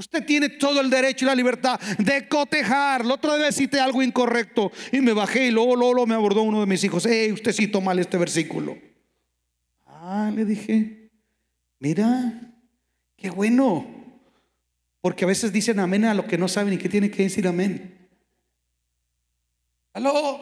Usted 0.00 0.24
tiene 0.24 0.48
todo 0.48 0.80
el 0.80 0.88
derecho 0.88 1.26
y 1.26 1.28
la 1.28 1.34
libertad 1.34 1.78
de 1.98 2.26
cotejar. 2.26 3.04
La 3.04 3.14
otra 3.14 3.36
vez 3.36 3.54
cité 3.54 3.80
algo 3.80 4.02
incorrecto 4.02 4.72
y 4.92 5.02
me 5.02 5.12
bajé 5.12 5.48
y 5.48 5.50
luego, 5.50 5.76
luego, 5.76 6.06
me 6.06 6.14
abordó 6.14 6.40
uno 6.40 6.60
de 6.60 6.64
mis 6.64 6.82
hijos. 6.82 7.04
Hey, 7.04 7.32
usted 7.32 7.52
citó 7.52 7.82
mal 7.82 7.98
este 7.98 8.16
versículo. 8.16 8.78
Ah, 9.86 10.32
le 10.34 10.46
dije, 10.46 11.10
mira, 11.80 12.32
qué 13.14 13.28
bueno. 13.28 13.86
Porque 15.02 15.24
a 15.24 15.28
veces 15.28 15.52
dicen 15.52 15.78
amén 15.78 16.06
a 16.06 16.14
lo 16.14 16.26
que 16.26 16.38
no 16.38 16.48
saben 16.48 16.72
y 16.72 16.78
que 16.78 16.88
tiene 16.88 17.10
que 17.10 17.24
decir 17.24 17.46
amén. 17.46 18.08
Aló. 19.92 20.40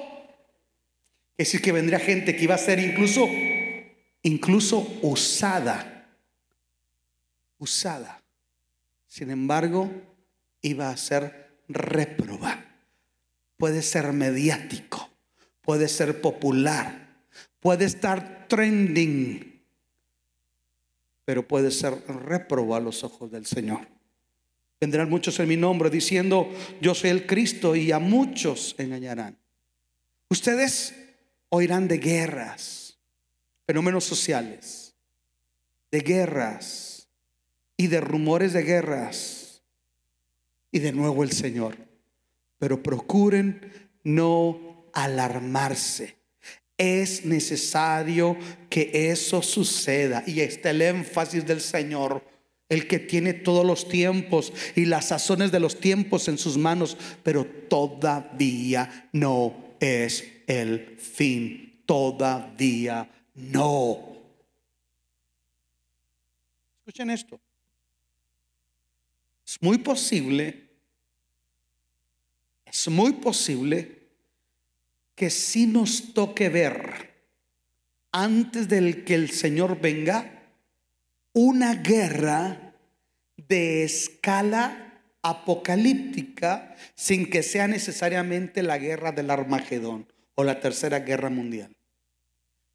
Es 1.36 1.48
decir, 1.48 1.60
que 1.60 1.72
vendría 1.72 1.98
gente 1.98 2.36
que 2.36 2.44
iba 2.44 2.54
a 2.54 2.58
ser 2.58 2.78
incluso, 2.78 3.26
incluso 4.22 4.86
usada. 5.02 6.06
Usada 7.58 8.17
sin 9.08 9.30
embargo, 9.30 9.90
iba 10.60 10.90
a 10.90 10.96
ser 10.96 11.62
reproba. 11.66 12.64
Puede 13.56 13.82
ser 13.82 14.12
mediático, 14.12 15.10
puede 15.62 15.88
ser 15.88 16.20
popular, 16.20 17.24
puede 17.58 17.86
estar 17.86 18.46
trending, 18.46 19.60
pero 21.24 21.48
puede 21.48 21.70
ser 21.70 21.94
reproba 22.06 22.76
a 22.76 22.80
los 22.80 23.02
ojos 23.02 23.32
del 23.32 23.46
Señor. 23.46 23.88
Vendrán 24.80 25.10
muchos 25.10 25.40
en 25.40 25.48
mi 25.48 25.56
nombre 25.56 25.90
diciendo, 25.90 26.48
yo 26.80 26.94
soy 26.94 27.10
el 27.10 27.26
Cristo 27.26 27.74
y 27.74 27.90
a 27.90 27.98
muchos 27.98 28.76
engañarán. 28.78 29.36
Ustedes 30.28 30.94
oirán 31.48 31.88
de 31.88 31.98
guerras, 31.98 32.96
fenómenos 33.66 34.04
sociales, 34.04 34.94
de 35.90 36.00
guerras 36.00 36.87
y 37.78 37.86
de 37.86 38.00
rumores 38.02 38.52
de 38.52 38.64
guerras. 38.64 39.62
Y 40.70 40.80
de 40.80 40.92
nuevo 40.92 41.22
el 41.22 41.32
Señor. 41.32 41.78
Pero 42.58 42.82
procuren 42.82 43.90
no 44.02 44.90
alarmarse. 44.92 46.16
Es 46.76 47.24
necesario 47.24 48.36
que 48.68 49.10
eso 49.10 49.40
suceda. 49.40 50.24
Y 50.26 50.40
está 50.40 50.70
el 50.70 50.82
énfasis 50.82 51.46
del 51.46 51.62
Señor. 51.62 52.22
El 52.68 52.86
que 52.86 52.98
tiene 52.98 53.32
todos 53.32 53.64
los 53.64 53.88
tiempos 53.88 54.52
y 54.76 54.84
las 54.84 55.08
sazones 55.08 55.52
de 55.52 55.60
los 55.60 55.80
tiempos 55.80 56.28
en 56.28 56.36
sus 56.36 56.58
manos, 56.58 56.98
pero 57.22 57.46
todavía 57.46 59.08
no 59.12 59.76
es 59.80 60.24
el 60.46 60.98
fin. 60.98 61.80
Todavía 61.86 63.08
no. 63.34 64.18
Escuchen 66.80 67.10
esto. 67.10 67.40
Muy 69.60 69.78
posible, 69.78 70.68
es 72.64 72.88
muy 72.88 73.14
posible 73.14 73.98
que 75.14 75.30
si 75.30 75.66
nos 75.66 76.14
toque 76.14 76.48
ver 76.48 77.14
antes 78.12 78.68
del 78.68 79.04
que 79.04 79.14
el 79.14 79.30
Señor 79.30 79.80
venga 79.80 80.44
una 81.32 81.74
guerra 81.74 82.74
de 83.36 83.84
escala 83.84 85.02
apocalíptica 85.22 86.76
sin 86.94 87.28
que 87.28 87.42
sea 87.42 87.66
necesariamente 87.66 88.62
la 88.62 88.78
guerra 88.78 89.12
del 89.12 89.30
Armagedón 89.30 90.06
o 90.34 90.44
la 90.44 90.60
tercera 90.60 91.00
guerra 91.00 91.30
mundial. 91.30 91.74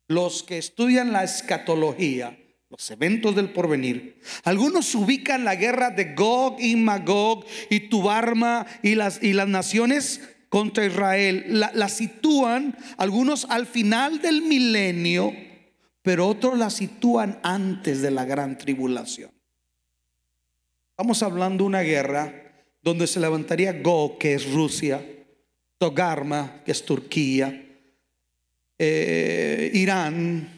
Los 0.08 0.44
que 0.44 0.58
estudian 0.58 1.14
la 1.14 1.24
escatología 1.24 2.38
los 2.74 2.90
eventos 2.90 3.36
del 3.36 3.52
porvenir. 3.52 4.20
Algunos 4.44 4.96
ubican 4.96 5.46
la 5.46 5.56
guerra 5.56 5.92
de 5.92 6.16
Gog 6.16 6.60
y 6.60 6.76
Magog 6.76 7.46
y 7.70 7.82
Tubarma 7.82 8.66
y 8.82 8.96
las, 8.96 9.22
y 9.22 9.34
las 9.34 9.48
naciones 9.48 10.22
contra 10.50 10.84
Israel. 10.84 11.46
La, 11.50 11.88
sitúan 11.88 12.76
algunos 12.98 13.46
al 13.52 13.68
final 13.68 14.22
del 14.24 14.42
milenio, 14.42 15.36
pero 16.02 16.28
otros 16.28 16.58
la 16.58 16.72
sitúan 16.72 17.40
antes 17.44 18.02
de 18.02 18.10
la 18.10 18.26
gran 18.26 18.58
tribulación. 18.58 19.30
Estamos 20.90 21.22
hablando 21.22 21.66
de 21.66 21.68
una 21.68 21.82
guerra 21.82 22.66
donde 22.82 23.06
se 23.06 23.20
levantaría 23.20 23.82
Gog, 23.84 24.18
que 24.18 24.34
es 24.34 24.52
Rusia, 24.52 25.00
Togarma, 25.78 26.64
que 26.66 26.72
es 26.72 26.84
Turquía, 26.84 27.68
eh, 28.80 29.70
Irán, 29.76 30.53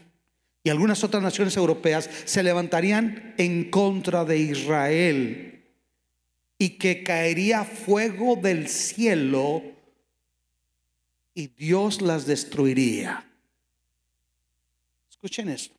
y 0.65 0.71
algunas 0.71 1.03
otras 1.03 1.21
naciones 1.21 1.55
europeas 1.57 2.09
se 2.25 2.41
levantarían 2.41 3.35
en 3.37 3.69
contra 3.69 4.25
de 4.25 4.39
Israel 4.39 5.63
y 6.57 6.69
que 6.79 7.03
caería 7.03 7.63
fuego 7.63 8.35
del 8.35 8.67
cielo 8.67 9.61
y 11.35 11.49
Dios 11.49 12.01
las 12.01 12.25
destruiría. 12.25 13.29
Escuchen 15.07 15.49
esto. 15.49 15.75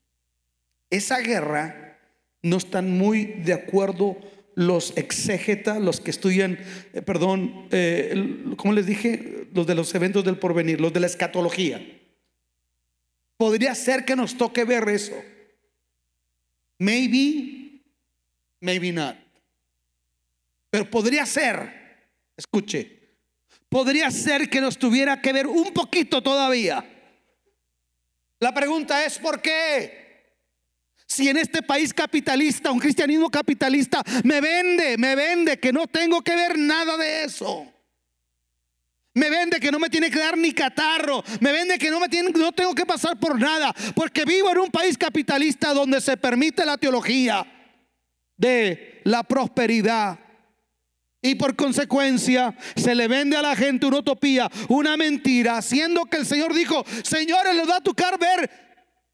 Esa 0.88 1.18
guerra 1.18 1.99
no 2.42 2.57
están 2.57 2.88
muy 2.96 3.25
de 3.25 3.55
acuerdo 3.55 4.16
los 4.55 4.96
exégetas, 4.96 5.81
los 5.81 6.01
que 6.01 6.12
estudian, 6.12 6.61
eh, 6.92 7.03
perdón, 7.03 7.66
eh, 7.72 8.55
como 8.57 8.72
les 8.72 8.87
dije, 8.87 9.49
los 9.53 9.66
de 9.66 9.75
los 9.75 9.92
eventos 9.96 10.25
del 10.25 10.38
porvenir, 10.38 10.81
los 10.81 10.92
de 10.92 11.01
la 11.01 11.07
escatología. 11.09 11.85
Podría 13.37 13.75
ser 13.75 14.05
que 14.05 14.16
nos 14.16 14.37
toque 14.37 14.64
ver 14.64 14.88
eso. 14.88 15.14
Maybe, 16.79 17.83
maybe 18.61 18.92
not. 18.92 19.16
Pero 20.70 20.90
podría 20.90 21.25
ser, 21.25 22.09
escuche, 22.37 22.96
podría 23.68 24.11
ser 24.11 24.49
que 24.51 24.61
nos 24.61 24.79
tuviera 24.79 25.20
que 25.20 25.33
ver 25.33 25.46
un 25.46 25.72
poquito 25.72 26.22
todavía. 26.22 26.85
La 28.38 28.53
pregunta 28.53 29.05
es, 29.05 29.18
¿por 29.18 29.40
qué? 29.40 30.07
Si 31.07 31.29
en 31.29 31.37
este 31.37 31.62
país 31.62 31.94
capitalista, 31.94 32.70
un 32.70 32.81
cristianismo 32.81 33.31
capitalista, 33.31 34.03
me 34.25 34.40
vende, 34.40 34.99
me 34.99 35.14
vende 35.14 35.59
que 35.59 35.72
no 35.72 35.87
tengo 35.87 36.22
que 36.22 36.35
ver 36.35 36.59
nada 36.59 36.96
de 36.96 37.25
eso. 37.25 37.72
Me 39.16 39.31
vende 39.31 39.59
que 39.59 39.72
no 39.72 39.79
me 39.79 39.88
tiene 39.88 40.11
que 40.11 40.18
dar 40.18 40.37
ni 40.37 40.52
catarro. 40.52 41.24
Me 41.40 41.50
vende 41.50 41.79
que 41.79 41.90
no 41.90 41.98
me 41.98 42.07
tiene, 42.11 42.29
no 42.33 42.52
tengo 42.52 42.74
que 42.74 42.85
pasar 42.85 43.18
por 43.18 43.40
nada. 43.40 43.74
Porque 43.94 44.26
vivo 44.26 44.52
en 44.52 44.59
un 44.59 44.70
país 44.70 44.98
capitalista 44.98 45.72
donde 45.72 46.02
se 46.02 46.18
permite 46.18 46.66
la 46.66 46.76
teología 46.76 47.46
de 48.37 49.00
la 49.05 49.22
prosperidad. 49.22 50.18
Y 51.22 51.35
por 51.37 51.57
consecuencia 51.57 52.55
se 52.76 52.94
le 52.94 53.09
vende 53.09 53.38
a 53.38 53.42
la 53.42 53.57
gente 53.57 53.87
una 53.87 54.00
utopía, 54.00 54.50
una 54.68 54.98
mentira, 54.98 55.57
haciendo 55.57 56.05
que 56.05 56.18
el 56.18 56.26
Señor 56.26 56.52
dijo, 56.52 56.85
señores, 57.02 57.55
les 57.55 57.66
va 57.66 57.76
a 57.76 57.83
tocar 57.83 58.18
ver 58.18 58.50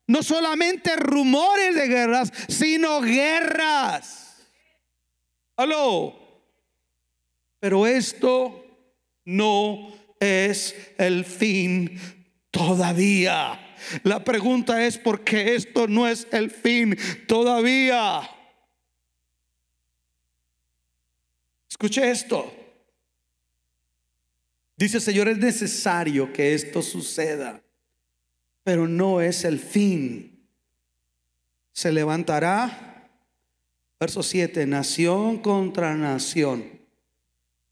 no 0.09 0.25
solamente 0.25 0.97
rumores 0.97 1.77
de 1.77 1.87
guerras, 1.87 2.33
sino 2.49 3.01
guerras. 3.03 4.49
Aló. 5.57 6.19
Pero 7.61 7.87
esto 7.87 8.62
no 9.25 9.93
es 10.21 10.75
el 10.99 11.25
fin 11.25 11.99
todavía. 12.51 13.59
La 14.05 14.23
pregunta 14.23 14.85
es 14.87 14.97
por 14.99 15.25
qué 15.25 15.55
esto 15.55 15.89
no 15.89 16.07
es 16.07 16.29
el 16.31 16.51
fin 16.51 16.97
todavía. 17.27 18.29
Escuche 21.69 22.11
esto. 22.11 22.53
Dice 24.77 25.01
Señor, 25.01 25.29
es 25.29 25.39
necesario 25.39 26.33
que 26.33 26.55
esto 26.55 26.83
suceda, 26.83 27.63
pero 28.63 28.87
no 28.87 29.21
es 29.21 29.45
el 29.45 29.59
fin. 29.59 30.47
Se 31.73 31.91
levantará, 31.91 33.11
verso 33.99 34.23
7, 34.23 34.67
nación 34.67 35.39
contra 35.39 35.95
nación 35.95 36.65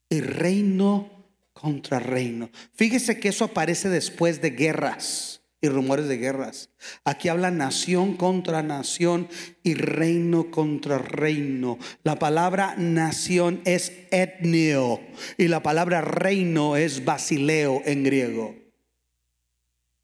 y 0.09 0.21
reino 0.21 1.20
contra 1.61 1.99
reino. 1.99 2.51
Fíjese 2.75 3.21
que 3.21 3.29
eso 3.29 3.45
aparece 3.45 3.89
después 3.89 4.41
de 4.41 4.51
guerras 4.51 5.43
y 5.61 5.69
rumores 5.69 6.09
de 6.09 6.17
guerras. 6.17 6.71
Aquí 7.05 7.29
habla 7.29 7.51
nación 7.51 8.17
contra 8.17 8.63
nación 8.63 9.29
y 9.63 9.75
reino 9.75 10.51
contra 10.51 10.99
reino. 10.99 11.79
La 12.03 12.19
palabra 12.19 12.75
nación 12.79 13.61
es 13.67 13.93
etnio 14.11 15.01
y 15.37 15.49
la 15.49 15.63
palabra 15.63 16.01
reino 16.01 16.77
es 16.77 17.05
basileo 17.05 17.83
en 17.85 18.05
griego. 18.05 18.55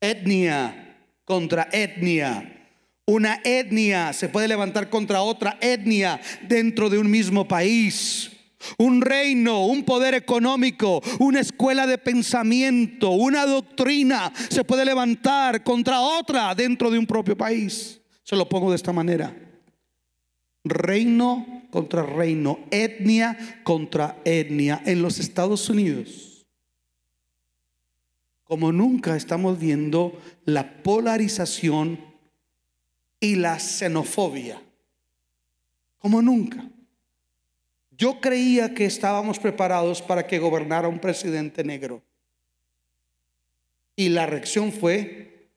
Etnia 0.00 0.98
contra 1.24 1.68
etnia. 1.72 2.52
Una 3.06 3.40
etnia 3.44 4.12
se 4.12 4.28
puede 4.28 4.48
levantar 4.48 4.90
contra 4.90 5.22
otra 5.22 5.56
etnia 5.62 6.20
dentro 6.48 6.90
de 6.90 6.98
un 6.98 7.10
mismo 7.10 7.48
país 7.48 8.35
un 8.78 9.00
reino, 9.00 9.66
un 9.66 9.84
poder 9.84 10.14
económico, 10.14 11.02
una 11.18 11.40
escuela 11.40 11.86
de 11.86 11.98
pensamiento, 11.98 13.10
una 13.10 13.46
doctrina 13.46 14.32
se 14.48 14.64
puede 14.64 14.84
levantar 14.84 15.62
contra 15.62 16.00
otra 16.00 16.54
dentro 16.54 16.90
de 16.90 16.98
un 16.98 17.06
propio 17.06 17.36
país. 17.36 18.00
Se 18.22 18.36
lo 18.36 18.48
pongo 18.48 18.70
de 18.70 18.76
esta 18.76 18.92
manera. 18.92 19.34
Reino 20.64 21.66
contra 21.70 22.02
reino, 22.02 22.58
etnia 22.70 23.60
contra 23.62 24.18
etnia 24.24 24.82
en 24.84 25.02
los 25.02 25.18
Estados 25.18 25.68
Unidos. 25.68 26.46
Como 28.44 28.72
nunca 28.72 29.16
estamos 29.16 29.58
viendo 29.58 30.20
la 30.44 30.82
polarización 30.82 32.00
y 33.20 33.36
la 33.36 33.58
xenofobia. 33.58 34.62
Como 35.98 36.22
nunca. 36.22 36.68
Yo 37.96 38.20
creía 38.20 38.74
que 38.74 38.84
estábamos 38.84 39.38
preparados 39.38 40.02
para 40.02 40.26
que 40.26 40.38
gobernara 40.38 40.88
un 40.88 40.98
presidente 40.98 41.64
negro. 41.64 42.02
Y 43.94 44.10
la 44.10 44.26
reacción 44.26 44.70
fue 44.72 45.50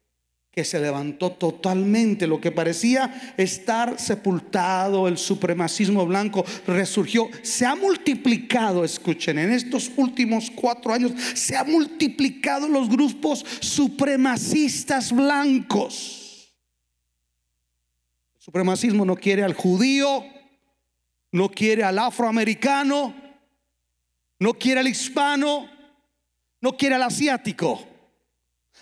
que 0.52 0.64
se 0.64 0.80
levantó 0.80 1.32
totalmente. 1.32 2.28
Lo 2.28 2.40
que 2.40 2.52
parecía 2.52 3.34
estar 3.38 4.00
sepultado, 4.00 5.08
el 5.08 5.18
supremacismo 5.18 6.06
blanco, 6.06 6.46
resurgió. 6.66 7.30
Se 7.42 7.66
ha 7.66 7.76
multiplicado, 7.76 8.86
escuchen, 8.86 9.38
en 9.38 9.52
estos 9.52 9.92
últimos 9.98 10.50
cuatro 10.50 10.94
años, 10.94 11.12
se 11.34 11.58
ha 11.58 11.66
multiplicado 11.66 12.70
los 12.70 12.90
grupos 12.90 13.46
supremacistas 13.60 15.12
blancos. 15.12 16.56
El 18.38 18.42
supremacismo 18.42 19.04
no 19.04 19.18
quiere 19.18 19.44
al 19.44 19.54
judío 19.54 20.39
no 21.32 21.50
quiere 21.50 21.84
al 21.84 22.00
afroamericano, 22.00 23.14
no 24.40 24.54
quiere 24.54 24.80
al 24.80 24.88
hispano, 24.88 25.70
no 26.62 26.76
quiere 26.76 26.96
al 26.96 27.04
asiático. 27.04 27.86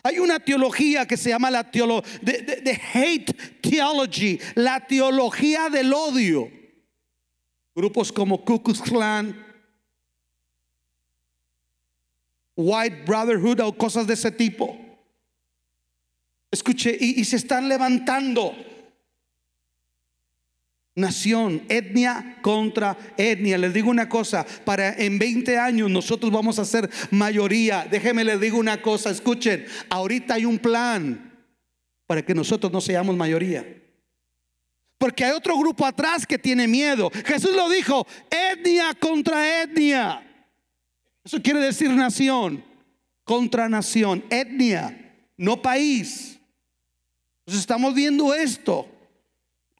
Hay 0.03 0.19
una 0.19 0.39
teología 0.39 1.05
que 1.05 1.17
se 1.17 1.29
llama 1.29 1.49
la 1.49 1.69
teología 1.69 2.19
de, 2.21 2.79
hate 2.93 3.61
theology, 3.61 4.39
la 4.55 4.85
teología 4.85 5.69
del 5.69 5.93
odio. 5.93 6.51
Grupos 7.75 8.11
como 8.11 8.43
Ku 8.43 8.61
Klux 8.61 8.81
Klan, 8.81 9.45
White 12.55 13.03
Brotherhood 13.05 13.59
o 13.61 13.77
cosas 13.77 14.07
de 14.07 14.13
ese 14.13 14.31
tipo. 14.31 14.77
Escuche, 16.49 16.95
y 16.99 17.23
se 17.25 17.35
están 17.35 17.67
levantando 17.67 18.55
nación, 20.97 21.61
etnia 21.69 22.39
contra 22.41 22.97
etnia. 23.15 23.57
Les 23.57 23.73
digo 23.73 23.89
una 23.89 24.09
cosa, 24.09 24.45
para 24.65 24.93
en 24.93 25.17
20 25.17 25.57
años 25.57 25.89
nosotros 25.89 26.31
vamos 26.31 26.59
a 26.59 26.65
ser 26.65 26.89
mayoría. 27.11 27.87
Déjenme 27.89 28.23
les 28.23 28.41
digo 28.41 28.57
una 28.57 28.81
cosa, 28.81 29.11
escuchen, 29.11 29.65
ahorita 29.89 30.33
hay 30.33 30.45
un 30.45 30.57
plan 30.59 31.31
para 32.07 32.23
que 32.23 32.33
nosotros 32.33 32.71
no 32.71 32.81
seamos 32.81 33.15
mayoría. 33.15 33.65
Porque 34.97 35.23
hay 35.23 35.31
otro 35.31 35.55
grupo 35.57 35.85
atrás 35.85 36.25
que 36.25 36.39
tiene 36.39 36.67
miedo. 36.67 37.11
Jesús 37.25 37.55
lo 37.55 37.69
dijo, 37.69 38.05
etnia 38.31 38.95
contra 38.99 39.61
etnia. 39.61 40.23
Eso 41.23 41.41
quiere 41.41 41.59
decir 41.59 41.91
nación 41.91 42.63
contra 43.23 43.69
nación, 43.69 44.23
etnia, 44.31 45.15
no 45.37 45.61
país. 45.61 46.39
Entonces 47.41 47.61
estamos 47.61 47.93
viendo 47.93 48.33
esto 48.33 48.89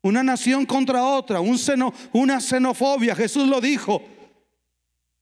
una 0.01 0.23
nación 0.23 0.65
contra 0.65 1.03
otra, 1.03 1.39
una 1.41 2.41
xenofobia. 2.41 3.15
Jesús 3.15 3.47
lo 3.47 3.59
dijo. 3.61 4.01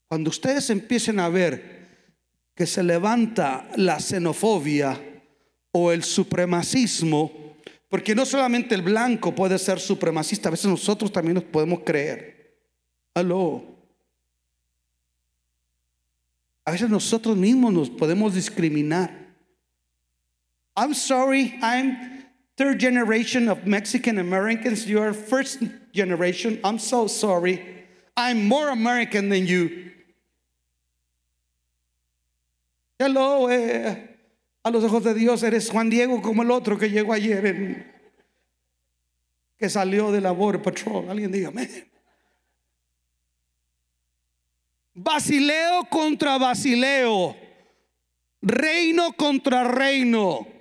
Cuando 0.07 0.29
ustedes 0.29 0.69
empiecen 0.69 1.19
a 1.19 1.29
ver 1.29 1.85
que 2.53 2.65
se 2.65 2.83
levanta 2.83 3.67
la 3.75 3.99
xenofobia 3.99 5.01
o 5.71 5.91
el 5.91 6.03
supremacismo, 6.03 7.31
porque 7.89 8.15
no 8.15 8.25
solamente 8.25 8.75
el 8.75 8.81
blanco 8.81 9.33
puede 9.33 9.57
ser 9.57 9.79
supremacista, 9.79 10.49
a 10.49 10.51
veces 10.51 10.67
nosotros 10.67 11.11
también 11.11 11.35
nos 11.35 11.43
podemos 11.43 11.79
creer. 11.83 12.55
Aló. 13.13 13.63
A 16.63 16.71
veces 16.71 16.89
nosotros 16.89 17.35
mismos 17.37 17.73
nos 17.73 17.89
podemos 17.89 18.33
discriminar. 18.33 19.33
I'm 20.75 20.93
sorry, 20.93 21.57
I'm 21.61 22.14
third 22.57 22.79
generation 22.79 23.49
of 23.49 23.65
Mexican 23.65 24.17
Americans. 24.17 24.87
You 24.87 25.01
are 25.01 25.13
first 25.13 25.63
generation. 25.93 26.59
I'm 26.63 26.79
so 26.79 27.07
sorry. 27.07 27.61
I'm 28.15 28.47
more 28.47 28.69
American 28.69 29.29
than 29.29 29.45
you. 29.45 29.91
Hello, 32.97 33.47
eh, 33.49 34.07
a 34.63 34.71
los 34.71 34.83
ojos 34.85 35.03
de 35.03 35.13
Dios 35.13 35.43
eres 35.43 35.69
Juan 35.69 35.89
Diego 35.89 36.21
como 36.21 36.43
el 36.43 36.51
otro 36.51 36.77
que 36.77 36.89
llegó 36.89 37.11
ayer, 37.11 37.45
en, 37.45 37.85
que 39.59 39.69
salió 39.69 40.13
de 40.13 40.21
la 40.21 40.31
Border 40.31 40.61
Patrol. 40.61 41.09
Alguien 41.09 41.31
dígame. 41.31 41.69
Basileo 44.93 45.83
contra 45.89 46.37
Basileo. 46.37 47.35
Reino 48.41 49.11
contra 49.13 49.65
reino. 49.65 50.54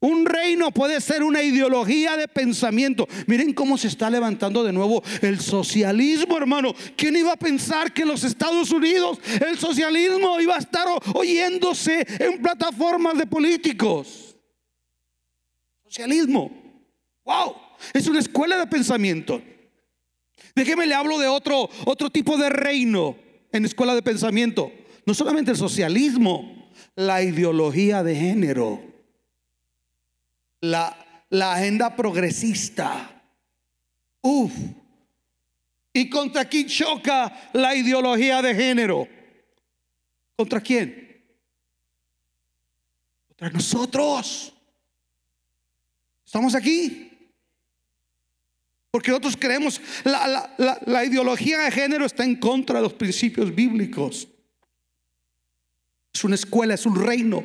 Un 0.00 0.26
reino 0.26 0.70
puede 0.70 1.00
ser 1.00 1.24
una 1.24 1.42
ideología 1.42 2.16
de 2.16 2.28
pensamiento. 2.28 3.08
Miren 3.26 3.52
cómo 3.52 3.76
se 3.76 3.88
está 3.88 4.08
levantando 4.08 4.62
de 4.62 4.72
nuevo 4.72 5.02
el 5.22 5.40
socialismo, 5.40 6.36
hermano. 6.36 6.72
¿Quién 6.96 7.16
iba 7.16 7.32
a 7.32 7.36
pensar 7.36 7.92
que 7.92 8.04
los 8.04 8.22
Estados 8.22 8.70
Unidos 8.70 9.18
el 9.44 9.58
socialismo 9.58 10.40
iba 10.40 10.54
a 10.54 10.60
estar 10.60 10.86
oyéndose 11.14 12.06
en 12.20 12.40
plataformas 12.40 13.18
de 13.18 13.26
políticos? 13.26 14.36
Socialismo. 15.84 16.52
Wow, 17.24 17.56
es 17.92 18.06
una 18.06 18.20
escuela 18.20 18.56
de 18.56 18.68
pensamiento. 18.68 19.42
Déjeme 20.54 20.86
le 20.86 20.94
hablo 20.94 21.18
de 21.18 21.26
otro, 21.26 21.68
otro 21.86 22.08
tipo 22.08 22.36
de 22.36 22.50
reino 22.50 23.16
en 23.50 23.64
escuela 23.64 23.96
de 23.96 24.02
pensamiento. 24.02 24.70
No 25.06 25.12
solamente 25.12 25.50
el 25.50 25.56
socialismo, 25.56 26.70
la 26.94 27.20
ideología 27.22 28.04
de 28.04 28.14
género, 28.14 28.87
la, 30.60 31.24
la 31.30 31.54
agenda 31.54 31.94
progresista. 31.94 33.22
Uf. 34.20 34.52
¿Y 35.92 36.08
contra 36.08 36.44
quién 36.44 36.66
choca 36.68 37.50
la 37.52 37.74
ideología 37.74 38.40
de 38.42 38.54
género? 38.54 39.08
¿Contra 40.36 40.60
quién? 40.60 41.24
Contra 43.28 43.50
nosotros. 43.50 44.52
¿Estamos 46.24 46.54
aquí? 46.54 47.08
Porque 48.90 49.10
nosotros 49.10 49.36
creemos, 49.38 49.80
la, 50.04 50.54
la, 50.84 51.04
ideología 51.04 51.58
de 51.58 51.70
género 51.70 52.06
está 52.06 52.24
en 52.24 52.36
contra 52.36 52.76
de 52.76 52.82
los 52.82 52.94
principios 52.94 53.54
bíblicos. 53.54 54.28
Es 56.12 56.24
una 56.24 56.34
escuela, 56.34 56.74
es 56.74 56.86
un 56.86 56.96
reino. 56.96 57.44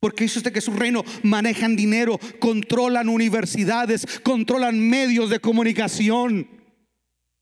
Porque 0.00 0.24
dice 0.24 0.38
usted 0.38 0.52
que 0.52 0.60
es 0.60 0.68
un 0.68 0.76
reino, 0.76 1.04
manejan 1.22 1.74
dinero, 1.74 2.20
controlan 2.38 3.08
universidades, 3.08 4.20
controlan 4.22 4.78
medios 4.78 5.30
de 5.30 5.40
comunicación. 5.40 6.48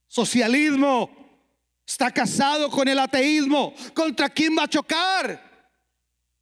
Socialismo 0.07 1.11
está 1.85 2.11
casado 2.11 2.69
con 2.69 2.87
el 2.87 2.97
ateísmo. 2.97 3.73
¿Contra 3.93 4.29
quién 4.29 4.57
va 4.57 4.63
a 4.63 4.69
chocar? 4.69 5.69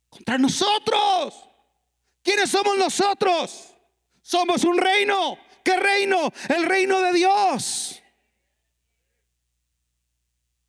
Contra 0.09 0.37
nosotros. 0.37 1.33
¿Quiénes 2.23 2.49
somos 2.49 2.77
nosotros? 2.77 3.75
Somos 4.21 4.63
un 4.63 4.77
reino. 4.77 5.37
¿Qué 5.63 5.75
reino? 5.75 6.31
El 6.47 6.63
reino 6.63 7.01
de 7.01 7.13
Dios. 7.13 8.01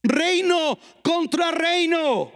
Reino 0.02 0.78
contra 1.02 1.52
reino. 1.52 2.22
O 2.22 2.32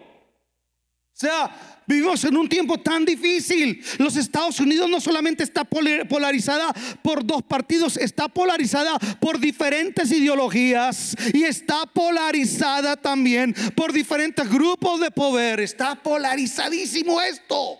sea, 1.12 1.69
vivimos 1.90 2.22
en 2.24 2.36
un 2.36 2.48
tiempo 2.48 2.78
tan 2.78 3.04
difícil. 3.04 3.84
Los 3.98 4.16
Estados 4.16 4.60
Unidos 4.60 4.88
no 4.88 5.00
solamente 5.00 5.42
está 5.42 5.64
polarizada 5.64 6.72
por 7.02 7.26
dos 7.26 7.42
partidos, 7.42 7.96
está 7.96 8.28
polarizada 8.28 8.98
por 9.20 9.40
diferentes 9.40 10.10
ideologías 10.12 11.16
y 11.34 11.42
está 11.42 11.86
polarizada 11.86 12.96
también 12.96 13.54
por 13.74 13.92
diferentes 13.92 14.48
grupos 14.48 15.00
de 15.00 15.10
poder. 15.10 15.60
Está 15.60 15.96
polarizadísimo 15.96 17.20
esto. 17.20 17.78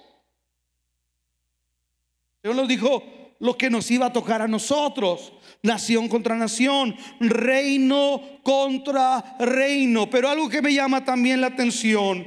Dios 2.42 2.56
nos 2.56 2.66
dijo, 2.66 3.04
lo 3.40 3.56
que 3.56 3.70
nos 3.70 3.90
iba 3.90 4.06
a 4.06 4.12
tocar 4.12 4.42
a 4.42 4.48
nosotros. 4.48 5.32
Nación 5.62 6.08
contra 6.08 6.36
nación, 6.36 6.96
reino 7.20 8.22
contra 8.42 9.36
reino. 9.38 10.08
Pero 10.08 10.28
algo 10.28 10.48
que 10.48 10.62
me 10.62 10.72
llama 10.72 11.04
también 11.04 11.40
la 11.40 11.48
atención, 11.48 12.26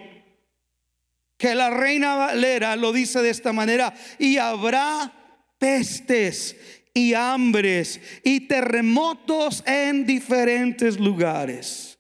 que 1.44 1.56
la 1.56 1.70
reina 1.70 2.16
Valera 2.16 2.78
lo 2.78 2.94
dice 2.94 3.22
de 3.22 3.30
esta 3.30 3.52
manera, 3.52 3.94
y 4.18 4.38
habrá 4.38 5.12
pestes 5.60 6.56
y 6.94 7.16
hambres 7.16 8.00
y 8.24 8.48
terremotos 8.48 9.62
en 9.68 10.06
diferentes 10.06 10.98
lugares. 10.98 12.00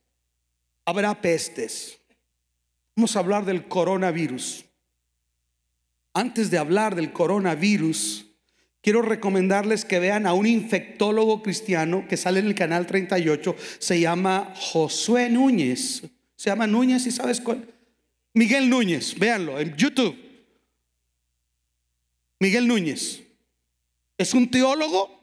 Habrá 0.85 1.21
pestes. 1.21 1.99
Vamos 2.95 3.17
a 3.17 3.19
hablar 3.19 3.43
del 3.43 3.67
coronavirus. 3.67 4.63
Antes 6.13 6.49
de 6.49 6.57
hablar 6.57 6.95
del 6.95 7.11
coronavirus, 7.11 8.25
Quiero 8.81 9.01
recomendarles 9.01 9.85
que 9.85 9.99
vean 9.99 10.25
a 10.25 10.33
un 10.33 10.45
infectólogo 10.45 11.41
cristiano 11.41 12.05
que 12.09 12.17
sale 12.17 12.41
en 12.41 12.47
el 12.47 12.55
canal 12.55 12.85
38. 12.85 13.55
Se 13.79 13.97
llama 13.97 14.53
Josué 14.57 15.29
Núñez. 15.29 16.03
Se 16.35 16.49
llama 16.49 16.67
Núñez 16.67 17.07
y 17.07 17.11
sabes 17.11 17.39
cuál. 17.39 17.65
Miguel 18.33 18.69
Núñez, 18.69 19.17
véanlo 19.17 19.59
en 19.59 19.75
YouTube. 19.75 20.17
Miguel 22.39 22.67
Núñez. 22.67 23.23
Es 24.17 24.33
un 24.33 24.49
teólogo, 24.49 25.21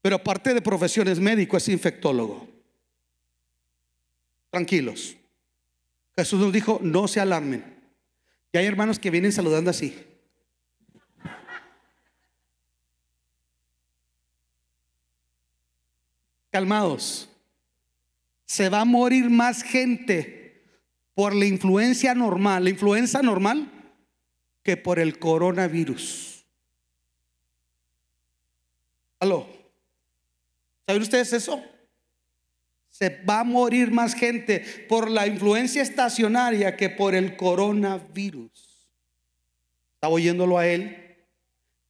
pero 0.00 0.16
aparte 0.16 0.54
de 0.54 0.62
profesión 0.62 1.08
es 1.08 1.20
médico, 1.20 1.56
es 1.56 1.68
infectólogo. 1.68 2.48
Tranquilos. 4.50 5.16
Jesús 6.16 6.40
nos 6.40 6.52
dijo, 6.52 6.78
no 6.82 7.08
se 7.08 7.20
alarmen. 7.20 7.64
Y 8.52 8.58
hay 8.58 8.66
hermanos 8.66 8.98
que 8.98 9.10
vienen 9.10 9.32
saludando 9.32 9.70
así. 9.70 9.94
calmados. 16.52 17.28
Se 18.44 18.68
va 18.68 18.82
a 18.82 18.84
morir 18.84 19.30
más 19.30 19.62
gente 19.62 20.41
por 21.14 21.34
la 21.34 21.46
influencia 21.46 22.14
normal, 22.14 22.64
la 22.64 22.70
influenza 22.70 23.22
normal, 23.22 23.70
que 24.62 24.76
por 24.76 24.98
el 24.98 25.18
coronavirus. 25.18 26.44
¿Aló? 29.18 29.46
¿Saben 30.86 31.02
ustedes 31.02 31.32
eso? 31.32 31.62
Se 32.90 33.22
va 33.24 33.40
a 33.40 33.44
morir 33.44 33.90
más 33.90 34.14
gente 34.14 34.60
por 34.88 35.10
la 35.10 35.26
influencia 35.26 35.82
estacionaria 35.82 36.76
que 36.76 36.90
por 36.90 37.14
el 37.14 37.36
coronavirus. 37.36 38.88
Estaba 39.94 40.14
oyéndolo 40.14 40.58
a 40.58 40.66
él. 40.66 41.16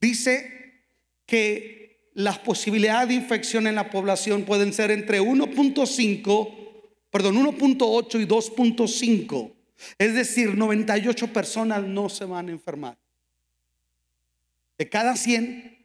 Dice 0.01 0.83
que 1.27 2.11
las 2.15 2.39
posibilidades 2.39 3.09
de 3.09 3.15
infección 3.15 3.67
en 3.67 3.75
la 3.75 3.91
población 3.91 4.45
pueden 4.45 4.73
ser 4.73 4.91
entre 4.91 5.21
1.5, 5.21 6.62
perdón, 7.13 7.37
1.8 7.37 8.21
y 8.21 8.27
2.5. 8.27 9.53
Es 9.99 10.15
decir, 10.15 10.57
98 10.57 11.33
personas 11.33 11.85
no 11.85 12.09
se 12.09 12.25
van 12.25 12.49
a 12.49 12.53
enfermar. 12.53 12.99
De 14.79 14.89
cada 14.89 15.15
100, 15.15 15.79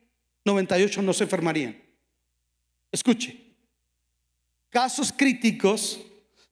98 0.46 1.02
no 1.02 1.14
se 1.14 1.26
enfermarían. 1.26 1.78
Escuche, 2.92 3.38
casos 4.70 5.12
críticos 5.12 6.00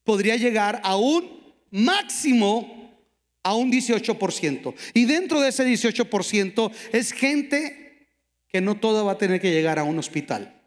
podría 0.04 0.36
llegar 0.36 0.82
a 0.84 0.98
un 0.98 1.42
máximo 1.72 2.94
a 3.42 3.56
un 3.56 3.72
18%. 3.72 4.76
Y 4.94 5.06
dentro 5.06 5.40
de 5.40 5.50
ese 5.50 5.66
18% 5.66 6.72
es 6.92 7.14
gente 7.14 8.10
que 8.50 8.60
no 8.60 8.76
todo 8.76 9.06
va 9.06 9.14
a 9.14 9.18
tener 9.18 9.40
que 9.40 9.52
llegar 9.52 9.80
a 9.80 9.84
un 9.84 9.98
hospital. 10.00 10.62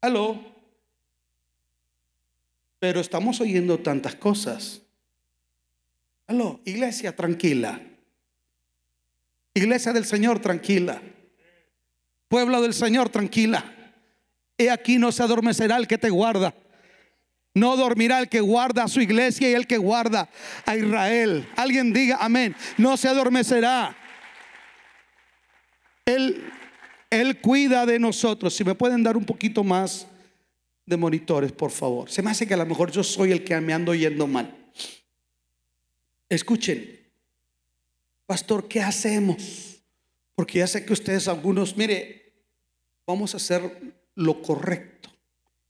Aló. 0.00 0.51
Pero 2.82 2.98
estamos 2.98 3.40
oyendo 3.40 3.78
tantas 3.78 4.16
cosas. 4.16 4.82
Aló, 6.26 6.60
iglesia 6.64 7.14
tranquila. 7.14 7.80
Iglesia 9.54 9.92
del 9.92 10.04
Señor 10.04 10.40
tranquila. 10.40 11.00
Pueblo 12.26 12.60
del 12.60 12.74
Señor 12.74 13.08
tranquila. 13.08 13.72
He 14.58 14.68
aquí 14.68 14.98
no 14.98 15.12
se 15.12 15.22
adormecerá 15.22 15.76
el 15.76 15.86
que 15.86 15.96
te 15.96 16.10
guarda. 16.10 16.56
No 17.54 17.76
dormirá 17.76 18.18
el 18.18 18.28
que 18.28 18.40
guarda 18.40 18.82
a 18.82 18.88
su 18.88 19.00
iglesia 19.00 19.48
y 19.48 19.54
el 19.54 19.68
que 19.68 19.78
guarda 19.78 20.28
a 20.66 20.76
Israel. 20.76 21.48
Alguien 21.54 21.92
diga 21.92 22.16
amén. 22.20 22.56
No 22.78 22.96
se 22.96 23.06
adormecerá. 23.06 23.96
Él, 26.04 26.50
él 27.10 27.40
cuida 27.40 27.86
de 27.86 28.00
nosotros. 28.00 28.56
Si 28.56 28.64
me 28.64 28.74
pueden 28.74 29.04
dar 29.04 29.16
un 29.16 29.24
poquito 29.24 29.62
más 29.62 30.08
de 30.92 30.98
monitores, 30.98 31.52
por 31.52 31.70
favor. 31.70 32.10
Se 32.10 32.22
me 32.22 32.30
hace 32.30 32.46
que 32.46 32.54
a 32.54 32.58
lo 32.58 32.66
mejor 32.66 32.92
yo 32.92 33.02
soy 33.02 33.32
el 33.32 33.42
que 33.42 33.58
me 33.60 33.72
ando 33.72 33.94
yendo 33.94 34.26
mal. 34.26 34.54
Escuchen, 36.28 37.00
pastor, 38.26 38.68
¿qué 38.68 38.80
hacemos? 38.80 39.82
Porque 40.34 40.58
ya 40.58 40.66
sé 40.66 40.84
que 40.84 40.92
ustedes 40.92 41.28
algunos, 41.28 41.76
mire, 41.76 42.32
vamos 43.06 43.34
a 43.34 43.38
hacer 43.38 43.94
lo 44.14 44.42
correcto. 44.42 45.10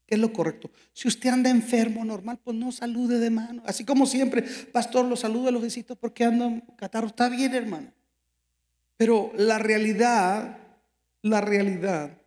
¿Qué 0.05 0.15
es 0.15 0.21
lo 0.21 0.33
correcto? 0.33 0.69
Si 0.91 1.07
usted 1.07 1.29
anda 1.29 1.49
enfermo, 1.49 2.03
normal, 2.03 2.39
pues 2.43 2.57
no 2.57 2.71
salude 2.71 3.19
de 3.19 3.29
mano. 3.29 3.63
Así 3.65 3.85
como 3.85 4.05
siempre, 4.05 4.41
pastor, 4.41 5.05
lo 5.05 5.15
saludo 5.15 5.51
los 5.51 5.61
besitos 5.61 5.97
porque 5.97 6.25
ando 6.25 6.61
catarro. 6.77 7.07
Está 7.07 7.29
bien, 7.29 7.53
hermano. 7.55 7.91
Pero 8.97 9.31
la 9.35 9.57
realidad, 9.57 10.57
la 11.21 11.41
realidad 11.41 12.17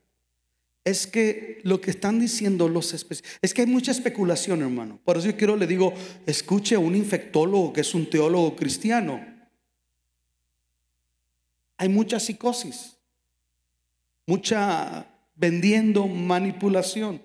es 0.86 1.08
que 1.08 1.58
lo 1.64 1.80
que 1.80 1.90
están 1.90 2.20
diciendo 2.20 2.68
los 2.68 2.94
es 2.94 3.52
que 3.52 3.62
hay 3.62 3.66
mucha 3.66 3.90
especulación, 3.90 4.62
hermano. 4.62 5.00
Por 5.04 5.16
eso 5.16 5.26
yo 5.26 5.36
quiero 5.36 5.56
le 5.56 5.66
digo, 5.66 5.92
escuche 6.26 6.76
a 6.76 6.78
un 6.78 6.94
infectólogo 6.94 7.72
que 7.72 7.80
es 7.80 7.92
un 7.92 8.08
teólogo 8.08 8.54
cristiano. 8.54 9.20
Hay 11.76 11.88
mucha 11.88 12.20
psicosis, 12.20 12.96
mucha 14.28 15.08
vendiendo 15.34 16.06
manipulación. 16.06 17.20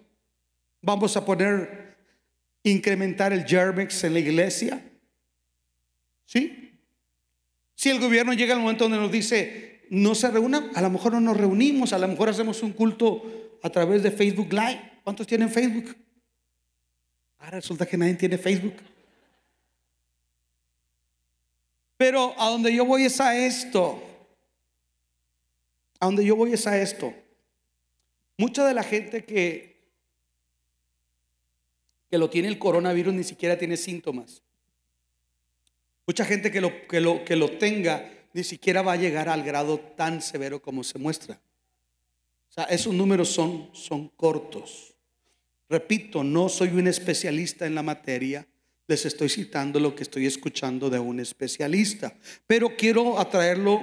Vamos 0.82 1.16
a 1.16 1.24
poner 1.24 1.96
incrementar 2.64 3.32
el 3.32 3.46
germex 3.46 4.04
en 4.06 4.14
la 4.14 4.20
iglesia. 4.22 4.84
¿Sí? 6.26 6.80
Si 7.76 7.92
el 7.92 8.00
gobierno 8.00 8.34
llega 8.34 8.56
al 8.56 8.62
momento 8.62 8.86
donde 8.86 8.98
nos 8.98 9.12
dice, 9.12 9.84
no 9.92 10.16
se 10.16 10.32
reúnan, 10.32 10.72
a 10.74 10.82
lo 10.82 10.90
mejor 10.90 11.14
no 11.14 11.22
nos 11.22 11.38
reunimos, 11.38 11.94
a 11.94 12.00
lo 12.00 12.08
mejor 12.08 12.30
hacemos 12.30 12.64
un 12.64 12.72
culto 12.72 13.41
a 13.62 13.70
través 13.70 14.04
de 14.04 14.12
Facebook 14.12 14.52
Live. 14.52 15.00
¿Cuántos 15.04 15.28
tienen 15.28 15.50
Facebook? 15.50 15.96
Ahora 17.40 17.58
resulta 17.58 17.86
que 17.86 17.98
nadie 17.98 18.16
tiene 18.16 18.38
Facebook. 18.38 18.76
Pero 21.98 22.34
a 22.40 22.50
donde 22.50 22.74
yo 22.74 22.86
voy 22.86 23.06
es 23.06 23.20
a 23.20 23.36
esto. 23.36 24.02
A 26.00 26.06
donde 26.06 26.26
yo 26.26 26.36
voy 26.36 26.54
es 26.54 26.66
a 26.66 26.80
esto. 26.80 27.14
Mucha 28.38 28.66
de 28.66 28.74
la 28.74 28.84
gente 28.84 29.24
que, 29.24 29.80
que 32.10 32.18
lo 32.18 32.30
tiene 32.30 32.48
el 32.48 32.58
coronavirus 32.58 33.14
ni 33.14 33.24
siquiera 33.24 33.58
tiene 33.58 33.78
síntomas. 33.78 34.42
Mucha 36.08 36.26
gente 36.26 36.52
que 36.52 36.62
lo, 36.62 36.88
que 36.88 37.00
lo, 37.00 37.24
que 37.24 37.36
lo 37.36 37.58
tenga 37.58 38.12
ni 38.34 38.44
siquiera 38.44 38.82
va 38.82 38.94
a 38.94 38.98
llegar 38.98 39.30
al 39.30 39.44
grado 39.44 39.80
tan 39.80 40.22
severo 40.22 40.62
como 40.62 40.84
se 40.84 40.98
muestra. 40.98 41.40
Esos 42.70 42.94
números 42.94 43.30
son, 43.30 43.70
son 43.74 44.10
cortos. 44.10 44.94
Repito, 45.70 46.24
no 46.24 46.50
soy 46.50 46.70
un 46.70 46.88
especialista 46.88 47.66
en 47.66 47.76
la 47.76 47.84
materia, 47.84 48.46
les 48.88 49.06
estoy 49.06 49.30
citando 49.30 49.80
lo 49.80 49.96
que 49.96 50.04
estoy 50.04 50.26
escuchando 50.26 50.90
de 50.90 51.00
un 51.00 51.22
especialista, 51.22 52.14
pero 52.46 52.76
quiero 52.76 53.20
atraerlo 53.20 53.82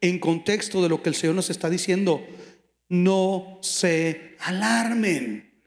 en 0.00 0.18
contexto 0.18 0.82
de 0.82 0.88
lo 0.88 1.00
que 1.00 1.10
el 1.10 1.14
Señor 1.14 1.36
nos 1.36 1.50
está 1.50 1.70
diciendo. 1.70 2.26
No 2.88 3.58
se 3.62 4.36
alarmen. 4.40 5.62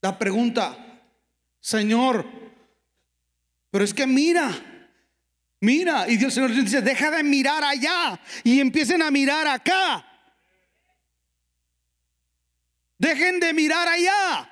La 0.00 0.18
pregunta, 0.18 1.02
Señor, 1.60 2.24
pero 3.70 3.84
es 3.84 3.92
que 3.92 4.06
mira, 4.06 4.50
mira, 5.60 6.08
y 6.08 6.16
Dios 6.16 6.32
Señor 6.32 6.54
dice, 6.54 6.80
deja 6.80 7.10
de 7.10 7.22
mirar 7.22 7.62
allá 7.62 8.18
y 8.42 8.60
empiecen 8.60 9.02
a 9.02 9.10
mirar 9.10 9.46
acá. 9.46 10.15
Dejen 13.06 13.38
de 13.38 13.52
mirar 13.52 13.86
allá. 13.86 14.50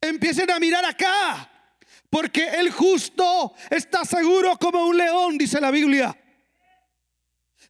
Empiecen 0.00 0.48
a 0.48 0.60
mirar 0.60 0.84
acá. 0.84 1.50
Porque 2.08 2.46
el 2.60 2.70
justo 2.70 3.52
está 3.68 4.04
seguro 4.04 4.56
como 4.58 4.86
un 4.86 4.96
león, 4.96 5.36
dice 5.36 5.60
la 5.60 5.72
Biblia. 5.72 6.16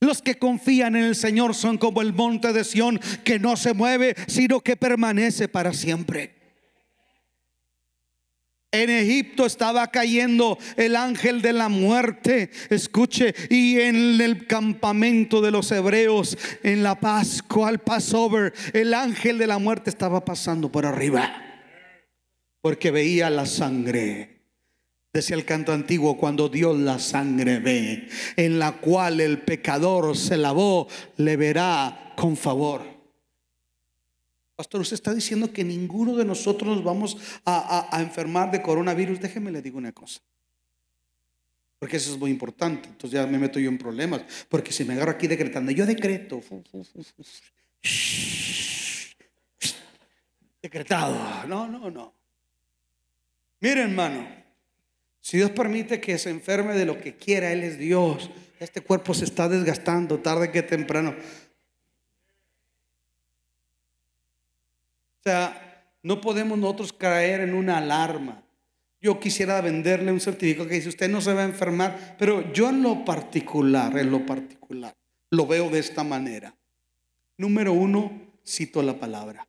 Los 0.01 0.21
que 0.21 0.39
confían 0.39 0.97
en 0.97 1.05
el 1.05 1.17
Señor 1.17 1.55
son 1.55 1.79
como 1.79 2.03
el 2.03 2.13
monte 2.13 2.53
de 2.53 2.65
Sión 2.65 3.01
que 3.25 3.39
no 3.39 3.57
se 3.57 3.73
mueve, 3.73 4.15
sino 4.27 4.61
que 4.61 4.77
permanece 4.77 5.49
para 5.49 5.73
siempre. 5.73 6.44
En 8.75 8.91
Egipto 8.91 9.47
estaba 9.47 9.87
cayendo 9.93 10.59
el 10.77 10.97
ángel 10.97 11.43
de 11.43 11.53
la 11.53 11.69
muerte, 11.69 12.51
escuche, 12.71 13.33
y 13.49 13.79
en 13.79 14.21
el 14.21 14.49
campamento 14.49 15.41
de 15.41 15.53
los 15.53 15.71
hebreos, 15.71 16.37
en 16.65 16.83
la 16.83 16.99
Pascua, 16.99 17.69
al 17.69 17.79
Passover, 17.79 18.53
el 18.73 18.93
ángel 18.93 19.39
de 19.39 19.47
la 19.47 19.59
muerte 19.59 19.91
estaba 19.91 20.25
pasando 20.25 20.73
por 20.73 20.87
arriba, 20.87 21.41
porque 22.63 22.91
veía 22.91 23.31
la 23.31 23.47
sangre. 23.47 24.41
Decía 25.13 25.37
el 25.37 25.45
canto 25.45 25.73
antiguo, 25.73 26.17
cuando 26.17 26.49
Dios 26.49 26.77
la 26.77 26.99
sangre 26.99 27.61
ve, 27.61 28.09
en 28.35 28.59
la 28.59 28.73
cual 28.73 29.21
el 29.21 29.39
pecador 29.43 30.17
se 30.17 30.37
lavó, 30.37 30.89
le 31.17 31.37
verá 31.37 32.13
con 32.17 32.37
favor. 32.37 32.94
Pastor, 34.57 34.81
usted 34.81 34.95
está 34.95 35.13
diciendo 35.13 35.53
que 35.53 35.65
ninguno 35.65 36.15
de 36.15 36.25
nosotros 36.25 36.77
nos 36.77 36.85
vamos 36.85 37.17
a, 37.45 37.99
enfermar 38.01 38.51
de 38.53 38.63
coronavirus. 38.63 39.21
Déjeme 39.21 39.51
le 39.51 39.61
digo 39.61 39.79
una 39.79 39.93
cosa. 39.93 40.21
Porque 41.79 41.97
eso 41.97 42.13
es 42.13 42.19
muy 42.19 42.31
importante. 42.31 42.89
Entonces 42.89 43.19
ya 43.19 43.27
me 43.27 43.39
meto 43.39 43.59
yo 43.59 43.69
en 43.69 43.79
problemas. 43.79 44.23
Porque 44.49 44.73
si 44.73 44.85
me 44.85 44.95
agarro 44.95 45.11
aquí 45.11 45.27
decretando, 45.27 45.73
yo 45.73 45.85
decreto. 45.87 46.41
Decretado. 50.63 51.47
No, 51.49 51.67
no, 51.69 51.91
no. 51.91 52.15
Mire, 53.61 53.83
hermano. 53.83 54.45
Si 55.21 55.39
Dios 55.39 55.51
permite 55.51 56.01
que 56.01 56.19
se 56.19 56.31
enferme 56.31 56.75
de 56.75 56.85
lo 56.85 57.01
que 57.01 57.17
quiera, 57.17 57.51
Él 57.51 57.65
es 57.65 57.79
Dios. 57.79 58.31
Este 58.61 58.83
cuerpo 58.83 59.15
se 59.15 59.25
está 59.25 59.49
desgastando 59.49 60.21
tarde 60.21 60.53
que 60.53 60.63
temprano. 60.63 61.17
O 65.25 65.31
sea, 65.31 65.89
no 66.03 66.21
podemos 66.21 66.59
nosotros 66.59 66.93
caer 66.93 67.41
en 67.41 67.55
una 67.55 67.79
alarma. 67.79 68.43
Yo 69.01 69.19
quisiera 69.19 69.59
venderle 69.63 70.13
un 70.13 70.21
certificado 70.21 70.69
que 70.69 70.75
dice, 70.75 70.91
usted 70.91 71.09
no 71.09 71.23
se 71.23 71.33
va 71.33 71.41
a 71.41 71.47
enfermar, 71.47 72.17
pero 72.19 72.53
yo 72.53 72.69
en 72.69 72.83
lo 72.83 73.07
particular, 73.07 73.97
en 73.97 74.11
lo 74.11 74.27
particular, 74.27 74.95
lo 75.31 75.47
veo 75.47 75.71
de 75.71 75.79
esta 75.79 76.05
manera. 76.05 76.55
Número 77.39 77.73
uno, 77.73 78.13
cito 78.47 78.83
la 78.83 79.01
palabra. 79.01 79.49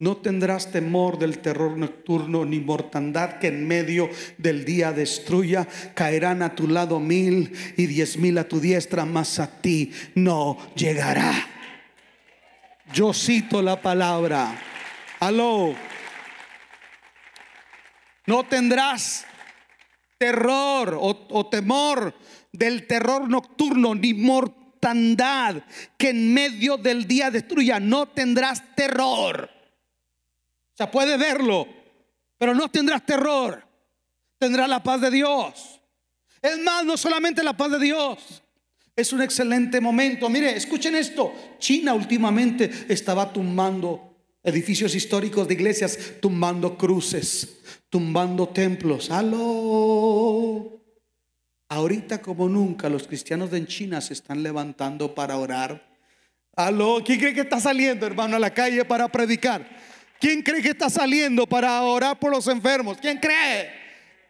No 0.00 0.16
tendrás 0.16 0.72
temor 0.72 1.20
del 1.20 1.38
terror 1.38 1.78
nocturno 1.78 2.44
ni 2.44 2.58
mortandad 2.58 3.38
que 3.38 3.48
en 3.48 3.68
medio 3.68 4.10
del 4.36 4.64
día 4.64 4.90
destruya. 4.90 5.68
Caerán 5.94 6.42
a 6.42 6.56
tu 6.56 6.66
lado 6.66 6.98
mil 6.98 7.52
y 7.76 7.86
diez 7.86 8.16
mil 8.16 8.36
a 8.38 8.48
tu 8.48 8.58
diestra, 8.58 9.04
mas 9.04 9.38
a 9.38 9.60
ti 9.60 9.92
no 10.16 10.58
llegará. 10.74 11.59
Yo 12.92 13.12
cito 13.12 13.62
la 13.62 13.80
palabra. 13.80 14.60
Aló. 15.20 15.74
No 18.26 18.44
tendrás 18.44 19.26
terror 20.18 20.98
o, 21.00 21.46
temor 21.48 22.14
del 22.52 22.86
terror 22.86 23.28
nocturno 23.28 23.94
ni 23.94 24.12
mortandad 24.14 25.62
que 25.96 26.10
en 26.10 26.34
medio 26.34 26.76
del 26.76 27.06
día 27.06 27.30
destruya. 27.30 27.78
No 27.80 28.06
tendrás 28.06 28.74
terror. 28.74 29.50
O 30.72 30.76
sea, 30.76 30.90
puede 30.90 31.16
verlo, 31.16 31.68
pero 32.38 32.54
no 32.54 32.68
tendrás 32.68 33.04
terror. 33.04 33.66
Tendrás 34.38 34.68
la 34.68 34.82
paz 34.82 35.00
de 35.00 35.10
Dios. 35.10 35.80
Es 36.42 36.58
más, 36.62 36.84
no 36.84 36.96
solamente 36.96 37.42
la 37.42 37.56
paz 37.56 37.72
de 37.72 37.78
Dios. 37.78 38.42
Es 38.96 39.12
un 39.12 39.22
excelente 39.22 39.80
momento. 39.80 40.28
Mire, 40.28 40.56
escuchen 40.56 40.94
esto. 40.94 41.32
China 41.58 41.94
últimamente 41.94 42.70
estaba 42.88 43.32
tumbando 43.32 44.10
edificios 44.42 44.94
históricos 44.94 45.46
de 45.48 45.54
iglesias, 45.54 45.98
tumbando 46.20 46.76
cruces, 46.76 47.60
tumbando 47.88 48.48
templos. 48.48 49.10
¡Aló! 49.10 50.80
Ahorita 51.68 52.20
como 52.20 52.48
nunca 52.48 52.88
los 52.88 53.06
cristianos 53.06 53.50
de 53.50 53.64
China 53.66 54.00
se 54.00 54.14
están 54.14 54.42
levantando 54.42 55.14
para 55.14 55.36
orar. 55.36 55.88
¿Aló? 56.56 57.00
¿Quién 57.04 57.20
cree 57.20 57.32
que 57.32 57.42
está 57.42 57.60
saliendo, 57.60 58.06
hermano, 58.06 58.36
a 58.36 58.40
la 58.40 58.52
calle 58.52 58.84
para 58.84 59.08
predicar? 59.08 59.68
¿Quién 60.18 60.42
cree 60.42 60.60
que 60.60 60.70
está 60.70 60.90
saliendo 60.90 61.46
para 61.46 61.80
orar 61.82 62.18
por 62.18 62.30
los 62.30 62.46
enfermos? 62.48 62.98
¿Quién 62.98 63.18
cree? 63.18 63.70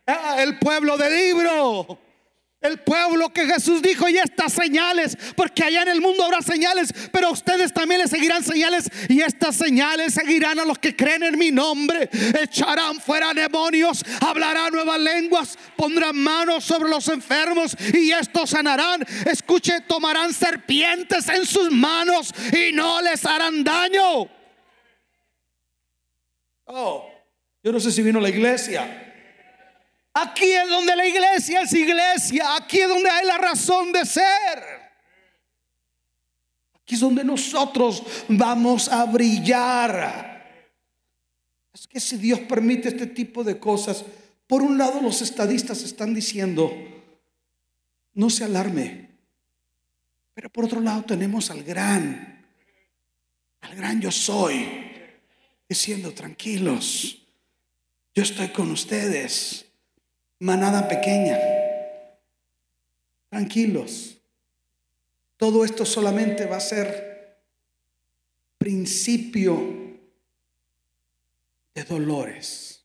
Ah, 0.06 0.36
el 0.42 0.58
pueblo 0.58 0.96
del 0.96 1.12
libro. 1.12 1.98
El 2.60 2.80
pueblo 2.80 3.32
que 3.32 3.46
Jesús 3.46 3.80
dijo, 3.80 4.06
y 4.10 4.18
estas 4.18 4.52
señales, 4.52 5.16
porque 5.34 5.64
allá 5.64 5.80
en 5.80 5.88
el 5.88 6.02
mundo 6.02 6.24
habrá 6.24 6.42
señales, 6.42 6.92
pero 7.10 7.30
ustedes 7.30 7.72
también 7.72 8.02
le 8.02 8.06
seguirán 8.06 8.44
señales, 8.44 8.90
y 9.08 9.22
estas 9.22 9.56
señales 9.56 10.12
seguirán 10.12 10.58
a 10.58 10.66
los 10.66 10.78
que 10.78 10.94
creen 10.94 11.22
en 11.22 11.38
mi 11.38 11.50
nombre. 11.50 12.10
Echarán 12.38 13.00
fuera 13.00 13.32
demonios, 13.32 14.04
hablarán 14.20 14.74
nuevas 14.74 15.00
lenguas, 15.00 15.58
pondrán 15.74 16.16
manos 16.16 16.62
sobre 16.64 16.90
los 16.90 17.08
enfermos, 17.08 17.74
y 17.94 18.10
estos 18.10 18.50
sanarán. 18.50 19.06
Escuche, 19.24 19.80
tomarán 19.88 20.34
serpientes 20.34 21.30
en 21.30 21.46
sus 21.46 21.70
manos 21.70 22.34
y 22.52 22.72
no 22.72 23.00
les 23.00 23.24
harán 23.24 23.64
daño. 23.64 24.28
Oh, 26.66 27.10
yo 27.62 27.72
no 27.72 27.80
sé 27.80 27.90
si 27.90 28.02
vino 28.02 28.20
la 28.20 28.28
iglesia. 28.28 29.09
Aquí 30.12 30.50
es 30.50 30.68
donde 30.68 30.96
la 30.96 31.06
iglesia 31.06 31.62
es 31.62 31.72
iglesia. 31.72 32.56
Aquí 32.56 32.80
es 32.80 32.88
donde 32.88 33.08
hay 33.08 33.26
la 33.26 33.38
razón 33.38 33.92
de 33.92 34.04
ser. 34.04 34.58
Aquí 36.74 36.94
es 36.94 37.00
donde 37.00 37.22
nosotros 37.22 38.02
vamos 38.28 38.88
a 38.88 39.04
brillar. 39.04 40.66
Es 41.72 41.86
que 41.86 42.00
si 42.00 42.16
Dios 42.16 42.40
permite 42.40 42.88
este 42.88 43.06
tipo 43.06 43.44
de 43.44 43.58
cosas, 43.58 44.04
por 44.48 44.62
un 44.62 44.76
lado 44.76 45.00
los 45.00 45.22
estadistas 45.22 45.82
están 45.82 46.12
diciendo, 46.12 46.72
no 48.14 48.28
se 48.28 48.44
alarme. 48.44 49.10
Pero 50.34 50.50
por 50.50 50.64
otro 50.64 50.80
lado 50.80 51.04
tenemos 51.04 51.50
al 51.50 51.62
gran, 51.62 52.44
al 53.60 53.76
gran 53.76 54.00
yo 54.00 54.10
soy, 54.10 54.66
diciendo, 55.68 56.12
tranquilos, 56.12 57.18
yo 58.12 58.24
estoy 58.24 58.48
con 58.48 58.72
ustedes 58.72 59.69
manada 60.40 60.88
pequeña. 60.88 61.38
Tranquilos. 63.28 64.16
Todo 65.36 65.64
esto 65.64 65.86
solamente 65.86 66.46
va 66.46 66.56
a 66.56 66.60
ser 66.60 67.38
principio 68.58 69.98
de 71.74 71.84
dolores. 71.84 72.84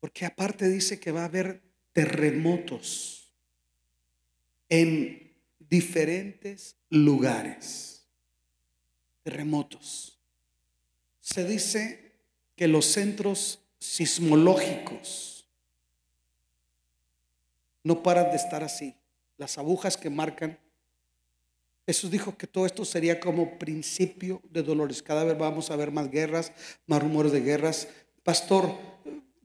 Porque 0.00 0.26
aparte 0.26 0.68
dice 0.68 1.00
que 1.00 1.12
va 1.12 1.22
a 1.22 1.26
haber 1.26 1.62
terremotos 1.92 3.32
en 4.68 5.34
diferentes 5.58 6.76
lugares. 6.90 7.90
terremotos. 9.22 10.20
Se 11.20 11.46
dice 11.46 12.03
que 12.56 12.68
los 12.68 12.86
centros 12.86 13.60
sismológicos 13.78 15.46
no 17.82 18.02
paran 18.02 18.30
de 18.30 18.36
estar 18.36 18.64
así. 18.64 18.94
Las 19.36 19.58
agujas 19.58 19.96
que 19.96 20.10
marcan. 20.10 20.58
Jesús 21.86 22.10
dijo 22.10 22.36
que 22.36 22.46
todo 22.46 22.64
esto 22.64 22.84
sería 22.84 23.20
como 23.20 23.58
principio 23.58 24.40
de 24.50 24.62
dolores. 24.62 25.02
Cada 25.02 25.24
vez 25.24 25.36
vamos 25.36 25.70
a 25.70 25.76
ver 25.76 25.90
más 25.90 26.10
guerras, 26.10 26.52
más 26.86 27.02
rumores 27.02 27.32
de 27.32 27.40
guerras. 27.40 27.88
Pastor, 28.22 28.74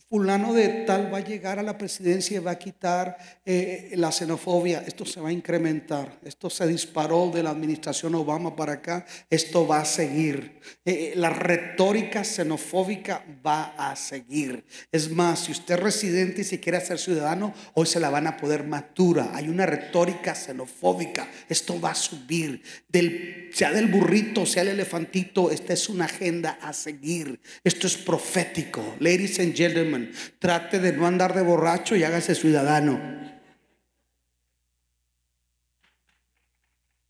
fulano 0.10 0.56
de 0.56 0.86
tal 0.88 1.14
va 1.14 1.20
a 1.20 1.24
llegar 1.24 1.60
a 1.60 1.64
la 1.64 1.78
presidencia 1.78 2.38
y 2.38 2.40
va 2.40 2.52
a 2.52 2.58
quitar 2.58 3.18
eh, 3.46 3.92
la 3.94 4.12
xenofobia, 4.12 4.84
esto 4.88 5.06
se 5.06 5.22
va 5.22 5.30
a 5.30 5.32
incrementar, 5.32 6.18
esto 6.24 6.50
se 6.50 6.66
disparó 6.66 7.30
de 7.32 7.44
la 7.44 7.52
administración 7.52 8.16
Obama 8.16 8.56
para 8.56 8.74
acá, 8.74 9.06
esto 9.30 9.68
va 9.68 9.82
a 9.82 9.86
seguir, 9.86 10.60
eh, 10.84 11.14
la 11.16 11.30
retórica 11.30 12.24
xenofóbica 12.24 13.24
va 13.46 13.76
a 13.78 13.96
seguir. 13.96 14.66
Es 14.92 15.12
más, 15.12 15.42
si 15.42 15.52
usted 15.52 15.76
es 15.76 15.80
residente 15.80 16.42
y 16.42 16.44
si 16.44 16.58
quiere 16.58 16.82
ser 16.82 16.98
ciudadano, 16.98 17.54
hoy 17.76 17.86
se 17.86 18.00
la 18.00 18.10
van 18.10 18.26
a 18.26 18.38
poder 18.38 18.64
matura. 18.64 19.30
Hay 19.34 19.48
una 19.48 19.68
retórica 19.68 20.34
xenofóbica, 20.34 21.28
esto 21.48 21.80
va 21.80 21.92
a 21.92 21.96
subir, 21.96 22.64
del, 22.88 23.52
sea 23.54 23.72
del 23.72 23.86
burrito, 23.88 24.48
sea 24.48 24.64
el 24.64 24.70
elefantito, 24.70 25.52
esta 25.52 25.74
es 25.74 25.88
una 25.88 26.06
agenda 26.06 26.58
a 26.62 26.74
seguir, 26.74 27.40
esto 27.64 27.86
es 27.86 27.96
profético. 27.96 28.96
Ladies 29.00 29.40
and 29.40 29.54
gentlemen, 29.56 29.99
Trate 30.40 30.80
de 30.80 30.94
no 30.94 31.06
andar 31.06 31.34
de 31.34 31.42
borracho 31.42 31.96
y 31.96 32.04
hágase 32.04 32.36
ciudadano. 32.36 33.00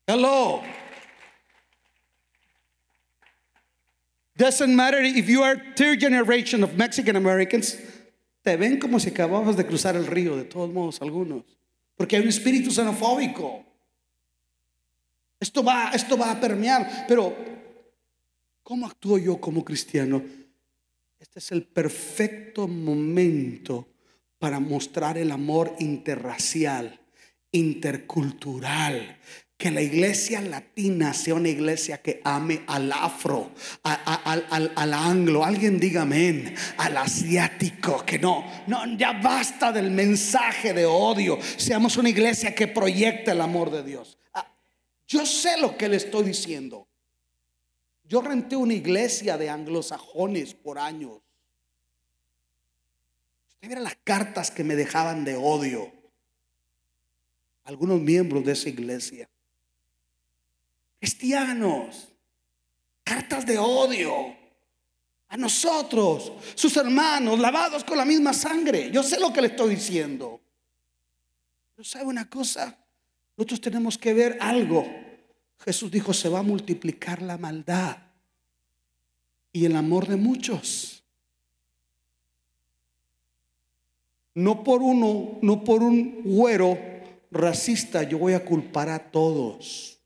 Hello. 0.08 0.64
Doesn't 4.36 4.74
matter 4.74 5.04
if 5.04 5.28
you 5.28 5.44
are 5.44 5.62
third 5.76 6.00
generation 6.00 6.64
of 6.64 6.76
Mexican 6.76 7.16
Americans. 7.16 7.78
Te 8.44 8.56
ven 8.56 8.80
como 8.80 9.00
si 9.00 9.10
acababas 9.10 9.58
de 9.58 9.66
cruzar 9.66 9.96
el 9.96 10.08
río, 10.08 10.38
de 10.38 10.46
todos 10.46 10.72
modos, 10.72 11.02
algunos. 11.02 11.44
Porque 11.98 12.16
hay 12.16 12.24
un 12.24 12.30
espíritu 12.30 12.72
xenofóbico. 12.72 13.66
Esto 15.40 15.62
va, 15.62 15.92
esto 15.94 16.18
va 16.18 16.32
a 16.32 16.40
permear. 16.40 17.06
Pero, 17.08 17.36
¿cómo 18.64 18.88
actúo 18.88 19.18
yo 19.18 19.40
como 19.40 19.64
cristiano? 19.64 20.24
Este 21.20 21.40
es 21.40 21.52
el 21.52 21.64
perfecto 21.64 22.66
momento 22.70 23.90
para 24.38 24.62
mostrar 24.62 25.18
el 25.18 25.32
amor 25.32 25.76
interracial, 25.80 26.98
intercultural. 27.52 29.20
Que 29.58 29.70
la 29.70 29.82
iglesia 29.82 30.40
latina 30.40 31.14
sea 31.14 31.36
una 31.36 31.50
iglesia 31.50 32.02
que 32.02 32.22
ame 32.24 32.62
al 32.68 32.90
afro, 32.94 33.52
al, 33.84 34.94
anglo, 34.94 35.44
alguien 35.44 35.78
diga 35.78 36.04
amén, 36.04 36.56
al 36.78 36.96
asiático, 36.96 38.06
que 38.06 38.18
no, 38.18 38.50
no, 38.68 38.98
ya 38.98 39.12
basta 39.12 39.74
del 39.74 39.92
mensaje 39.92 40.74
de 40.74 40.86
odio. 40.86 41.38
Seamos 41.58 41.98
una 41.98 42.08
iglesia 42.08 42.56
que 42.56 42.68
proyecta 42.68 43.34
el 43.34 43.42
amor 43.42 43.70
de 43.70 43.84
Dios. 43.84 44.18
Ah, 44.34 44.50
yo 45.06 45.26
sé 45.26 45.60
lo 45.60 45.76
que 45.76 45.90
le 45.90 45.98
estoy 45.98 46.24
diciendo. 46.24 46.89
Yo 48.10 48.22
renté 48.22 48.56
una 48.56 48.74
iglesia 48.74 49.38
de 49.38 49.52
anglosajones 49.52 50.56
por 50.56 50.80
años. 50.80 51.22
Usted 53.48 53.78
las 53.78 53.96
cartas 54.04 54.50
que 54.50 54.64
me 54.64 54.76
dejaban 54.76 55.24
de 55.24 55.36
odio. 55.36 55.94
Algunos 57.66 58.02
miembros 58.02 58.44
de 58.44 58.54
esa 58.54 58.68
iglesia. 58.68 59.30
Cristianos. 60.98 62.08
Cartas 63.04 63.46
de 63.46 63.60
odio. 63.60 64.36
A 65.28 65.38
nosotros, 65.38 66.32
sus 66.56 66.76
hermanos, 66.78 67.38
lavados 67.38 67.84
con 67.84 67.96
la 67.96 68.06
misma 68.06 68.34
sangre. 68.34 68.90
Yo 68.90 69.04
sé 69.04 69.20
lo 69.20 69.32
que 69.32 69.42
le 69.42 69.50
estoy 69.50 69.76
diciendo. 69.76 70.42
Pero 71.76 71.88
sabe 71.88 72.06
una 72.06 72.28
cosa, 72.28 72.76
nosotros 73.38 73.62
tenemos 73.62 74.00
que 74.00 74.16
ver 74.16 74.40
algo 74.42 74.99
Jesús 75.66 75.92
dijo, 75.92 76.14
se 76.14 76.30
va 76.30 76.40
a 76.40 76.44
multiplicar 76.44 77.22
la 77.22 77.38
maldad 77.38 77.98
y 79.52 79.66
el 79.66 79.76
amor 79.76 80.08
de 80.08 80.16
muchos. 80.16 81.04
No 84.36 84.64
por 84.64 84.82
uno, 84.82 85.38
no 85.42 85.64
por 85.64 85.84
un 85.84 86.22
güero 86.24 86.78
racista, 87.32 88.04
yo 88.04 88.18
voy 88.18 88.34
a 88.34 88.46
culpar 88.46 88.90
a 88.90 89.00
todos. 89.12 90.00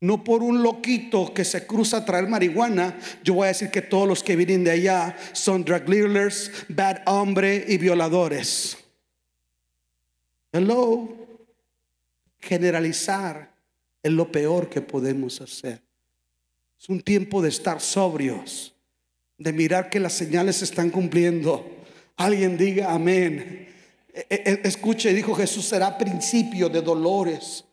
No 0.00 0.24
por 0.24 0.42
un 0.42 0.64
loquito 0.64 1.32
que 1.32 1.44
se 1.44 1.64
cruza 1.64 1.98
a 1.98 2.04
traer 2.04 2.26
marihuana, 2.26 2.98
yo 3.22 3.34
voy 3.34 3.44
a 3.44 3.48
decir 3.48 3.70
que 3.70 3.82
todos 3.82 4.08
los 4.08 4.24
que 4.24 4.34
vienen 4.34 4.64
de 4.64 4.72
allá 4.72 5.16
son 5.32 5.64
drug 5.64 5.84
dealers, 5.84 6.50
bad 6.68 7.02
hombre 7.06 7.64
y 7.68 7.78
violadores. 7.78 8.76
Hello. 10.50 11.16
Generalizar 12.40 13.51
es 14.02 14.12
lo 14.12 14.30
peor 14.30 14.68
que 14.68 14.80
podemos 14.80 15.40
hacer. 15.40 15.82
Es 16.78 16.88
un 16.88 17.00
tiempo 17.00 17.40
de 17.40 17.48
estar 17.48 17.80
sobrios, 17.80 18.74
de 19.38 19.52
mirar 19.52 19.88
que 19.88 20.00
las 20.00 20.12
señales 20.14 20.56
se 20.56 20.64
están 20.64 20.90
cumpliendo. 20.90 21.64
Alguien 22.16 22.56
diga 22.56 22.92
amén. 22.92 23.68
E, 24.12 24.26
e, 24.28 24.42
e, 24.44 24.60
escuche, 24.68 25.14
dijo 25.14 25.34
Jesús, 25.34 25.64
será 25.64 25.96
principio 25.96 26.68
de 26.68 26.82
dolores. 26.82 27.64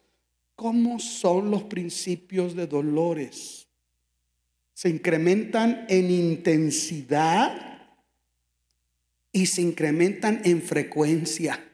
¿Cómo 0.56 1.00
son 1.00 1.50
los 1.50 1.64
principios 1.64 2.56
de 2.56 2.68
dolores? 2.68 3.68
Se 4.74 4.90
incrementan 4.90 5.86
en 5.90 6.12
intensidad 6.12 7.70
y 9.32 9.46
se 9.46 9.62
incrementan 9.62 10.42
en 10.44 10.62
frecuencia. 10.62 11.69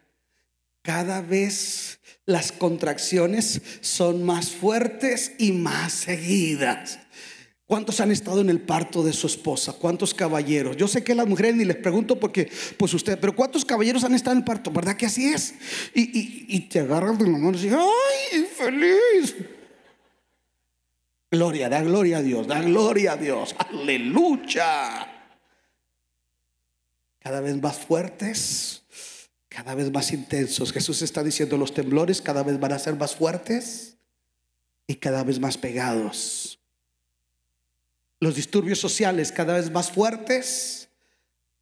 Cada 0.85 1.21
vez 1.21 1.99
las 2.27 2.51
contracciones 2.51 3.59
son 3.81 4.23
más 4.23 4.51
fuertes 4.51 5.33
y 5.39 5.51
más 5.51 5.91
seguidas. 5.93 6.99
¿Cuántos 7.65 7.99
han 7.99 8.11
estado 8.11 8.41
en 8.41 8.51
el 8.51 8.61
parto 8.61 9.01
de 9.01 9.11
su 9.11 9.25
esposa? 9.25 9.73
¿Cuántos 9.73 10.13
caballeros? 10.13 10.77
Yo 10.77 10.87
sé 10.87 11.03
que 11.03 11.15
las 11.15 11.25
mujeres 11.25 11.55
ni 11.55 11.65
les 11.65 11.77
pregunto 11.77 12.19
porque, 12.19 12.51
pues 12.77 12.93
usted, 12.93 13.19
pero 13.19 13.35
¿cuántos 13.35 13.65
caballeros 13.65 14.03
han 14.03 14.13
estado 14.13 14.33
en 14.33 14.39
el 14.41 14.45
parto? 14.45 14.69
¿Verdad 14.69 14.95
que 14.95 15.07
así 15.07 15.33
es? 15.33 15.55
Y, 15.95 16.59
te 16.69 16.81
agarras 16.81 17.17
de 17.17 17.25
la 17.25 17.31
mano 17.31 17.57
y 17.57 17.63
dices, 17.63 17.73
¡ay, 17.73 18.45
feliz! 18.55 19.35
Gloria, 21.31 21.67
da 21.67 21.81
gloria 21.81 22.19
a 22.19 22.21
Dios, 22.21 22.45
da 22.45 22.61
gloria 22.61 23.13
a 23.13 23.17
Dios, 23.17 23.55
aleluya. 23.57 25.11
Cada 27.17 27.41
vez 27.41 27.59
más 27.59 27.79
fuertes, 27.79 28.84
cada 29.55 29.73
vez 29.73 29.89
más 29.89 30.11
intensos. 30.11 30.73
Jesús 30.73 31.01
está 31.01 31.23
diciendo, 31.23 31.55
los 31.55 31.73
temblores 31.73 32.21
cada 32.21 32.43
vez 32.43 32.59
van 32.59 32.73
a 32.73 32.79
ser 32.79 32.97
más 32.97 33.15
fuertes 33.15 33.95
y 34.85 34.95
cada 34.95 35.23
vez 35.23 35.39
más 35.39 35.57
pegados. 35.57 36.59
Los 38.19 38.35
disturbios 38.35 38.79
sociales 38.79 39.31
cada 39.31 39.53
vez 39.53 39.71
más 39.71 39.89
fuertes, 39.89 40.89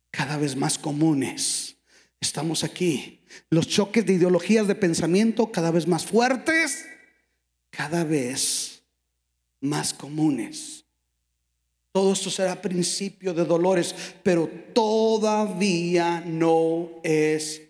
cada 0.09 0.37
vez 0.37 0.55
más 0.55 0.79
comunes. 0.79 1.75
Estamos 2.19 2.63
aquí. 2.63 3.21
Los 3.51 3.67
choques 3.67 4.03
de 4.07 4.13
ideologías 4.13 4.67
de 4.67 4.73
pensamiento 4.73 5.51
cada 5.51 5.69
vez 5.69 5.87
más 5.87 6.03
fuertes, 6.03 6.85
cada 7.69 8.03
vez 8.03 8.81
más 9.61 9.93
comunes. 9.93 10.83
Todo 11.91 12.13
esto 12.13 12.31
será 12.31 12.59
principio 12.59 13.35
de 13.35 13.45
dolores, 13.45 13.93
pero 14.23 14.49
todavía 14.73 16.23
no 16.25 16.89
es 17.03 17.62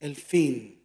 el 0.00 0.16
fin. 0.16 0.80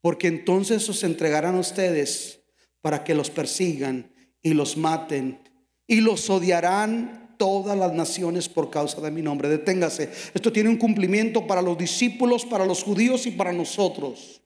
Porque 0.00 0.26
entonces 0.26 0.88
os 0.88 1.04
entregarán 1.04 1.54
a 1.54 1.60
ustedes 1.60 2.40
para 2.80 3.04
que 3.04 3.14
los 3.14 3.30
persigan 3.30 4.12
y 4.42 4.54
los 4.54 4.76
maten 4.76 5.38
y 5.86 6.00
los 6.00 6.28
odiarán 6.28 7.36
todas 7.38 7.76
las 7.76 7.92
naciones 7.92 8.48
por 8.48 8.70
causa 8.70 9.00
de 9.00 9.10
mi 9.10 9.22
nombre. 9.22 9.48
Deténgase. 9.48 10.10
Esto 10.34 10.52
tiene 10.52 10.70
un 10.70 10.76
cumplimiento 10.76 11.46
para 11.46 11.62
los 11.62 11.78
discípulos, 11.78 12.44
para 12.44 12.66
los 12.66 12.82
judíos 12.82 13.26
y 13.26 13.32
para 13.32 13.52
nosotros. 13.52 14.40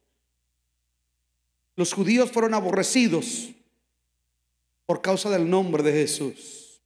Los 1.74 1.92
judíos 1.92 2.30
fueron 2.30 2.54
aborrecidos 2.54 3.50
por 4.86 5.02
causa 5.02 5.30
del 5.30 5.48
nombre 5.48 5.82
de 5.82 5.92
Jesús. 5.92 6.80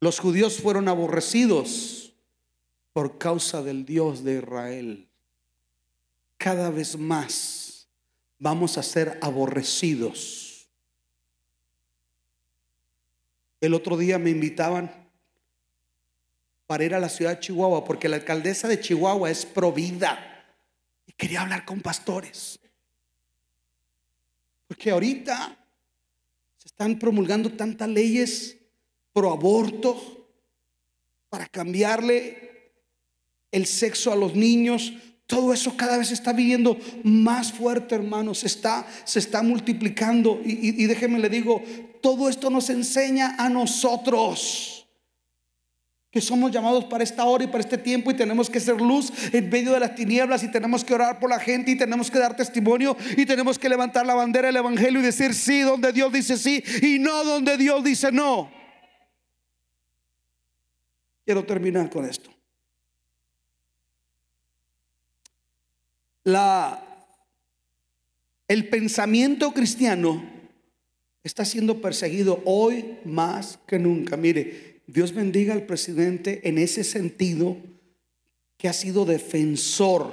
Los 0.00 0.18
judíos 0.18 0.58
fueron 0.58 0.88
aborrecidos 0.88 1.97
por 2.98 3.16
causa 3.16 3.62
del 3.62 3.84
Dios 3.84 4.24
de 4.24 4.38
Israel. 4.38 5.08
Cada 6.36 6.68
vez 6.68 6.98
más 6.98 7.86
vamos 8.40 8.76
a 8.76 8.82
ser 8.82 9.20
aborrecidos. 9.22 10.68
El 13.60 13.74
otro 13.74 13.96
día 13.96 14.18
me 14.18 14.30
invitaban 14.30 14.90
para 16.66 16.82
ir 16.82 16.92
a 16.92 16.98
la 16.98 17.08
ciudad 17.08 17.36
de 17.36 17.38
Chihuahua 17.38 17.84
porque 17.84 18.08
la 18.08 18.16
alcaldesa 18.16 18.66
de 18.66 18.80
Chihuahua 18.80 19.30
es 19.30 19.46
provida 19.46 20.18
y 21.06 21.12
quería 21.12 21.42
hablar 21.42 21.64
con 21.64 21.80
pastores. 21.80 22.58
Porque 24.66 24.90
ahorita 24.90 25.56
se 26.56 26.66
están 26.66 26.98
promulgando 26.98 27.52
tantas 27.52 27.88
leyes 27.88 28.56
pro 29.12 29.30
aborto 29.30 30.26
para 31.28 31.46
cambiarle 31.46 32.47
el 33.52 33.66
sexo 33.66 34.12
a 34.12 34.16
los 34.16 34.34
niños. 34.34 34.92
Todo 35.26 35.52
eso 35.52 35.76
cada 35.76 35.98
vez 35.98 36.10
está 36.10 36.32
viviendo 36.32 36.76
más 37.02 37.52
fuerte, 37.52 37.94
hermanos. 37.94 38.38
Se 38.38 38.46
está, 38.46 38.86
se 39.04 39.18
está 39.18 39.42
multiplicando. 39.42 40.40
Y, 40.44 40.82
y 40.82 40.86
déjeme 40.86 41.18
le 41.18 41.28
digo, 41.28 41.62
todo 42.00 42.28
esto 42.28 42.50
nos 42.50 42.70
enseña 42.70 43.36
a 43.38 43.48
nosotros 43.48 44.78
que 46.10 46.20
somos 46.22 46.50
llamados 46.50 46.86
para 46.86 47.04
esta 47.04 47.24
hora 47.24 47.44
y 47.44 47.48
para 47.48 47.60
este 47.60 47.76
tiempo 47.76 48.10
y 48.10 48.14
tenemos 48.14 48.48
que 48.48 48.60
ser 48.60 48.80
luz 48.80 49.12
en 49.32 49.50
medio 49.50 49.72
de 49.72 49.80
las 49.80 49.94
tinieblas 49.94 50.42
y 50.42 50.50
tenemos 50.50 50.82
que 50.82 50.94
orar 50.94 51.20
por 51.20 51.28
la 51.28 51.38
gente 51.38 51.72
y 51.72 51.76
tenemos 51.76 52.10
que 52.10 52.18
dar 52.18 52.34
testimonio 52.34 52.96
y 53.16 53.26
tenemos 53.26 53.58
que 53.58 53.68
levantar 53.68 54.06
la 54.06 54.14
bandera 54.14 54.46
del 54.46 54.56
Evangelio 54.56 55.00
y 55.00 55.02
decir 55.02 55.34
sí 55.34 55.60
donde 55.60 55.92
Dios 55.92 56.10
dice 56.12 56.38
sí 56.38 56.62
y 56.82 56.98
no 56.98 57.24
donde 57.24 57.58
Dios 57.58 57.84
dice 57.84 58.10
no. 58.10 58.50
Quiero 61.26 61.44
terminar 61.44 61.90
con 61.90 62.06
esto. 62.06 62.30
La, 66.28 66.84
el 68.48 68.68
pensamiento 68.68 69.52
cristiano 69.54 70.22
está 71.24 71.46
siendo 71.46 71.80
perseguido 71.80 72.42
hoy 72.44 72.98
más 73.06 73.58
que 73.66 73.78
nunca. 73.78 74.18
Mire, 74.18 74.82
Dios 74.86 75.14
bendiga 75.14 75.54
al 75.54 75.62
presidente 75.62 76.46
en 76.46 76.58
ese 76.58 76.84
sentido 76.84 77.56
que 78.58 78.68
ha 78.68 78.74
sido 78.74 79.06
defensor 79.06 80.12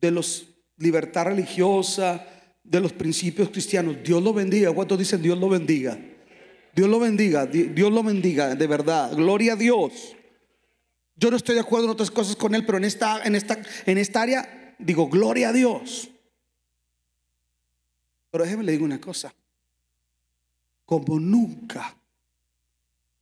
de 0.00 0.10
los 0.10 0.46
libertad 0.78 1.26
religiosa, 1.26 2.26
de 2.62 2.80
los 2.80 2.94
principios 2.94 3.50
cristianos. 3.50 3.96
Dios 4.02 4.22
lo 4.22 4.32
bendiga. 4.32 4.72
¿Cuántos 4.72 4.98
dicen 4.98 5.20
Dios 5.20 5.38
lo 5.38 5.50
bendiga? 5.50 5.98
Dios 6.74 6.88
lo 6.88 6.98
bendiga, 6.98 7.44
Dios 7.44 7.92
lo 7.92 8.02
bendiga, 8.02 8.54
de 8.54 8.66
verdad. 8.66 9.14
Gloria 9.14 9.52
a 9.52 9.56
Dios. 9.56 10.16
Yo 11.16 11.30
no 11.30 11.36
estoy 11.36 11.54
de 11.54 11.60
acuerdo 11.60 11.86
en 11.86 11.92
otras 11.92 12.10
cosas 12.10 12.36
con 12.36 12.54
él, 12.54 12.64
pero 12.66 12.78
en 12.78 12.84
esta, 12.84 13.22
en 13.24 13.34
esta, 13.34 13.62
en 13.86 13.98
esta 13.98 14.22
área 14.22 14.74
digo, 14.78 15.08
gloria 15.08 15.50
a 15.50 15.52
Dios. 15.52 16.08
Pero 18.30 18.44
déjeme 18.44 18.64
le 18.64 18.72
digo 18.72 18.84
una 18.84 19.00
cosa. 19.00 19.32
Como 20.84 21.18
nunca 21.20 21.96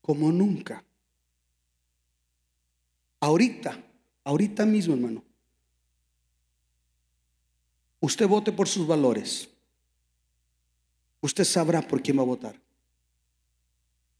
como 0.02 0.32
nunca. 0.32 0.84
Ahorita, 3.20 3.80
ahorita 4.24 4.66
mismo, 4.66 4.94
hermano. 4.94 5.24
Usted 8.00 8.26
vote 8.26 8.50
por 8.50 8.68
sus 8.68 8.86
valores. 8.86 9.48
Usted 11.20 11.44
sabrá 11.44 11.80
por 11.80 12.02
quién 12.02 12.18
va 12.18 12.22
a 12.22 12.26
votar. 12.26 12.60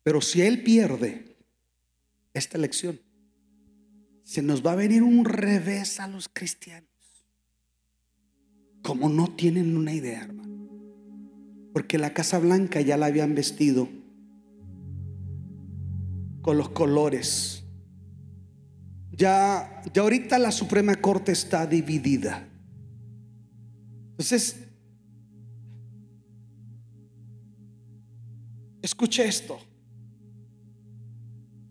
Pero 0.05 0.20
si 0.20 0.41
él 0.41 0.62
pierde 0.62 1.37
esta 2.33 2.57
elección, 2.57 2.99
se 4.33 4.41
nos 4.41 4.64
va 4.64 4.72
a 4.72 4.76
venir 4.76 5.03
un 5.03 5.26
revés 5.26 6.01
a 6.01 6.09
los 6.09 6.26
cristianos. 6.26 6.89
Como 8.83 9.11
no 9.11 9.28
tienen 9.37 9.76
una 9.76 9.93
idea, 9.93 10.22
hermano. 10.22 10.70
Porque 11.74 11.99
la 11.99 12.14
Casa 12.14 12.39
Blanca 12.39 12.80
ya 12.80 12.97
la 12.97 13.07
habían 13.07 13.35
vestido 13.35 13.91
con 16.41 16.57
los 16.57 16.70
colores. 16.70 17.64
Ya, 19.11 19.83
ya 19.93 20.01
ahorita 20.01 20.39
la 20.39 20.51
Suprema 20.51 20.95
Corte 20.95 21.33
está 21.33 21.66
dividida. 21.66 22.49
Entonces, 24.12 24.57
escuche 28.80 29.28
esto. 29.28 29.59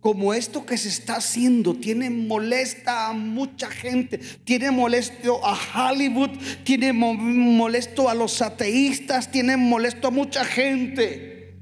Como 0.01 0.33
esto 0.33 0.65
que 0.65 0.77
se 0.77 0.89
está 0.89 1.17
haciendo 1.17 1.75
tiene 1.75 2.09
molesta 2.09 3.09
a 3.09 3.13
mucha 3.13 3.69
gente, 3.69 4.17
tiene 4.17 4.71
molesto 4.71 5.39
a 5.45 5.55
Hollywood, 5.55 6.31
tiene 6.63 6.91
molesto 6.91 8.09
a 8.09 8.15
los 8.15 8.41
ateístas, 8.41 9.29
tiene 9.29 9.57
molesto 9.57 10.07
a 10.07 10.11
mucha 10.11 10.43
gente. 10.43 11.55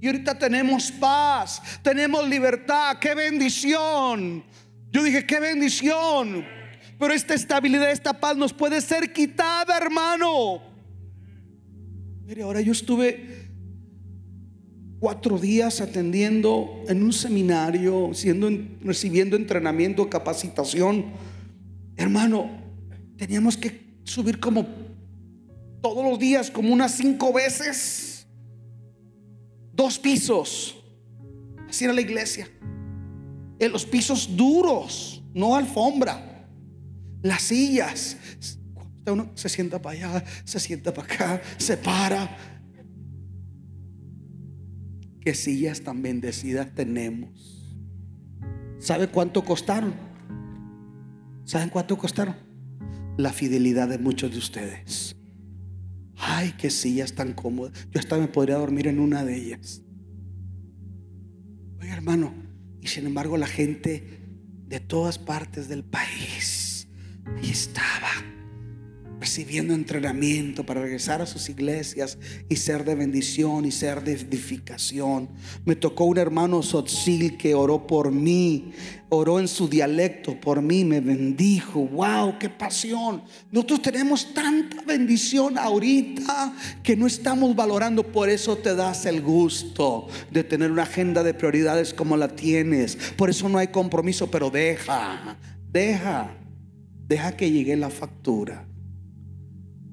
Y 0.00 0.06
ahorita 0.06 0.38
tenemos 0.38 0.90
paz, 0.92 1.60
tenemos 1.82 2.26
libertad, 2.26 2.96
qué 2.98 3.14
bendición. 3.14 4.42
Yo 4.90 5.02
dije, 5.02 5.26
qué 5.26 5.40
bendición. 5.40 6.46
Pero 6.98 7.12
esta 7.12 7.34
estabilidad, 7.34 7.90
esta 7.90 8.18
paz 8.18 8.34
nos 8.34 8.54
puede 8.54 8.80
ser 8.80 9.12
quitada, 9.12 9.76
hermano. 9.76 10.62
Mire, 12.24 12.44
ahora 12.44 12.62
yo 12.62 12.72
estuve 12.72 13.49
cuatro 15.00 15.38
días 15.38 15.80
atendiendo 15.80 16.84
en 16.86 17.02
un 17.02 17.12
seminario, 17.12 18.10
siendo, 18.12 18.50
recibiendo 18.82 19.34
entrenamiento, 19.34 20.08
capacitación. 20.10 21.06
Hermano, 21.96 22.50
teníamos 23.16 23.56
que 23.56 23.80
subir 24.04 24.38
como 24.38 24.66
todos 25.80 26.04
los 26.04 26.18
días, 26.18 26.50
como 26.50 26.72
unas 26.72 26.92
cinco 26.92 27.32
veces 27.32 28.26
dos 29.72 29.98
pisos. 29.98 30.76
Así 31.68 31.84
era 31.84 31.94
la 31.94 32.02
iglesia. 32.02 32.46
En 33.58 33.72
los 33.72 33.86
pisos 33.86 34.36
duros, 34.36 35.22
no 35.32 35.56
alfombra. 35.56 36.46
Las 37.22 37.42
sillas. 37.42 38.16
Uno 39.06 39.30
se 39.34 39.48
sienta 39.48 39.80
para 39.80 39.96
allá, 39.96 40.24
se 40.44 40.60
sienta 40.60 40.92
para 40.92 41.12
acá, 41.12 41.42
se 41.56 41.76
para. 41.76 42.49
Qué 45.20 45.34
sillas 45.34 45.82
tan 45.82 46.02
bendecidas 46.02 46.74
tenemos. 46.74 47.66
¿Sabe 48.78 49.08
cuánto 49.08 49.44
costaron? 49.44 49.94
¿Saben 51.44 51.68
cuánto 51.68 51.98
costaron? 51.98 52.36
La 53.16 53.32
fidelidad 53.32 53.88
de 53.88 53.98
muchos 53.98 54.30
de 54.30 54.38
ustedes. 54.38 55.16
Ay, 56.16 56.54
qué 56.58 56.70
sillas 56.70 57.14
tan 57.14 57.34
cómodas. 57.34 57.72
Yo 57.90 58.00
hasta 58.00 58.16
me 58.18 58.28
podría 58.28 58.56
dormir 58.56 58.86
en 58.86 59.00
una 59.00 59.24
de 59.24 59.36
ellas. 59.36 59.82
Oye, 61.80 61.90
hermano, 61.90 62.32
y 62.80 62.88
sin 62.88 63.06
embargo 63.06 63.36
la 63.36 63.46
gente 63.46 64.20
de 64.66 64.80
todas 64.80 65.18
partes 65.18 65.68
del 65.68 65.84
país 65.84 66.88
ahí 67.36 67.50
estaba 67.50 68.08
recibiendo 69.20 69.74
entrenamiento 69.74 70.64
para 70.64 70.80
regresar 70.80 71.20
a 71.20 71.26
sus 71.26 71.50
iglesias 71.50 72.16
y 72.48 72.56
ser 72.56 72.84
de 72.84 72.94
bendición 72.94 73.66
y 73.66 73.70
ser 73.70 74.02
de 74.02 74.12
edificación. 74.12 75.28
Me 75.66 75.76
tocó 75.76 76.04
un 76.04 76.16
hermano 76.16 76.62
Sotzil 76.62 77.36
que 77.36 77.54
oró 77.54 77.86
por 77.86 78.10
mí, 78.10 78.72
oró 79.10 79.38
en 79.38 79.46
su 79.46 79.68
dialecto 79.68 80.40
por 80.40 80.62
mí, 80.62 80.86
me 80.86 81.00
bendijo. 81.00 81.86
¡Wow! 81.86 82.38
¡Qué 82.38 82.48
pasión! 82.48 83.22
Nosotros 83.52 83.82
tenemos 83.82 84.32
tanta 84.32 84.82
bendición 84.82 85.58
ahorita 85.58 86.54
que 86.82 86.96
no 86.96 87.06
estamos 87.06 87.54
valorando, 87.54 88.02
por 88.02 88.30
eso 88.30 88.56
te 88.56 88.74
das 88.74 89.04
el 89.04 89.20
gusto 89.20 90.08
de 90.30 90.44
tener 90.44 90.70
una 90.70 90.84
agenda 90.84 91.22
de 91.22 91.34
prioridades 91.34 91.92
como 91.92 92.16
la 92.16 92.28
tienes. 92.28 92.96
Por 93.16 93.28
eso 93.28 93.50
no 93.50 93.58
hay 93.58 93.68
compromiso, 93.68 94.30
pero 94.30 94.48
deja, 94.48 95.36
deja, 95.70 96.32
deja 97.06 97.36
que 97.36 97.50
llegue 97.50 97.76
la 97.76 97.90
factura. 97.90 98.69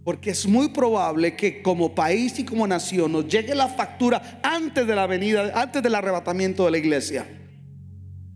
Porque 0.08 0.30
es 0.30 0.48
muy 0.48 0.70
probable 0.70 1.36
que 1.36 1.62
como 1.62 1.94
país 1.94 2.40
y 2.40 2.46
como 2.46 2.66
nación 2.66 3.12
nos 3.12 3.28
llegue 3.28 3.54
la 3.54 3.68
factura 3.68 4.40
antes 4.42 4.88
de 4.88 4.96
la 4.96 5.06
venida, 5.06 5.52
antes 5.54 5.84
del 5.84 5.94
arrebatamiento 5.94 6.64
de 6.64 6.72
la 6.72 6.78
iglesia. 6.78 7.28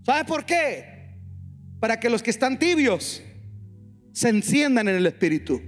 ¿Sabe 0.06 0.26
por 0.26 0.46
qué? 0.46 1.16
Para 1.80 1.98
que 1.98 2.10
los 2.10 2.22
que 2.22 2.30
están 2.30 2.60
tibios 2.60 3.22
se 4.12 4.28
enciendan 4.28 4.90
en 4.90 4.98
el 4.98 5.06
espíritu. 5.06 5.62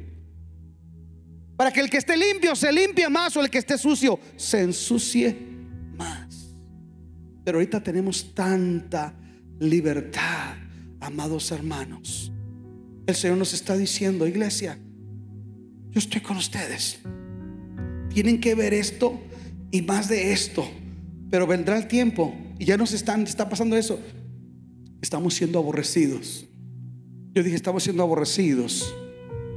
Para 1.55 1.71
que 1.71 1.79
el 1.79 1.89
que 1.89 1.99
esté 1.99 2.17
limpio 2.17 2.53
se 2.53 2.73
limpie 2.73 3.07
más 3.07 3.37
o 3.37 3.41
el 3.41 3.49
que 3.49 3.59
esté 3.59 3.77
sucio 3.77 4.19
se 4.35 4.59
ensucie 4.59 5.37
más. 5.95 6.53
Pero 7.45 7.59
ahorita 7.59 7.81
tenemos 7.81 8.35
tanta 8.35 9.15
libertad, 9.57 10.57
amados 10.99 11.49
hermanos. 11.53 12.29
El 13.07 13.15
Señor 13.15 13.37
nos 13.37 13.53
está 13.53 13.77
diciendo, 13.77 14.27
iglesia, 14.27 14.77
yo 15.93 15.99
estoy 15.99 16.21
con 16.21 16.37
ustedes. 16.37 16.99
Tienen 18.13 18.41
que 18.41 18.55
ver 18.55 18.73
esto 18.73 19.19
y 19.71 19.81
más 19.83 20.09
de 20.09 20.33
esto. 20.33 20.67
Pero 21.29 21.47
vendrá 21.47 21.77
el 21.77 21.87
tiempo 21.87 22.35
y 22.59 22.65
ya 22.65 22.77
nos 22.77 22.93
están, 22.93 23.23
está 23.23 23.47
pasando 23.47 23.77
eso. 23.77 23.99
Estamos 25.01 25.35
siendo 25.35 25.59
aborrecidos. 25.59 26.45
Yo 27.33 27.43
dije, 27.43 27.55
estamos 27.55 27.83
siendo 27.83 28.03
aborrecidos 28.03 28.93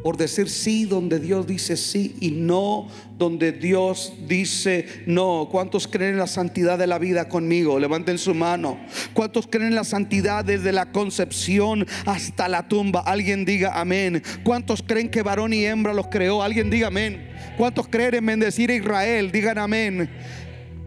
por 0.07 0.17
decir 0.17 0.49
sí 0.49 0.85
donde 0.85 1.19
Dios 1.19 1.49
dice 1.49 1.77
sí 1.77 2.15
y 2.21 2.31
no 2.31 2.87
donde 3.19 3.51
Dios 3.51 4.13
dice 4.29 4.87
no. 5.05 5.49
¿Cuántos 5.51 5.89
creen 5.89 6.13
en 6.13 6.19
la 6.19 6.29
santidad 6.29 6.79
de 6.79 6.87
la 6.87 7.01
vida 7.01 7.29
conmigo? 7.29 7.81
Levanten 7.81 8.17
su 8.17 8.33
mano. 8.33 8.79
¿Cuántos 9.15 9.49
creen 9.49 9.67
en 9.67 9.75
la 9.75 9.83
santidad 9.83 10.45
desde 10.45 10.71
la 10.71 10.93
concepción 10.93 11.85
hasta 12.05 12.47
la 12.47 12.69
tumba? 12.69 13.01
Alguien 13.01 13.45
diga 13.45 13.81
amén. 13.81 14.23
¿Cuántos 14.45 14.81
creen 14.81 15.11
que 15.11 15.23
varón 15.23 15.53
y 15.53 15.65
hembra 15.65 15.93
los 15.93 16.07
creó? 16.07 16.41
Alguien 16.41 16.71
diga 16.71 16.87
amén. 16.87 17.29
¿Cuántos 17.57 17.89
creen 17.89 18.15
en 18.15 18.27
bendecir 18.27 18.71
a 18.71 18.77
Israel? 18.77 19.33
Digan 19.33 19.59
amén. 19.59 20.09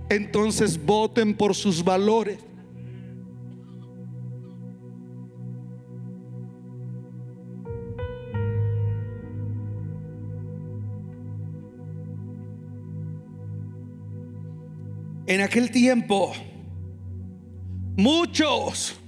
Entonces 0.07 0.81
voten 0.81 1.33
por 1.33 1.55
sus 1.55 1.83
valores. 1.83 2.37
En 15.29 15.41
aquel 15.41 15.69
tiempo, 15.69 16.33
muchos, 17.95 18.99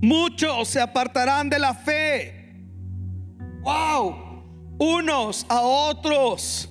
muchos 0.00 0.68
se 0.68 0.80
apartarán 0.80 1.50
de 1.50 1.58
la 1.58 1.74
fe. 1.74 2.64
Wow, 3.62 4.76
unos 4.78 5.44
a 5.48 5.62
otros 5.62 6.68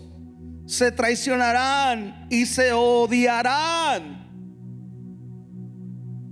se 0.67 0.89
traicionarán 0.93 2.27
y 2.29 2.45
se 2.45 2.71
odiarán. 2.71 4.25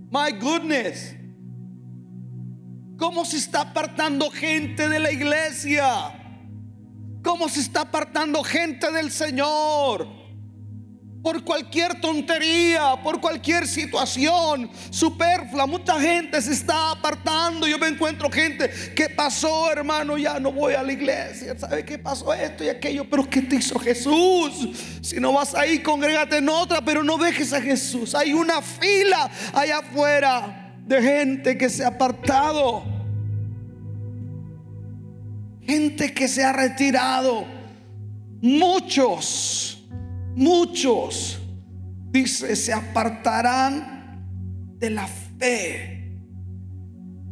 My 0.10 0.32
goodness. 0.40 1.14
¿Cómo 2.98 3.26
se 3.26 3.36
está 3.36 3.64
apartando 3.64 4.32
gente 4.32 4.88
de 4.88 5.00
la 5.00 5.12
iglesia? 5.12 5.84
¿Cómo 7.22 7.50
se 7.50 7.60
está 7.60 7.82
apartando 7.82 8.42
gente 8.44 8.90
del 8.94 9.12
Señor? 9.12 10.17
Por 11.28 11.44
cualquier 11.44 12.00
tontería, 12.00 12.96
por 13.04 13.20
cualquier 13.20 13.68
situación 13.68 14.72
superflua. 14.90 15.68
Mucha 15.68 16.00
gente 16.00 16.42
se 16.42 16.54
está 16.54 16.92
apartando. 16.92 17.68
Yo 17.68 17.78
me 17.78 17.90
encuentro 17.90 18.32
gente 18.32 18.72
que 18.96 19.10
pasó, 19.10 19.70
hermano, 19.70 20.18
ya 20.18 20.40
no 20.40 20.54
voy 20.54 20.76
a 20.76 20.84
la 20.84 20.94
iglesia. 20.94 21.60
¿Sabe 21.60 21.84
qué 21.84 22.00
pasó 22.00 22.34
esto 22.34 22.64
y 22.64 22.70
aquello? 22.70 23.04
Pero 23.10 23.30
¿qué 23.30 23.42
te 23.42 23.58
hizo 23.58 23.78
Jesús? 23.78 24.70
Si 25.02 25.20
no 25.20 25.34
vas 25.34 25.54
ahí, 25.54 25.80
congrégate 25.80 26.38
en 26.38 26.48
otra, 26.48 26.80
pero 26.80 27.04
no 27.04 27.18
dejes 27.18 27.52
a 27.52 27.60
Jesús. 27.60 28.16
Hay 28.16 28.32
una 28.32 28.62
fila 28.62 29.30
allá 29.52 29.80
afuera 29.80 30.78
de 30.86 31.02
gente 31.02 31.58
que 31.58 31.70
se 31.70 31.84
ha 31.84 31.90
apartado. 31.90 32.86
Gente 35.62 36.14
que 36.14 36.30
se 36.30 36.42
ha 36.42 36.54
retirado. 36.54 37.46
Muchos 38.40 39.77
muchos, 40.38 41.40
dice, 42.12 42.56
se 42.56 42.72
apartarán 42.72 44.24
de 44.78 44.90
la 44.92 45.08
fe. 45.08 46.16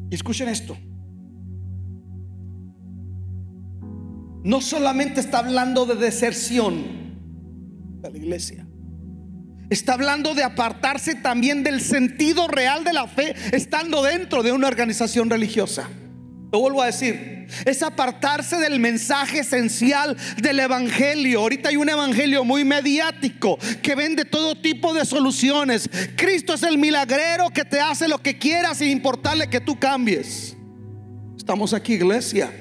Escuchen 0.09 0.49
esto. 0.49 0.75
No 4.43 4.61
solamente 4.61 5.19
está 5.19 5.39
hablando 5.39 5.85
de 5.85 5.95
deserción 5.95 6.83
de 8.01 8.11
la 8.11 8.17
iglesia. 8.17 8.67
Está 9.69 9.93
hablando 9.93 10.35
de 10.35 10.43
apartarse 10.43 11.15
también 11.15 11.63
del 11.63 11.81
sentido 11.81 12.47
real 12.47 12.83
de 12.83 12.93
la 12.93 13.07
fe 13.07 13.35
estando 13.51 14.03
dentro 14.03 14.43
de 14.43 14.51
una 14.51 14.67
organización 14.67 15.29
religiosa. 15.29 15.89
Lo 16.51 16.59
vuelvo 16.59 16.81
a 16.81 16.87
decir. 16.87 17.47
Es 17.65 17.83
apartarse 17.83 18.57
del 18.57 18.79
mensaje 18.79 19.39
esencial 19.39 20.15
del 20.41 20.59
Evangelio. 20.59 21.41
Ahorita 21.41 21.69
hay 21.69 21.77
un 21.77 21.89
Evangelio 21.89 22.43
muy 22.43 22.63
mediático 22.63 23.57
que 23.81 23.95
vende 23.95 24.25
todo 24.25 24.55
tipo 24.55 24.93
de 24.93 25.05
soluciones. 25.05 25.89
Cristo 26.15 26.53
es 26.53 26.63
el 26.63 26.77
milagrero 26.77 27.49
que 27.49 27.65
te 27.65 27.79
hace 27.79 28.07
lo 28.07 28.19
que 28.19 28.37
quieras 28.37 28.77
sin 28.77 28.89
importarle 28.89 29.49
que 29.49 29.59
tú 29.59 29.77
cambies. 29.77 30.55
Estamos 31.37 31.73
aquí, 31.73 31.93
iglesia. 31.93 32.51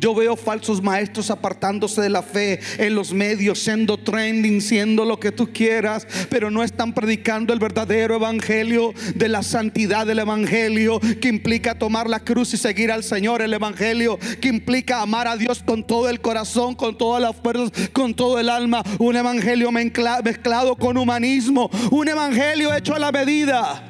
Yo 0.00 0.14
veo 0.14 0.34
falsos 0.34 0.82
maestros 0.82 1.30
apartándose 1.30 2.00
de 2.00 2.08
la 2.08 2.22
fe 2.22 2.58
en 2.78 2.94
los 2.94 3.12
medios, 3.12 3.58
siendo 3.58 3.98
trending, 3.98 4.62
siendo 4.62 5.04
lo 5.04 5.20
que 5.20 5.30
tú 5.30 5.52
quieras, 5.52 6.06
pero 6.30 6.50
no 6.50 6.62
están 6.62 6.94
predicando 6.94 7.52
el 7.52 7.58
verdadero 7.58 8.14
evangelio 8.14 8.94
de 9.14 9.28
la 9.28 9.42
santidad 9.42 10.06
del 10.06 10.20
evangelio 10.20 11.00
que 11.20 11.28
implica 11.28 11.78
tomar 11.78 12.08
la 12.08 12.20
cruz 12.20 12.54
y 12.54 12.56
seguir 12.56 12.90
al 12.90 13.04
Señor, 13.04 13.42
el 13.42 13.52
evangelio 13.52 14.18
que 14.40 14.48
implica 14.48 15.02
amar 15.02 15.28
a 15.28 15.36
Dios 15.36 15.62
con 15.62 15.86
todo 15.86 16.08
el 16.08 16.22
corazón, 16.22 16.74
con 16.74 16.96
todas 16.96 17.20
las 17.20 17.36
fuerzas, 17.36 17.70
con 17.92 18.14
todo 18.14 18.38
el 18.38 18.48
alma, 18.48 18.82
un 18.98 19.16
evangelio 19.16 19.70
mezclado 19.70 20.76
con 20.76 20.96
humanismo, 20.96 21.68
un 21.90 22.08
evangelio 22.08 22.74
hecho 22.74 22.94
a 22.94 22.98
la 22.98 23.12
medida. 23.12 23.86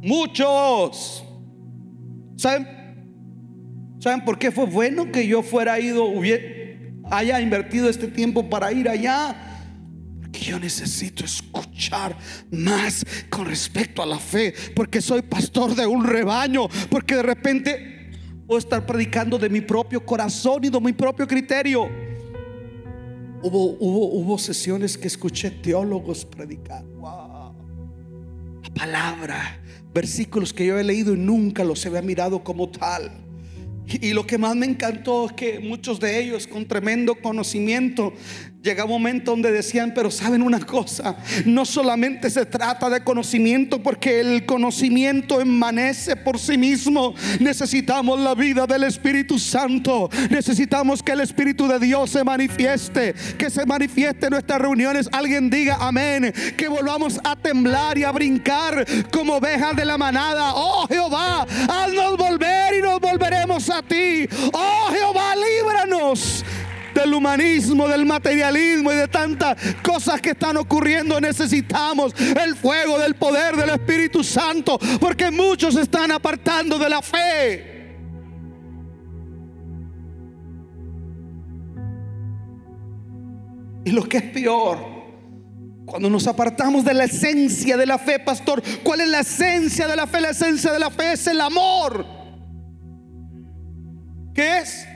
Muchos, 0.00 1.22
¿saben? 2.38 2.79
¿Saben 4.00 4.24
por 4.24 4.38
qué 4.38 4.50
fue 4.50 4.64
bueno 4.64 5.12
que 5.12 5.26
yo 5.26 5.42
fuera 5.42 5.78
ido, 5.78 6.06
hubiera, 6.06 6.42
haya 7.10 7.38
invertido 7.38 7.90
este 7.90 8.08
tiempo 8.08 8.48
para 8.48 8.72
ir 8.72 8.88
allá? 8.88 9.36
Porque 10.22 10.40
yo 10.40 10.58
necesito 10.58 11.22
escuchar 11.22 12.16
más 12.50 13.04
con 13.28 13.44
respecto 13.44 14.02
a 14.02 14.06
la 14.06 14.18
fe, 14.18 14.54
porque 14.74 15.02
soy 15.02 15.20
pastor 15.20 15.74
de 15.74 15.86
un 15.86 16.02
rebaño, 16.06 16.66
porque 16.88 17.16
de 17.16 17.22
repente 17.22 18.10
puedo 18.46 18.58
estar 18.58 18.86
predicando 18.86 19.38
de 19.38 19.50
mi 19.50 19.60
propio 19.60 20.04
corazón 20.04 20.64
y 20.64 20.70
de 20.70 20.80
mi 20.80 20.94
propio 20.94 21.28
criterio. 21.28 21.86
Hubo, 23.42 23.76
hubo, 23.80 24.14
hubo 24.14 24.38
sesiones 24.38 24.96
que 24.96 25.08
escuché 25.08 25.50
teólogos 25.50 26.24
predicar. 26.24 26.84
Wow. 26.84 27.54
La 28.62 28.70
palabra, 28.74 29.60
versículos 29.92 30.54
que 30.54 30.64
yo 30.64 30.78
he 30.78 30.84
leído 30.84 31.12
y 31.12 31.18
nunca 31.18 31.64
los 31.64 31.84
había 31.84 32.00
mirado 32.00 32.42
como 32.42 32.70
tal. 32.70 33.29
Y 34.00 34.12
lo 34.12 34.26
que 34.26 34.38
más 34.38 34.56
me 34.56 34.66
encantó 34.66 35.26
es 35.26 35.32
que 35.32 35.60
muchos 35.60 36.00
de 36.00 36.20
ellos 36.20 36.46
con 36.46 36.66
tremendo 36.66 37.14
conocimiento 37.16 38.12
Llega 38.62 38.84
un 38.84 38.90
momento 38.90 39.30
donde 39.30 39.52
decían, 39.52 39.92
pero 39.94 40.10
saben 40.10 40.42
una 40.42 40.60
cosa, 40.60 41.16
no 41.46 41.64
solamente 41.64 42.28
se 42.28 42.44
trata 42.44 42.90
de 42.90 43.02
conocimiento, 43.02 43.82
porque 43.82 44.20
el 44.20 44.44
conocimiento 44.44 45.40
emanece 45.40 46.14
por 46.14 46.38
sí 46.38 46.58
mismo. 46.58 47.14
Necesitamos 47.38 48.20
la 48.20 48.34
vida 48.34 48.66
del 48.66 48.84
Espíritu 48.84 49.38
Santo. 49.38 50.10
Necesitamos 50.28 51.02
que 51.02 51.12
el 51.12 51.20
Espíritu 51.20 51.66
de 51.68 51.78
Dios 51.78 52.10
se 52.10 52.22
manifieste, 52.22 53.14
que 53.38 53.48
se 53.48 53.64
manifieste 53.64 54.26
en 54.26 54.32
nuestras 54.32 54.60
reuniones. 54.60 55.08
Alguien 55.10 55.48
diga 55.48 55.78
amén, 55.80 56.30
que 56.58 56.68
volvamos 56.68 57.18
a 57.24 57.36
temblar 57.36 57.96
y 57.96 58.04
a 58.04 58.12
brincar 58.12 58.84
como 59.10 59.36
ovejas 59.36 59.74
de 59.74 59.86
la 59.86 59.96
manada. 59.96 60.52
Oh 60.54 60.86
Jehová, 60.86 61.46
haznos 61.66 62.18
volver 62.18 62.74
y 62.78 62.82
nos 62.82 62.99
volveremos 63.10 63.68
a 63.70 63.82
ti. 63.82 64.28
Oh 64.52 64.88
Jehová, 64.90 65.34
líbranos 65.36 66.44
del 66.94 67.14
humanismo, 67.14 67.88
del 67.88 68.04
materialismo 68.04 68.92
y 68.92 68.96
de 68.96 69.08
tantas 69.08 69.56
cosas 69.82 70.20
que 70.20 70.30
están 70.30 70.56
ocurriendo. 70.56 71.20
Necesitamos 71.20 72.14
el 72.18 72.56
fuego 72.56 72.98
del 72.98 73.14
poder 73.14 73.56
del 73.56 73.70
Espíritu 73.70 74.22
Santo 74.22 74.78
porque 75.00 75.30
muchos 75.30 75.76
están 75.76 76.12
apartando 76.12 76.78
de 76.78 76.88
la 76.88 77.02
fe. 77.02 77.66
Y 83.82 83.92
lo 83.92 84.06
que 84.06 84.18
es 84.18 84.22
peor, 84.24 84.78
cuando 85.86 86.10
nos 86.10 86.26
apartamos 86.26 86.84
de 86.84 86.92
la 86.92 87.04
esencia 87.04 87.78
de 87.78 87.86
la 87.86 87.98
fe, 87.98 88.18
pastor, 88.18 88.62
¿cuál 88.84 89.00
es 89.00 89.08
la 89.08 89.20
esencia 89.20 89.88
de 89.88 89.96
la 89.96 90.06
fe? 90.06 90.20
La 90.20 90.30
esencia 90.30 90.70
de 90.70 90.78
la 90.78 90.90
fe 90.90 91.12
es 91.12 91.26
el 91.26 91.40
amor. 91.40 92.19
¿Qué 94.34 94.58
es? 94.58 94.86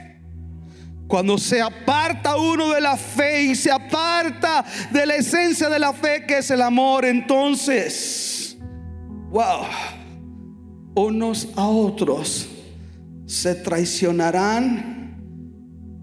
Cuando 1.07 1.37
se 1.37 1.61
aparta 1.61 2.35
uno 2.35 2.71
de 2.71 2.81
la 2.81 2.97
fe 2.97 3.43
y 3.43 3.55
se 3.55 3.71
aparta 3.71 4.65
de 4.91 5.05
la 5.05 5.15
esencia 5.15 5.69
de 5.69 5.79
la 5.79 5.93
fe 5.93 6.25
que 6.27 6.39
es 6.39 6.49
el 6.49 6.61
amor, 6.61 7.05
entonces, 7.05 8.57
wow, 9.29 9.65
unos 10.95 11.49
a 11.55 11.67
otros 11.67 12.49
se 13.25 13.55
traicionarán 13.55 15.17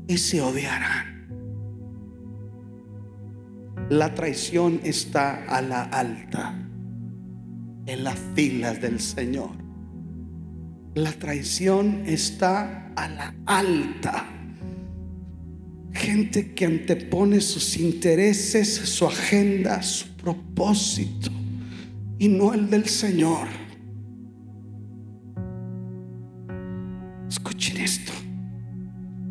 y 0.07 0.19
se 0.19 0.41
odiarán. 0.41 1.13
La 3.89 4.15
traición 4.15 4.81
está 4.85 5.45
a 5.49 5.61
la 5.61 5.83
alta 5.83 6.55
en 7.87 8.05
las 8.05 8.19
filas 8.35 8.81
del 8.81 9.01
Señor. 9.01 9.51
La 10.95 11.13
traición 11.13 12.03
está 12.07 12.82
a 12.97 13.09
la 13.09 13.35
alta 13.47 14.33
Gente 15.93 16.55
que 16.55 16.65
antepone 16.65 17.41
sus 17.41 17.77
intereses, 17.77 18.75
su 18.75 19.07
agenda, 19.07 19.83
su 19.83 20.09
propósito 20.17 21.31
y 22.19 22.29
no 22.29 22.55
el 22.55 22.71
del 22.71 22.87
Señor. 22.87 23.49
Escuchen 27.29 27.77
esto. 27.79 28.13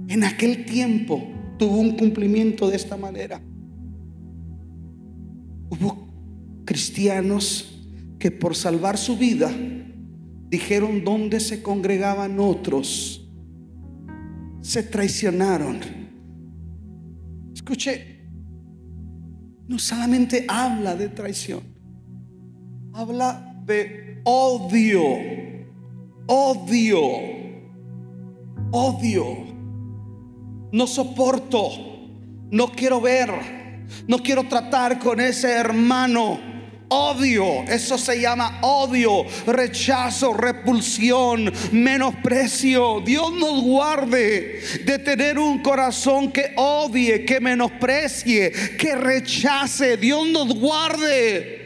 en 0.07 0.23
aquel 0.23 0.65
tiempo 0.65 1.23
tuvo 1.57 1.77
un 1.77 1.97
cumplimiento 1.97 2.69
de 2.69 2.75
esta 2.75 2.97
manera. 2.97 3.41
Hubo 5.69 6.07
cristianos 6.65 7.79
que 8.19 8.29
por 8.29 8.55
salvar 8.55 8.97
su 8.97 9.17
vida 9.17 9.51
dijeron 10.49 11.03
dónde 11.03 11.39
se 11.39 11.61
congregaban 11.61 12.39
otros, 12.39 13.20
se 14.71 14.83
traicionaron. 14.83 15.81
Escuche, 17.53 18.21
no 19.67 19.77
solamente 19.77 20.45
habla 20.47 20.95
de 20.95 21.09
traición, 21.09 21.61
habla 22.93 23.53
de 23.65 24.21
odio, 24.23 25.03
odio, 26.25 27.01
odio. 28.71 29.25
No 30.71 30.87
soporto, 30.87 31.69
no 32.49 32.71
quiero 32.71 33.01
ver, 33.01 33.29
no 34.07 34.19
quiero 34.19 34.47
tratar 34.47 34.99
con 34.99 35.19
ese 35.19 35.51
hermano 35.51 36.50
odio. 36.91 37.63
Eso 37.67 37.97
se 37.97 38.19
llama 38.19 38.59
odio, 38.61 39.25
rechazo, 39.47 40.33
repulsión, 40.33 41.51
menosprecio. 41.71 43.01
Dios 43.01 43.33
nos 43.33 43.63
guarde 43.63 44.61
de 44.83 44.99
tener 44.99 45.39
un 45.39 45.59
corazón 45.59 46.31
que 46.31 46.53
odie, 46.57 47.25
que 47.25 47.39
menosprecie, 47.39 48.51
que 48.77 48.95
rechace. 48.95 49.97
Dios 49.97 50.27
nos 50.27 50.53
guarde. 50.53 51.59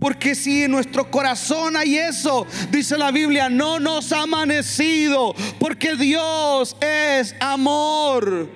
Porque 0.00 0.34
si 0.34 0.62
en 0.62 0.70
nuestro 0.70 1.10
corazón 1.10 1.76
hay 1.76 1.98
eso, 1.98 2.46
dice 2.70 2.96
la 2.96 3.10
Biblia, 3.10 3.48
no 3.48 3.80
nos 3.80 4.12
ha 4.12 4.22
amanecido, 4.22 5.34
porque 5.58 5.96
Dios 5.96 6.76
es 6.80 7.34
amor. 7.40 8.48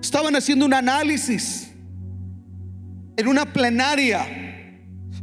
Estaban 0.00 0.34
haciendo 0.34 0.64
un 0.64 0.74
análisis 0.74 1.71
en 3.22 3.28
una 3.28 3.46
plenaria. 3.46 4.26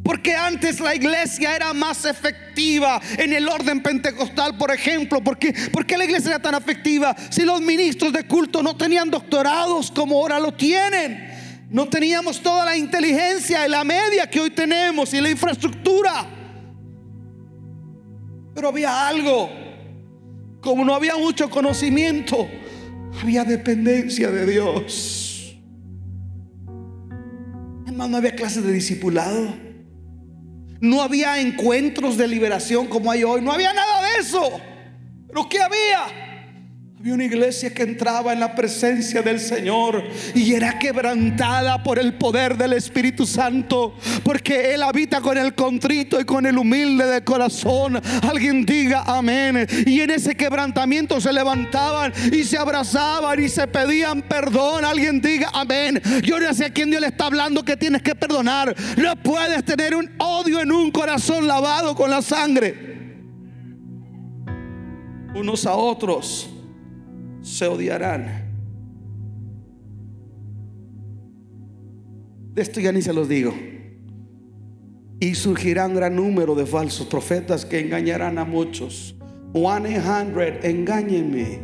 Porque 0.03 0.33
antes 0.33 0.79
la 0.79 0.95
iglesia 0.95 1.55
era 1.55 1.73
más 1.73 2.05
efectiva 2.05 2.99
en 3.17 3.33
el 3.33 3.47
orden 3.47 3.83
pentecostal, 3.83 4.57
por 4.57 4.71
ejemplo. 4.71 5.21
¿Por 5.21 5.37
qué, 5.37 5.53
la 5.97 6.05
iglesia 6.05 6.31
era 6.31 6.39
tan 6.41 6.55
efectiva? 6.55 7.15
Si 7.29 7.43
los 7.43 7.61
ministros 7.61 8.11
de 8.13 8.23
culto 8.23 8.63
no 8.63 8.75
tenían 8.75 9.11
doctorados 9.11 9.91
como 9.91 10.17
ahora 10.17 10.39
lo 10.39 10.53
tienen. 10.53 11.67
No 11.69 11.87
teníamos 11.87 12.41
toda 12.41 12.65
la 12.65 12.75
inteligencia 12.75 13.67
y 13.67 13.69
la 13.69 13.83
media 13.83 14.27
que 14.27 14.39
hoy 14.39 14.49
tenemos 14.49 15.13
y 15.13 15.21
la 15.21 15.29
infraestructura. 15.29 16.25
Pero 18.55 18.69
había 18.69 19.07
algo. 19.07 19.49
Como 20.61 20.83
no 20.83 20.95
había 20.95 21.15
mucho 21.17 21.49
conocimiento, 21.49 22.49
había 23.21 23.43
dependencia 23.43 24.31
de 24.31 24.45
Dios 24.45 25.28
no 28.07 28.17
había 28.17 28.35
clases 28.35 28.63
de 28.63 28.71
discipulado. 28.71 29.55
No 30.81 31.01
había 31.01 31.39
encuentros 31.39 32.17
de 32.17 32.27
liberación 32.27 32.87
como 32.87 33.11
hay 33.11 33.23
hoy. 33.23 33.41
No 33.41 33.51
había 33.51 33.73
nada 33.73 34.01
de 34.01 34.21
eso. 34.21 34.61
Pero 35.27 35.49
¿qué 35.49 35.59
había? 35.61 36.28
Había 36.99 37.13
una 37.13 37.23
iglesia 37.23 37.73
que 37.73 37.83
entraba 37.83 38.33
en 38.33 38.41
la 38.41 38.53
presencia 38.53 39.21
del 39.21 39.39
Señor 39.39 40.03
y 40.35 40.53
era 40.53 40.77
quebrantada 40.77 41.81
por 41.81 41.97
el 41.97 42.15
poder 42.15 42.57
del 42.57 42.73
Espíritu 42.73 43.25
Santo, 43.25 43.95
porque 44.21 44.73
Él 44.73 44.83
habita 44.83 45.21
con 45.21 45.37
el 45.37 45.55
contrito 45.55 46.19
y 46.19 46.25
con 46.25 46.45
el 46.45 46.57
humilde 46.57 47.05
de 47.05 47.23
corazón. 47.23 48.01
Alguien 48.21 48.65
diga 48.65 49.03
amén. 49.07 49.65
Y 49.85 50.01
en 50.01 50.09
ese 50.09 50.35
quebrantamiento 50.35 51.21
se 51.21 51.31
levantaban 51.31 52.11
y 52.33 52.43
se 52.43 52.57
abrazaban 52.57 53.41
y 53.41 53.47
se 53.47 53.65
pedían 53.65 54.21
perdón. 54.21 54.83
Alguien 54.83 55.21
diga 55.21 55.51
amén. 55.53 56.01
Yo 56.21 56.37
no 56.37 56.53
sé 56.53 56.65
a 56.65 56.73
quién 56.73 56.89
Dios 56.89 56.99
le 56.99 57.07
está 57.07 57.27
hablando 57.27 57.63
que 57.63 57.77
tienes 57.77 58.01
que 58.01 58.13
perdonar. 58.13 58.75
No 58.97 59.15
puedes 59.15 59.63
tener 59.63 59.95
un 59.95 60.11
odio 60.17 60.59
en 60.59 60.69
un 60.69 60.91
corazón 60.91 61.47
lavado 61.47 61.95
con 61.95 62.09
la 62.09 62.21
sangre. 62.21 62.75
Unos 65.33 65.65
a 65.65 65.75
otros 65.75 66.49
se 67.49 67.67
odiarán. 67.67 68.47
De 72.53 72.61
esto 72.61 72.79
ya 72.79 72.91
ni 72.91 73.01
se 73.01 73.13
los 73.13 73.27
digo. 73.27 73.53
Y 75.19 75.35
surgirá 75.35 75.87
un 75.87 75.95
gran 75.95 76.15
número 76.15 76.55
de 76.55 76.65
falsos 76.65 77.07
profetas 77.07 77.65
que 77.65 77.79
engañarán 77.79 78.37
a 78.37 78.45
muchos. 78.45 79.15
100, 79.53 80.59
engáñenme. 80.63 81.59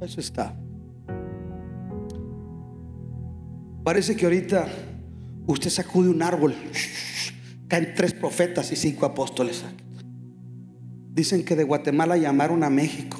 Eso 0.00 0.20
está. 0.20 0.56
Parece 3.84 4.16
que 4.16 4.24
ahorita 4.24 4.66
usted 5.46 5.70
sacude 5.70 6.08
un 6.08 6.22
árbol, 6.22 6.54
caen 7.68 7.92
tres 7.94 8.12
profetas 8.14 8.72
y 8.72 8.76
cinco 8.76 9.06
apóstoles. 9.06 9.64
Dicen 11.12 11.44
que 11.44 11.54
de 11.54 11.64
Guatemala 11.64 12.16
llamaron 12.16 12.64
a 12.64 12.70
México. 12.70 13.18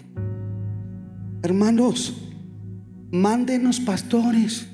Hermanos, 1.43 2.15
mándenos 3.11 3.81
pastores. 3.81 4.67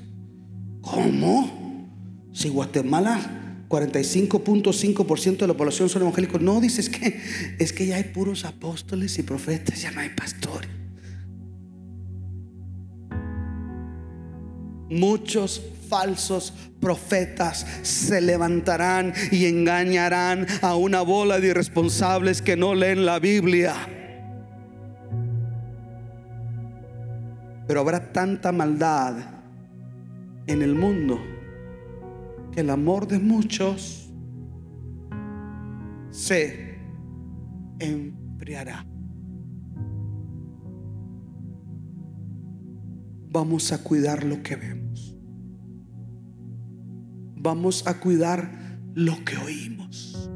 ¿Cómo? 0.81 1.89
Si 2.33 2.49
Guatemala 2.49 3.43
45.5% 3.73 5.37
de 5.37 5.47
la 5.47 5.55
población 5.55 5.89
son 5.89 6.03
evangélicos. 6.03 6.41
No, 6.41 6.61
dices 6.61 6.89
que 6.89 7.19
es 7.57 7.73
que 7.73 7.87
ya 7.87 7.95
hay 7.95 8.03
puros 8.03 8.45
apóstoles 8.45 9.17
y 9.17 9.23
profetas, 9.23 9.81
ya 9.81 9.91
no 9.91 10.01
hay 10.01 10.09
pastores. 10.09 10.69
Muchos 14.89 15.59
falsos 15.89 16.53
profetas 16.79 17.65
se 17.81 18.21
levantarán 18.21 19.13
y 19.31 19.45
engañarán 19.45 20.45
a 20.61 20.75
una 20.75 21.01
bola 21.01 21.39
de 21.39 21.47
irresponsables 21.47 22.43
que 22.43 22.55
no 22.55 22.75
leen 22.75 23.05
la 23.05 23.17
Biblia. 23.17 24.02
Pero 27.73 27.81
habrá 27.81 28.13
tanta 28.13 28.51
maldad 28.51 29.15
en 30.45 30.61
el 30.61 30.75
mundo 30.75 31.19
que 32.51 32.59
el 32.59 32.69
amor 32.69 33.07
de 33.07 33.17
muchos 33.17 34.13
se 36.11 36.77
enfriará. 37.79 38.85
Vamos 43.31 43.71
a 43.71 43.83
cuidar 43.83 44.23
lo 44.23 44.43
que 44.43 44.55
vemos. 44.55 45.17
Vamos 47.37 47.87
a 47.87 47.99
cuidar 47.99 48.51
lo 48.93 49.15
que 49.25 49.35
oímos. 49.37 50.29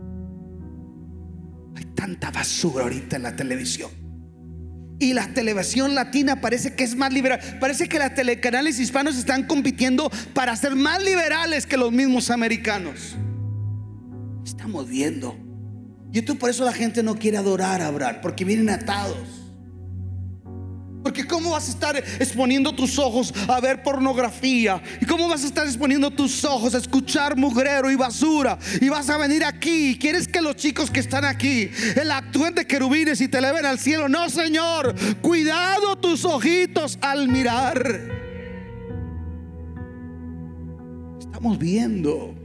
Hay 1.76 1.86
tanta 1.94 2.32
basura 2.32 2.86
ahorita 2.86 3.18
en 3.18 3.22
la 3.22 3.36
televisión. 3.36 3.97
Y 5.00 5.14
la 5.14 5.28
televisión 5.28 5.94
latina 5.94 6.42
parece 6.42 6.74
que 6.74 6.84
es 6.84 6.96
más 6.96 7.14
liberal. 7.14 7.40
Parece 7.60 7.88
que 7.88 8.00
las 8.00 8.16
telecanales 8.16 8.80
hispanos 8.80 9.18
están 9.18 9.46
compitiendo 9.46 10.10
para 10.34 10.56
ser 10.56 10.76
más 10.76 11.04
liberales 11.04 11.68
que 11.68 11.78
los 11.78 11.92
mismos 11.92 12.32
americanos. 12.32 13.16
Estamos 14.44 14.88
viendo. 14.88 15.38
Y 16.12 16.20
esto 16.20 16.36
por 16.36 16.50
eso 16.50 16.66
la 16.66 16.74
gente 16.74 17.04
no 17.04 17.16
quiere 17.16 17.38
adorar 17.38 17.82
a 17.82 17.88
Abraham, 17.88 18.18
porque 18.22 18.44
vienen 18.44 18.70
atados. 18.70 19.37
Porque 21.08 21.26
¿cómo 21.26 21.52
vas 21.52 21.70
a 21.70 21.72
estar 21.72 21.96
exponiendo 21.96 22.76
tus 22.76 23.00
ojos 23.00 23.34
a 23.48 23.62
ver 23.62 23.82
pornografía? 23.82 24.82
¿Y 25.00 25.06
cómo 25.06 25.30
vas 25.30 25.46
a 25.46 25.48
estar 25.48 25.66
exponiendo 25.66 26.12
tus 26.12 26.44
ojos 26.44 26.76
a 26.76 26.80
escuchar 26.80 27.38
mugrero 27.38 27.90
y 27.90 27.96
basura? 27.96 28.60
Y 28.82 28.90
vas 28.90 29.10
a 29.10 29.16
venir 29.16 29.46
aquí. 29.46 29.98
¿Quieres 29.98 30.28
que 30.28 30.42
los 30.42 30.58
chicos 30.58 30.92
que 30.92 31.00
están 31.00 31.24
aquí 31.24 31.72
el 31.96 32.12
actúen 32.12 32.56
de 32.56 32.68
querubines 32.68 33.22
y 33.22 33.30
te 33.30 33.38
eleven 33.38 33.66
al 33.66 33.80
cielo? 33.80 34.10
No, 34.10 34.30
Señor. 34.30 34.94
Cuidado 35.22 35.96
tus 35.96 36.26
ojitos 36.26 37.00
al 37.00 37.30
mirar. 37.30 37.82
Estamos 41.22 41.58
viendo. 41.58 42.37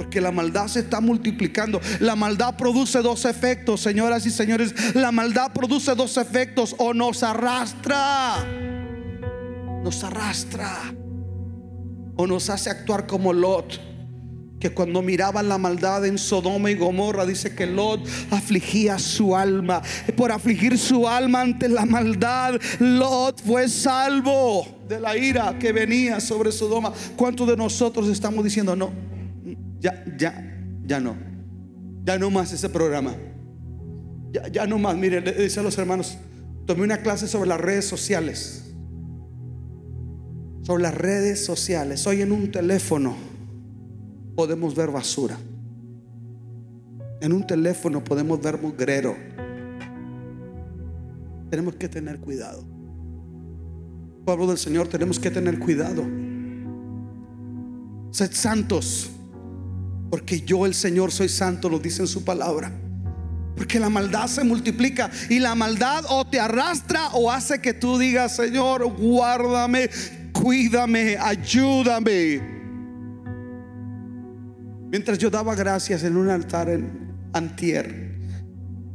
Porque 0.00 0.22
la 0.22 0.32
maldad 0.32 0.66
se 0.66 0.80
está 0.80 1.02
multiplicando. 1.02 1.78
La 1.98 2.16
maldad 2.16 2.56
produce 2.56 3.02
dos 3.02 3.26
efectos, 3.26 3.82
señoras 3.82 4.24
y 4.24 4.30
señores. 4.30 4.94
La 4.94 5.12
maldad 5.12 5.52
produce 5.52 5.94
dos 5.94 6.16
efectos. 6.16 6.74
O 6.78 6.94
nos 6.94 7.22
arrastra. 7.22 8.36
Nos 9.84 10.02
arrastra. 10.02 10.74
O 12.16 12.26
nos 12.26 12.48
hace 12.48 12.70
actuar 12.70 13.06
como 13.06 13.34
Lot. 13.34 13.78
Que 14.58 14.70
cuando 14.70 15.02
miraban 15.02 15.50
la 15.50 15.58
maldad 15.58 16.06
en 16.06 16.16
Sodoma 16.16 16.70
y 16.70 16.76
Gomorra, 16.76 17.26
dice 17.26 17.54
que 17.54 17.66
Lot 17.66 18.00
afligía 18.30 18.98
su 18.98 19.36
alma. 19.36 19.82
Por 20.16 20.32
afligir 20.32 20.78
su 20.78 21.06
alma 21.06 21.42
ante 21.42 21.68
la 21.68 21.84
maldad, 21.84 22.54
Lot 22.78 23.42
fue 23.42 23.68
salvo 23.68 24.66
de 24.88 24.98
la 24.98 25.14
ira 25.18 25.58
que 25.58 25.72
venía 25.72 26.20
sobre 26.20 26.52
Sodoma. 26.52 26.90
¿Cuántos 27.16 27.46
de 27.46 27.56
nosotros 27.58 28.08
estamos 28.08 28.42
diciendo 28.42 28.74
no? 28.74 29.19
Ya, 29.80 30.04
ya, 30.16 30.62
ya 30.86 31.00
no. 31.00 31.16
Ya 32.04 32.18
no 32.18 32.30
más 32.30 32.52
ese 32.52 32.68
programa. 32.68 33.14
Ya, 34.32 34.46
ya 34.48 34.66
no 34.66 34.78
más, 34.78 34.96
mire, 34.96 35.20
le 35.20 35.32
dice 35.32 35.60
a 35.60 35.62
los 35.62 35.76
hermanos, 35.78 36.16
tomé 36.66 36.82
una 36.82 36.98
clase 36.98 37.26
sobre 37.26 37.48
las 37.48 37.60
redes 37.60 37.86
sociales. 37.86 38.72
Sobre 40.62 40.82
las 40.82 40.94
redes 40.94 41.44
sociales. 41.44 42.06
Hoy 42.06 42.20
en 42.20 42.32
un 42.32 42.52
teléfono 42.52 43.16
podemos 44.36 44.74
ver 44.74 44.90
basura. 44.90 45.36
En 47.20 47.32
un 47.32 47.46
teléfono 47.46 48.04
podemos 48.04 48.40
ver 48.40 48.60
mugrero. 48.60 49.16
Tenemos 51.50 51.74
que 51.74 51.88
tener 51.88 52.20
cuidado. 52.20 52.64
Pueblo 54.24 54.46
del 54.46 54.58
Señor, 54.58 54.88
tenemos 54.88 55.18
que 55.18 55.30
tener 55.30 55.58
cuidado. 55.58 56.04
Sed 58.12 58.32
santos, 58.32 59.10
porque 60.10 60.40
yo 60.40 60.66
el 60.66 60.74
Señor 60.74 61.12
soy 61.12 61.28
santo, 61.28 61.68
lo 61.68 61.78
dice 61.78 62.02
en 62.02 62.08
su 62.08 62.24
palabra. 62.24 62.72
Porque 63.56 63.78
la 63.78 63.88
maldad 63.88 64.26
se 64.26 64.42
multiplica 64.42 65.10
y 65.28 65.38
la 65.38 65.54
maldad 65.54 66.04
o 66.08 66.26
te 66.26 66.40
arrastra 66.40 67.08
o 67.12 67.30
hace 67.30 67.60
que 67.60 67.74
tú 67.74 67.98
digas, 67.98 68.34
Señor, 68.36 68.84
guárdame, 68.96 69.88
cuídame, 70.32 71.16
ayúdame. 71.16 72.40
Mientras 74.90 75.18
yo 75.18 75.30
daba 75.30 75.54
gracias 75.54 76.02
en 76.02 76.16
un 76.16 76.28
altar 76.28 76.68
en 76.68 77.14
Antier, 77.32 78.18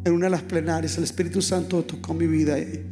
en 0.03 0.13
una 0.13 0.25
de 0.25 0.31
las 0.31 0.41
plenarias, 0.41 0.97
el 0.97 1.05
Espíritu 1.05 1.41
Santo 1.41 1.83
tocó 1.83 2.13
mi 2.13 2.27
vida 2.27 2.59
y 2.59 2.85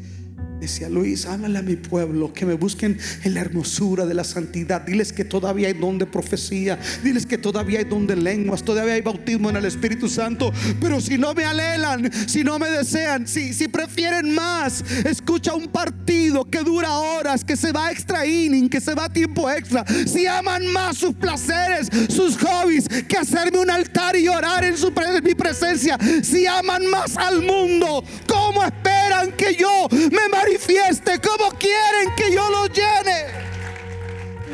Decía 0.64 0.88
Luis, 0.88 1.26
háblale 1.26 1.59
a 1.59 1.61
mi 1.61 1.76
pueblo 1.76 2.32
que 2.32 2.45
me 2.45 2.53
busquen 2.53 2.97
en 3.26 3.34
la 3.34 3.41
hermosura 3.41 4.05
de 4.05 4.14
la 4.14 4.24
santidad. 4.24 4.80
Diles 4.80 5.11
que 5.11 5.26
todavía 5.26 5.68
hay 5.68 5.74
don 5.74 5.97
de 5.97 6.05
profecía. 6.05 6.80
Diles 7.03 7.26
que 7.26 7.38
todavía 7.38 7.80
hay 7.80 7.84
don 7.84 8.07
de 8.07 8.16
lenguas. 8.16 8.64
Todavía 8.64 8.93
hay 8.93 9.01
bautismo 9.01 9.49
en 9.49 9.57
el 9.57 9.66
Espíritu 9.66 10.07
Santo. 10.07 10.53
Pero 10.80 11.01
si 11.01 11.18
no 11.18 11.34
me 11.34 11.43
alelan, 11.43 12.09
si 12.30 12.45
no 12.45 12.59
me 12.59 12.70
desean, 12.70 13.28
si, 13.28 13.53
si 13.53 13.68
prefieren 13.68 14.34
más, 14.34 14.86
escucha 15.03 15.53
un 15.53 15.68
partido 15.68 16.49
que 16.49 16.59
dura 16.59 16.93
horas, 16.93 17.43
que 17.43 17.57
se 17.57 17.74
va 17.74 17.91
extra 17.91 18.26
inning, 18.26 18.70
que 18.70 18.80
se 18.80 18.95
va 18.95 19.09
tiempo 19.09 19.51
extra. 19.51 19.84
Si 20.05 20.26
aman 20.28 20.66
más 20.68 20.97
sus 20.97 21.14
placeres, 21.14 21.89
sus 22.07 22.38
hobbies, 22.38 22.88
que 23.09 23.18
hacerme 23.18 23.59
un 23.59 23.70
altar 23.70 24.16
y 24.16 24.30
orar 24.30 24.64
en, 24.64 24.78
su, 24.78 24.88
en 24.88 25.24
mi 25.26 25.36
presencia. 25.36 25.97
Si 26.24 26.47
aman 26.47 26.88
más 26.88 27.18
al 27.18 27.41
mundo, 27.41 28.05
¿cómo 28.54 28.66
esperan 28.66 29.32
que 29.34 29.56
yo 29.56 29.88
me 29.89 30.30
manifieste, 30.30 31.20
como 31.20 31.49
quieren 31.58 32.14
que 32.16 32.34
yo 32.34 32.49
lo 32.49 32.68
llene. 32.68 33.43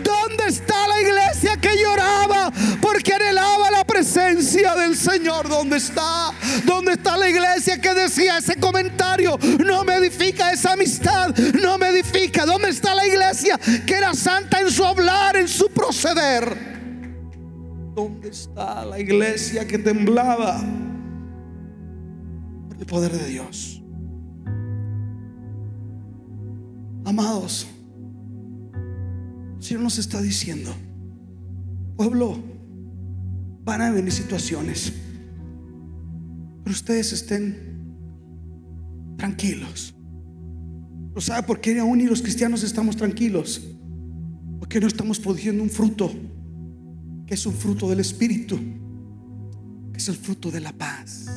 ¿Dónde 0.04 0.46
está 0.48 0.88
la 0.88 1.02
iglesia 1.02 1.58
que 1.58 1.78
lloraba 1.78 2.52
porque 2.82 3.14
anhelaba 3.14 3.70
la 3.70 3.84
presencia 3.84 4.74
del 4.76 4.96
Señor? 4.96 5.50
¿Dónde 5.50 5.78
está? 5.78 6.32
¿Dónde 6.64 6.94
está 6.94 7.18
la 7.18 7.28
iglesia 7.28 7.82
que 7.82 7.94
decía 7.94 8.38
ese 8.38 8.56
comentario? 8.56 9.38
No 9.66 9.84
me 9.84 9.96
edifica 9.96 10.54
esa 10.54 10.74
amistad, 10.74 11.36
no 11.62 11.78
me 11.78 11.90
edifica. 11.90 12.46
¿Dónde 12.46 12.70
está 12.70 12.96
la 12.96 13.06
iglesia 13.06 13.60
que 13.86 13.94
era 13.94 14.14
santa 14.14 14.62
en 14.62 14.72
su 14.72 14.86
hablar, 14.86 15.36
en 15.36 15.50
su 15.50 15.70
proceder? 15.70 16.58
¿Dónde 17.94 18.30
está 18.30 18.86
la 18.86 19.00
iglesia 19.00 19.68
que 19.68 19.78
temblaba 19.80 20.62
por 22.70 22.78
el 22.80 22.86
poder 22.86 23.12
de 23.12 23.28
Dios? 23.28 23.79
Amados, 27.06 27.68
el 29.58 29.64
Señor 29.64 29.84
nos 29.84 29.98
está 29.98 30.22
diciendo, 30.22 30.74
pueblo, 31.96 32.38
van 33.64 33.82
a 33.82 33.92
venir 33.92 34.12
situaciones, 34.12 34.94
pero 36.64 36.74
ustedes 36.74 37.14
estén 37.14 39.16
tranquilos. 39.18 39.96
¿Pero 41.10 41.22
sabe 41.22 41.44
por 41.44 41.60
qué 41.60 41.80
aún 41.80 42.02
y 42.02 42.06
los 42.06 42.22
cristianos 42.22 42.64
estamos 42.64 42.96
tranquilos? 42.96 43.62
Porque 44.60 44.80
no 44.80 44.88
estamos 44.88 45.20
produciendo 45.20 45.64
un 45.64 45.70
fruto, 45.70 46.12
que 47.26 47.34
es 47.34 47.46
un 47.46 47.54
fruto 47.54 47.90
del 47.90 48.00
Espíritu, 48.00 48.60
que 49.92 49.98
es 49.98 50.08
el 50.10 50.16
fruto 50.16 50.52
de 50.52 50.60
la 50.60 50.74
paz. 50.74 51.28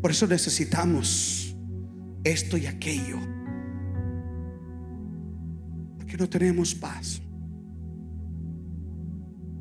Por 0.00 0.10
eso 0.10 0.26
necesitamos 0.26 1.54
esto 2.24 2.56
y 2.56 2.66
aquello 2.66 3.18
que 6.12 6.18
no 6.18 6.28
tenemos 6.28 6.74
paz. 6.74 7.22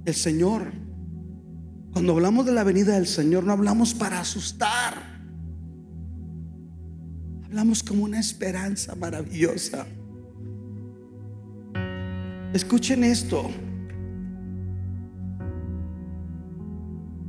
El 0.04 0.14
Señor, 0.14 0.74
cuando 1.94 2.12
hablamos 2.12 2.46
de 2.46 2.52
la 2.52 2.66
venida 2.66 2.96
del 2.96 3.08
Señor, 3.08 3.46
no 3.46 3.54
hablamos 3.54 3.94
para 3.94 4.20
asustar. 4.20 4.96
Hablamos 7.46 7.82
como 7.82 8.04
una 8.04 8.20
esperanza 8.20 8.96
maravillosa. 8.96 9.88
Escuchen 12.54 13.06
esto. 13.06 13.50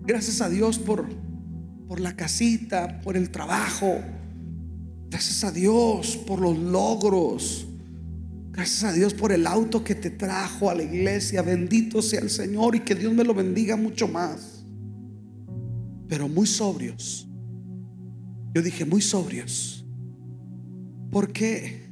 Gracias 0.05 0.41
a 0.41 0.49
Dios 0.49 0.81
por, 0.81 1.07
por 1.87 2.01
la 2.01 2.17
casita, 2.17 3.01
por 3.03 3.17
el 3.17 3.31
trabajo. 3.31 4.01
Gracias 5.11 5.45
a 5.45 5.53
Dios 5.53 6.17
por 6.27 6.41
los 6.41 6.59
logros. 6.59 7.69
Gracias 8.53 8.85
a 8.85 8.93
Dios 8.93 9.15
por 9.15 9.33
el 9.33 9.47
auto 9.47 9.83
que 9.83 9.95
te 9.95 10.11
trajo 10.11 10.69
a 10.69 10.75
la 10.75 10.83
iglesia. 10.83 11.41
Bendito 11.41 12.03
sea 12.03 12.21
el 12.21 12.29
Señor 12.29 12.77
y 12.77 12.81
que 12.81 12.95
Dios 12.95 13.13
me 13.15 13.25
lo 13.25 13.33
bendiga 13.33 13.77
mucho 13.77 14.07
más. 14.07 14.67
Pero 16.07 16.29
muy 16.29 16.47
sobrios. 16.47 17.27
Yo 18.55 18.61
dije 18.61 18.85
muy 18.85 19.01
sobrios. 19.01 19.87
Porque 21.11 21.89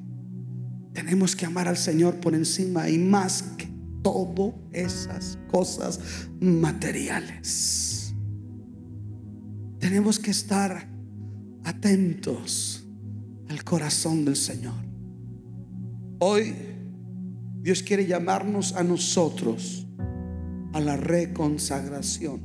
tenemos 0.92 1.34
que 1.34 1.46
amar 1.46 1.66
al 1.66 1.78
Señor 1.78 2.16
por 2.16 2.34
encima 2.34 2.90
y 2.90 2.98
más 2.98 3.42
que 3.56 3.66
todas 4.02 4.54
esas 4.72 5.38
cosas 5.50 5.98
materiales. 6.40 8.14
Tenemos 9.78 10.18
que 10.18 10.30
estar 10.30 10.86
atentos 11.64 12.86
al 13.48 13.64
corazón 13.64 14.26
del 14.26 14.36
Señor. 14.36 14.89
Hoy 16.22 16.54
Dios 17.62 17.82
quiere 17.82 18.06
llamarnos 18.06 18.76
a 18.76 18.84
nosotros 18.84 19.86
a 20.74 20.78
la 20.78 20.98
reconsagración 20.98 22.42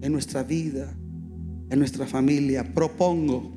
en 0.00 0.12
nuestra 0.12 0.44
vida, 0.44 0.96
en 1.68 1.80
nuestra 1.80 2.06
familia. 2.06 2.62
Propongo 2.62 3.52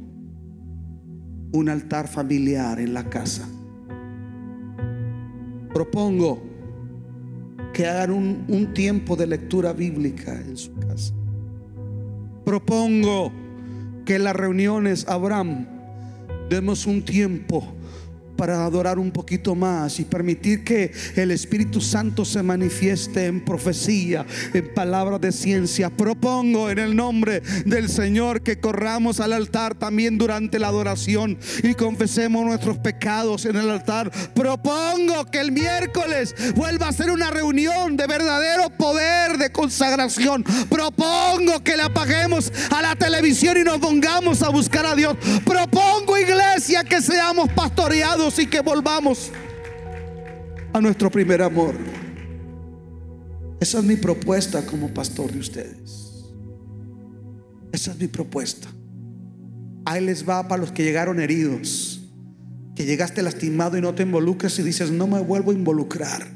un 1.51 1.69
altar 1.69 2.07
familiar 2.07 2.79
en 2.79 2.95
la 2.95 3.07
casa. 3.07 3.47
Propongo 5.75 6.41
que 7.71 7.85
hagan 7.85 8.09
un, 8.09 8.45
un, 8.47 8.73
tiempo 8.73 9.15
de 9.15 9.27
lectura 9.27 9.73
bíblica 9.73 10.41
en 10.41 10.57
su 10.57 10.73
casa. 10.73 11.13
Propongo 12.45 13.31
que 14.05 14.15
en 14.15 14.23
las 14.23 14.35
reuniones 14.35 15.07
Abraham 15.07 15.67
demos 16.49 16.87
un 16.87 17.05
tiempo 17.05 17.75
para 18.39 18.63
adorar 18.63 18.99
un 18.99 19.11
poquito 19.11 19.53
más 19.53 19.99
y 19.99 20.05
permitir 20.05 20.63
que 20.63 20.93
el 21.17 21.31
Espíritu 21.31 21.81
Santo 21.81 22.23
se 22.23 22.41
manifieste 22.41 23.25
en 23.25 23.43
profecía, 23.43 24.25
en 24.53 24.73
palabras 24.73 25.19
de 25.19 25.33
ciencia. 25.33 25.89
Propongo 25.89 26.69
en 26.69 26.79
el 26.79 26.95
nombre 26.95 27.41
del 27.65 27.89
Señor 27.89 28.41
que 28.41 28.57
corramos 28.57 29.19
al 29.19 29.33
altar 29.33 29.75
también 29.75 30.17
durante 30.17 30.57
la 30.57 30.69
adoración 30.69 31.37
y 31.63 31.73
confesemos 31.73 32.45
nuestros 32.45 32.77
pecados 32.77 33.43
en 33.45 33.57
el 33.57 33.69
altar. 33.69 34.09
Propongo 34.33 35.25
que 35.29 35.41
el 35.41 35.51
miércoles 35.51 36.33
vuelva 36.55 36.87
a 36.87 36.93
ser 36.93 37.11
una 37.11 37.31
reunión 37.31 37.97
de 37.97 38.07
verdadero 38.07 38.69
poder 38.69 39.37
de 39.37 39.51
consagración. 39.51 40.45
Propongo 40.69 41.61
que 41.61 41.75
le 41.75 41.83
apaguemos 41.83 42.53
a 42.71 42.81
la 42.81 42.95
televisión 42.95 43.57
y 43.57 43.65
nos 43.65 43.79
pongamos 43.79 44.41
a 44.43 44.49
buscar 44.49 44.85
a 44.85 44.95
Dios. 44.95 45.17
Propongo 45.43 46.17
iglesia 46.17 46.85
que 46.85 47.01
seamos 47.01 47.49
pastoreados 47.51 48.28
y 48.37 48.45
que 48.45 48.61
volvamos 48.61 49.31
a 50.71 50.79
nuestro 50.79 51.09
primer 51.09 51.41
amor. 51.41 51.73
Esa 53.59 53.79
es 53.79 53.83
mi 53.83 53.95
propuesta 53.95 54.65
como 54.65 54.93
pastor 54.93 55.31
de 55.31 55.39
ustedes. 55.39 56.25
Esa 57.71 57.91
es 57.91 57.99
mi 57.99 58.07
propuesta. 58.07 58.67
Ahí 59.85 60.03
les 60.05 60.27
va 60.27 60.47
para 60.47 60.61
los 60.61 60.71
que 60.71 60.83
llegaron 60.83 61.19
heridos, 61.19 62.01
que 62.75 62.85
llegaste 62.85 63.23
lastimado 63.23 63.77
y 63.77 63.81
no 63.81 63.95
te 63.95 64.03
involucras 64.03 64.59
y 64.59 64.63
dices, 64.63 64.91
no 64.91 65.07
me 65.07 65.19
vuelvo 65.21 65.51
a 65.51 65.55
involucrar. 65.55 66.27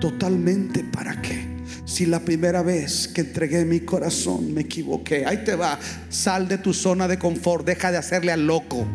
Totalmente, 0.00 0.84
¿para 0.84 1.20
qué? 1.20 1.48
Si 1.84 2.06
la 2.06 2.20
primera 2.20 2.62
vez 2.62 3.08
que 3.08 3.22
entregué 3.22 3.64
mi 3.64 3.80
corazón 3.80 4.54
me 4.54 4.62
equivoqué, 4.62 5.26
ahí 5.26 5.44
te 5.44 5.56
va, 5.56 5.78
sal 6.08 6.46
de 6.48 6.58
tu 6.58 6.72
zona 6.72 7.08
de 7.08 7.18
confort, 7.18 7.66
deja 7.66 7.90
de 7.90 7.98
hacerle 7.98 8.30
al 8.32 8.46
loco, 8.46 8.86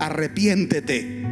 arrepiéntete. 0.00 1.23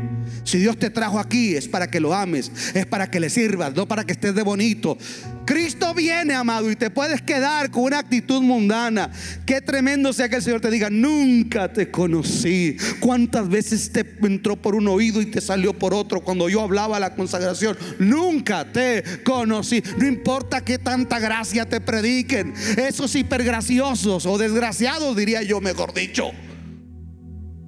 Si 0.45 0.59
Dios 0.59 0.77
te 0.79 0.91
trajo 0.91 1.19
aquí 1.19 1.55
es 1.55 1.69
para 1.69 1.89
que 1.91 2.01
lo 2.01 2.13
ames, 2.13 2.51
es 2.75 2.87
para 2.87 3.11
que 3.11 3.21
le 3.21 3.31
sirvas, 3.31 3.75
no 3.75 3.87
para 3.87 4.05
que 4.05 4.13
estés 4.13 4.35
de 4.35 4.43
bonito. 4.43 4.99
Cristo 5.45 5.93
viene, 5.95 6.35
amado, 6.35 6.71
y 6.71 6.77
te 6.77 6.91
puedes 6.91 7.21
quedar 7.23 7.71
con 7.71 7.85
una 7.85 7.99
actitud 7.99 8.43
mundana. 8.43 9.11
Qué 9.45 9.61
tremendo 9.61 10.13
sea 10.13 10.29
que 10.29 10.37
el 10.37 10.43
Señor 10.43 10.61
te 10.61 10.71
diga, 10.71 10.91
nunca 10.91 11.73
te 11.73 11.91
conocí. 11.91 12.77
¿Cuántas 13.01 13.49
veces 13.49 13.93
te 13.93 14.05
entró 14.23 14.57
por 14.57 14.75
un 14.75 14.89
oído 14.89 15.21
y 15.21 15.27
te 15.27 15.41
salió 15.41 15.73
por 15.73 15.95
otro 15.95 16.21
cuando 16.21 16.49
yo 16.49 16.61
hablaba 16.61 17.01
la 17.01 17.15
consagración? 17.15 17.77
Nunca 17.99 18.71
te 18.73 19.03
conocí. 19.25 19.83
No 19.99 20.07
importa 20.07 20.61
qué 20.61 20.79
tanta 20.79 21.19
gracia 21.19 21.69
te 21.69 21.81
prediquen. 21.81 22.55
Esos 22.77 23.15
hipergraciosos 23.15 24.27
o 24.27 24.39
desgraciados, 24.39 25.17
diría 25.17 25.43
yo, 25.43 25.61
mejor 25.61 25.93
dicho. 25.93 26.33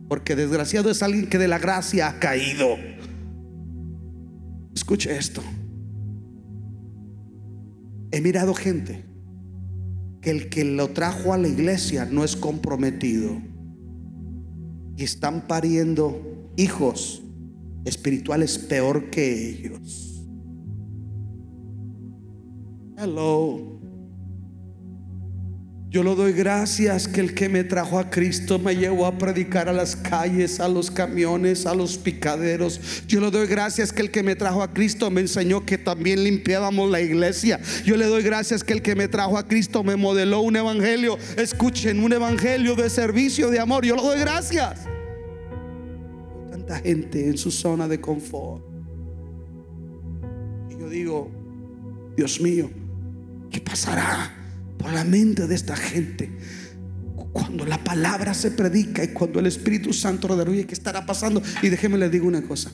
Porque 0.09 0.37
desgraciado 0.37 0.91
es 0.91 1.03
alguien 1.03 1.29
que 1.29 1.39
de 1.39 1.49
la 1.49 1.59
gracia 1.59 2.09
ha 2.09 2.19
caído. 2.19 2.77
Escuche 4.75 5.17
esto. 5.17 5.43
He 8.11 8.21
mirado 8.21 8.55
gente 8.55 9.05
que 10.21 10.31
el 10.31 10.49
que 10.49 10.65
lo 10.65 10.91
trajo 10.91 11.33
a 11.33 11.39
la 11.39 11.49
iglesia 11.49 12.07
no 12.07 12.25
es 12.25 12.37
comprometido 12.37 13.41
y 14.97 15.05
están 15.05 15.47
pariendo 15.47 16.53
hijos 16.57 17.23
espirituales 17.85 18.59
peor 18.59 19.11
que 19.11 19.51
ellos. 19.51 20.27
Hello. 22.97 23.84
Yo 25.95 26.03
le 26.03 26.13
doy 26.17 26.33
gracias 26.33 27.07
que 27.07 27.21
el 27.21 27.35
que 27.35 27.49
me 27.49 27.63
trajo 27.63 28.01
a 28.01 28.11
Cristo 28.11 28.59
me 28.59 28.75
llevó 28.75 29.07
a 29.07 29.17
predicar 29.17 29.69
a 29.69 29.73
las 29.73 29.95
calles, 29.95 30.59
a 30.59 30.67
los 30.67 30.91
camiones, 30.91 31.67
a 31.67 31.75
los 31.77 31.99
picaderos. 31.99 32.81
Yo 33.07 33.21
le 33.21 33.31
doy 33.31 33.47
gracias 33.47 33.93
que 33.93 34.03
el 34.03 34.11
que 34.11 34.25
me 34.25 34.35
trajo 34.35 34.61
a 34.61 34.75
Cristo 34.75 35.09
me 35.13 35.21
enseñó 35.21 35.65
que 35.65 35.79
también 35.79 36.25
limpiábamos 36.25 36.91
la 36.91 37.01
iglesia. 37.01 37.61
Yo 37.85 37.97
le 37.97 38.07
doy 38.07 38.25
gracias 38.25 38.65
que 38.65 38.73
el 38.73 38.83
que 38.83 38.97
me 38.97 39.07
trajo 39.07 39.39
a 39.39 39.47
Cristo 39.47 39.85
me 39.85 39.95
modeló 39.95 40.41
un 40.41 40.57
evangelio. 40.57 41.17
Escuchen, 41.37 42.03
un 42.03 42.13
evangelio 42.13 42.75
de 42.75 42.91
servicio, 42.91 43.49
de 43.51 43.61
amor. 43.61 43.85
Yo 43.87 43.95
le 43.95 44.03
doy 44.03 44.19
gracias. 44.19 44.81
Tanta 46.51 46.81
gente 46.81 47.29
en 47.29 47.39
su 47.39 47.53
zona 47.53 47.87
de 47.87 48.01
confort. 48.01 48.65
Y 50.71 50.77
yo 50.77 50.89
digo, 50.89 51.31
Dios 52.17 52.41
mío, 52.41 52.69
¿qué 53.49 53.61
pasará? 53.61 54.44
Por 54.85 54.93
la 54.93 55.03
mente 55.03 55.47
de 55.47 55.55
esta 55.55 55.75
gente. 55.77 56.31
Cuando 57.33 57.65
la 57.65 57.83
palabra 57.83 58.35
se 58.35 58.51
predica 58.51 59.03
y 59.03 59.09
cuando 59.09 59.41
el 59.41 59.47
Espíritu 59.47 59.95
Santo 59.95 60.29
rodea, 60.29 60.67
¿qué 60.67 60.75
estará 60.75 61.07
pasando? 61.07 61.43
Y 61.63 61.71
déjenme 61.71 61.97
les 61.97 62.11
digo 62.11 62.29
una 62.29 62.43
cosa. 62.43 62.71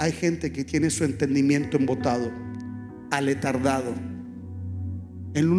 Hay 0.00 0.10
gente 0.10 0.50
que 0.50 0.64
tiene 0.64 0.90
su 0.90 1.04
entendimiento 1.04 1.76
embotado, 1.76 2.32
aletardado. 3.12 3.94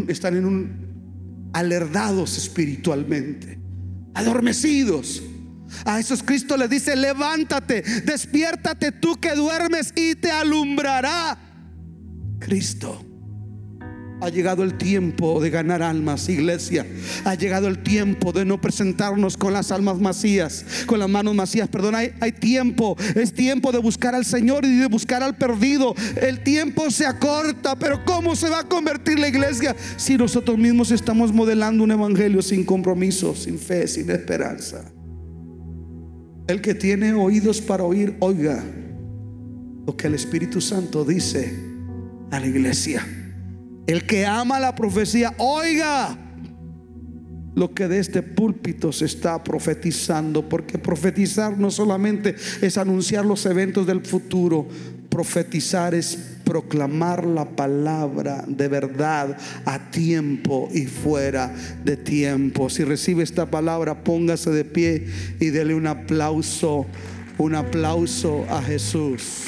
están 0.09 0.35
en 0.35 0.45
un 0.45 1.49
alerdados 1.53 2.37
espiritualmente, 2.37 3.57
adormecidos. 4.15 5.23
A 5.85 6.01
esos 6.01 6.21
Cristo 6.21 6.57
les 6.57 6.69
dice, 6.69 6.97
levántate, 6.97 7.81
despiértate 7.81 8.91
tú 8.91 9.15
que 9.15 9.35
duermes 9.35 9.93
y 9.95 10.15
te 10.15 10.31
alumbrará 10.31 11.37
Cristo. 12.39 13.08
Ha 14.21 14.29
llegado 14.29 14.63
el 14.63 14.77
tiempo 14.77 15.39
de 15.39 15.49
ganar 15.49 15.81
almas, 15.81 16.27
iglesia. 16.27 16.85
Ha 17.23 17.35
llegado 17.35 17.67
el 17.67 17.81
tiempo 17.83 18.33
de 18.33 18.43
no 18.43 18.59
presentarnos 18.59 19.37
con 19.37 19.53
las 19.53 19.71
almas 19.71 19.99
vacías, 19.99 20.65
con 20.85 20.99
las 20.99 21.07
manos 21.07 21.35
vacías. 21.35 21.69
Perdón, 21.69 21.95
hay, 21.95 22.11
hay, 22.19 22.33
tiempo. 22.33 22.97
Es 23.15 23.33
tiempo 23.33 23.71
de 23.71 23.77
buscar 23.77 24.15
al 24.15 24.25
Señor 24.25 24.65
y 24.65 24.77
de 24.77 24.87
buscar 24.87 25.23
al 25.23 25.37
perdido. 25.37 25.95
El 26.21 26.43
tiempo 26.43 26.91
se 26.91 27.05
acorta, 27.05 27.77
pero 27.77 28.03
¿cómo 28.03 28.35
se 28.35 28.49
va 28.49 28.59
a 28.59 28.67
convertir 28.67 29.19
la 29.19 29.29
iglesia 29.29 29.75
si 29.95 30.17
nosotros 30.17 30.57
mismos 30.57 30.91
estamos 30.91 31.31
modelando 31.31 31.83
un 31.83 31.91
evangelio 31.91 32.41
sin 32.41 32.65
compromiso, 32.65 33.35
sin 33.35 33.57
fe, 33.57 33.87
sin 33.87 34.09
esperanza? 34.09 34.83
El 36.47 36.61
que 36.61 36.73
tiene 36.73 37.13
oídos 37.13 37.61
para 37.61 37.83
oír, 37.83 38.15
oiga 38.19 38.63
lo 39.85 39.95
que 39.95 40.07
el 40.07 40.15
Espíritu 40.15 40.59
Santo 40.59 41.05
dice 41.05 41.53
a 42.31 42.39
la 42.39 42.47
iglesia. 42.47 43.18
El 43.89 44.05
que 44.05 44.23
ama 44.23 44.59
la 44.59 44.75
profecía, 44.75 45.33
oiga 45.39 46.15
lo 47.55 47.73
que 47.73 47.87
de 47.87 47.97
este 47.97 48.21
púlpito 48.21 48.91
se 48.91 49.05
está 49.05 49.43
profetizando, 49.43 50.47
porque 50.47 50.77
profetizar 50.77 51.57
no 51.57 51.71
solamente 51.71 52.35
es 52.61 52.77
anunciar 52.77 53.25
los 53.25 53.47
eventos 53.47 53.87
del 53.87 54.01
futuro, 54.05 54.67
profetizar 55.09 55.95
es 55.95 56.19
proclamar 56.43 57.25
la 57.25 57.49
palabra 57.49 58.45
de 58.47 58.67
verdad 58.67 59.35
a 59.65 59.89
tiempo 59.89 60.69
y 60.71 60.85
fuera 60.85 61.51
de 61.83 61.97
tiempo. 61.97 62.69
Si 62.69 62.83
recibe 62.83 63.23
esta 63.23 63.47
palabra, 63.47 64.03
póngase 64.03 64.51
de 64.51 64.65
pie 64.65 65.07
y 65.39 65.49
dele 65.49 65.73
un 65.73 65.87
aplauso, 65.87 66.85
un 67.39 67.55
aplauso 67.55 68.45
a 68.51 68.61
Jesús. 68.61 69.47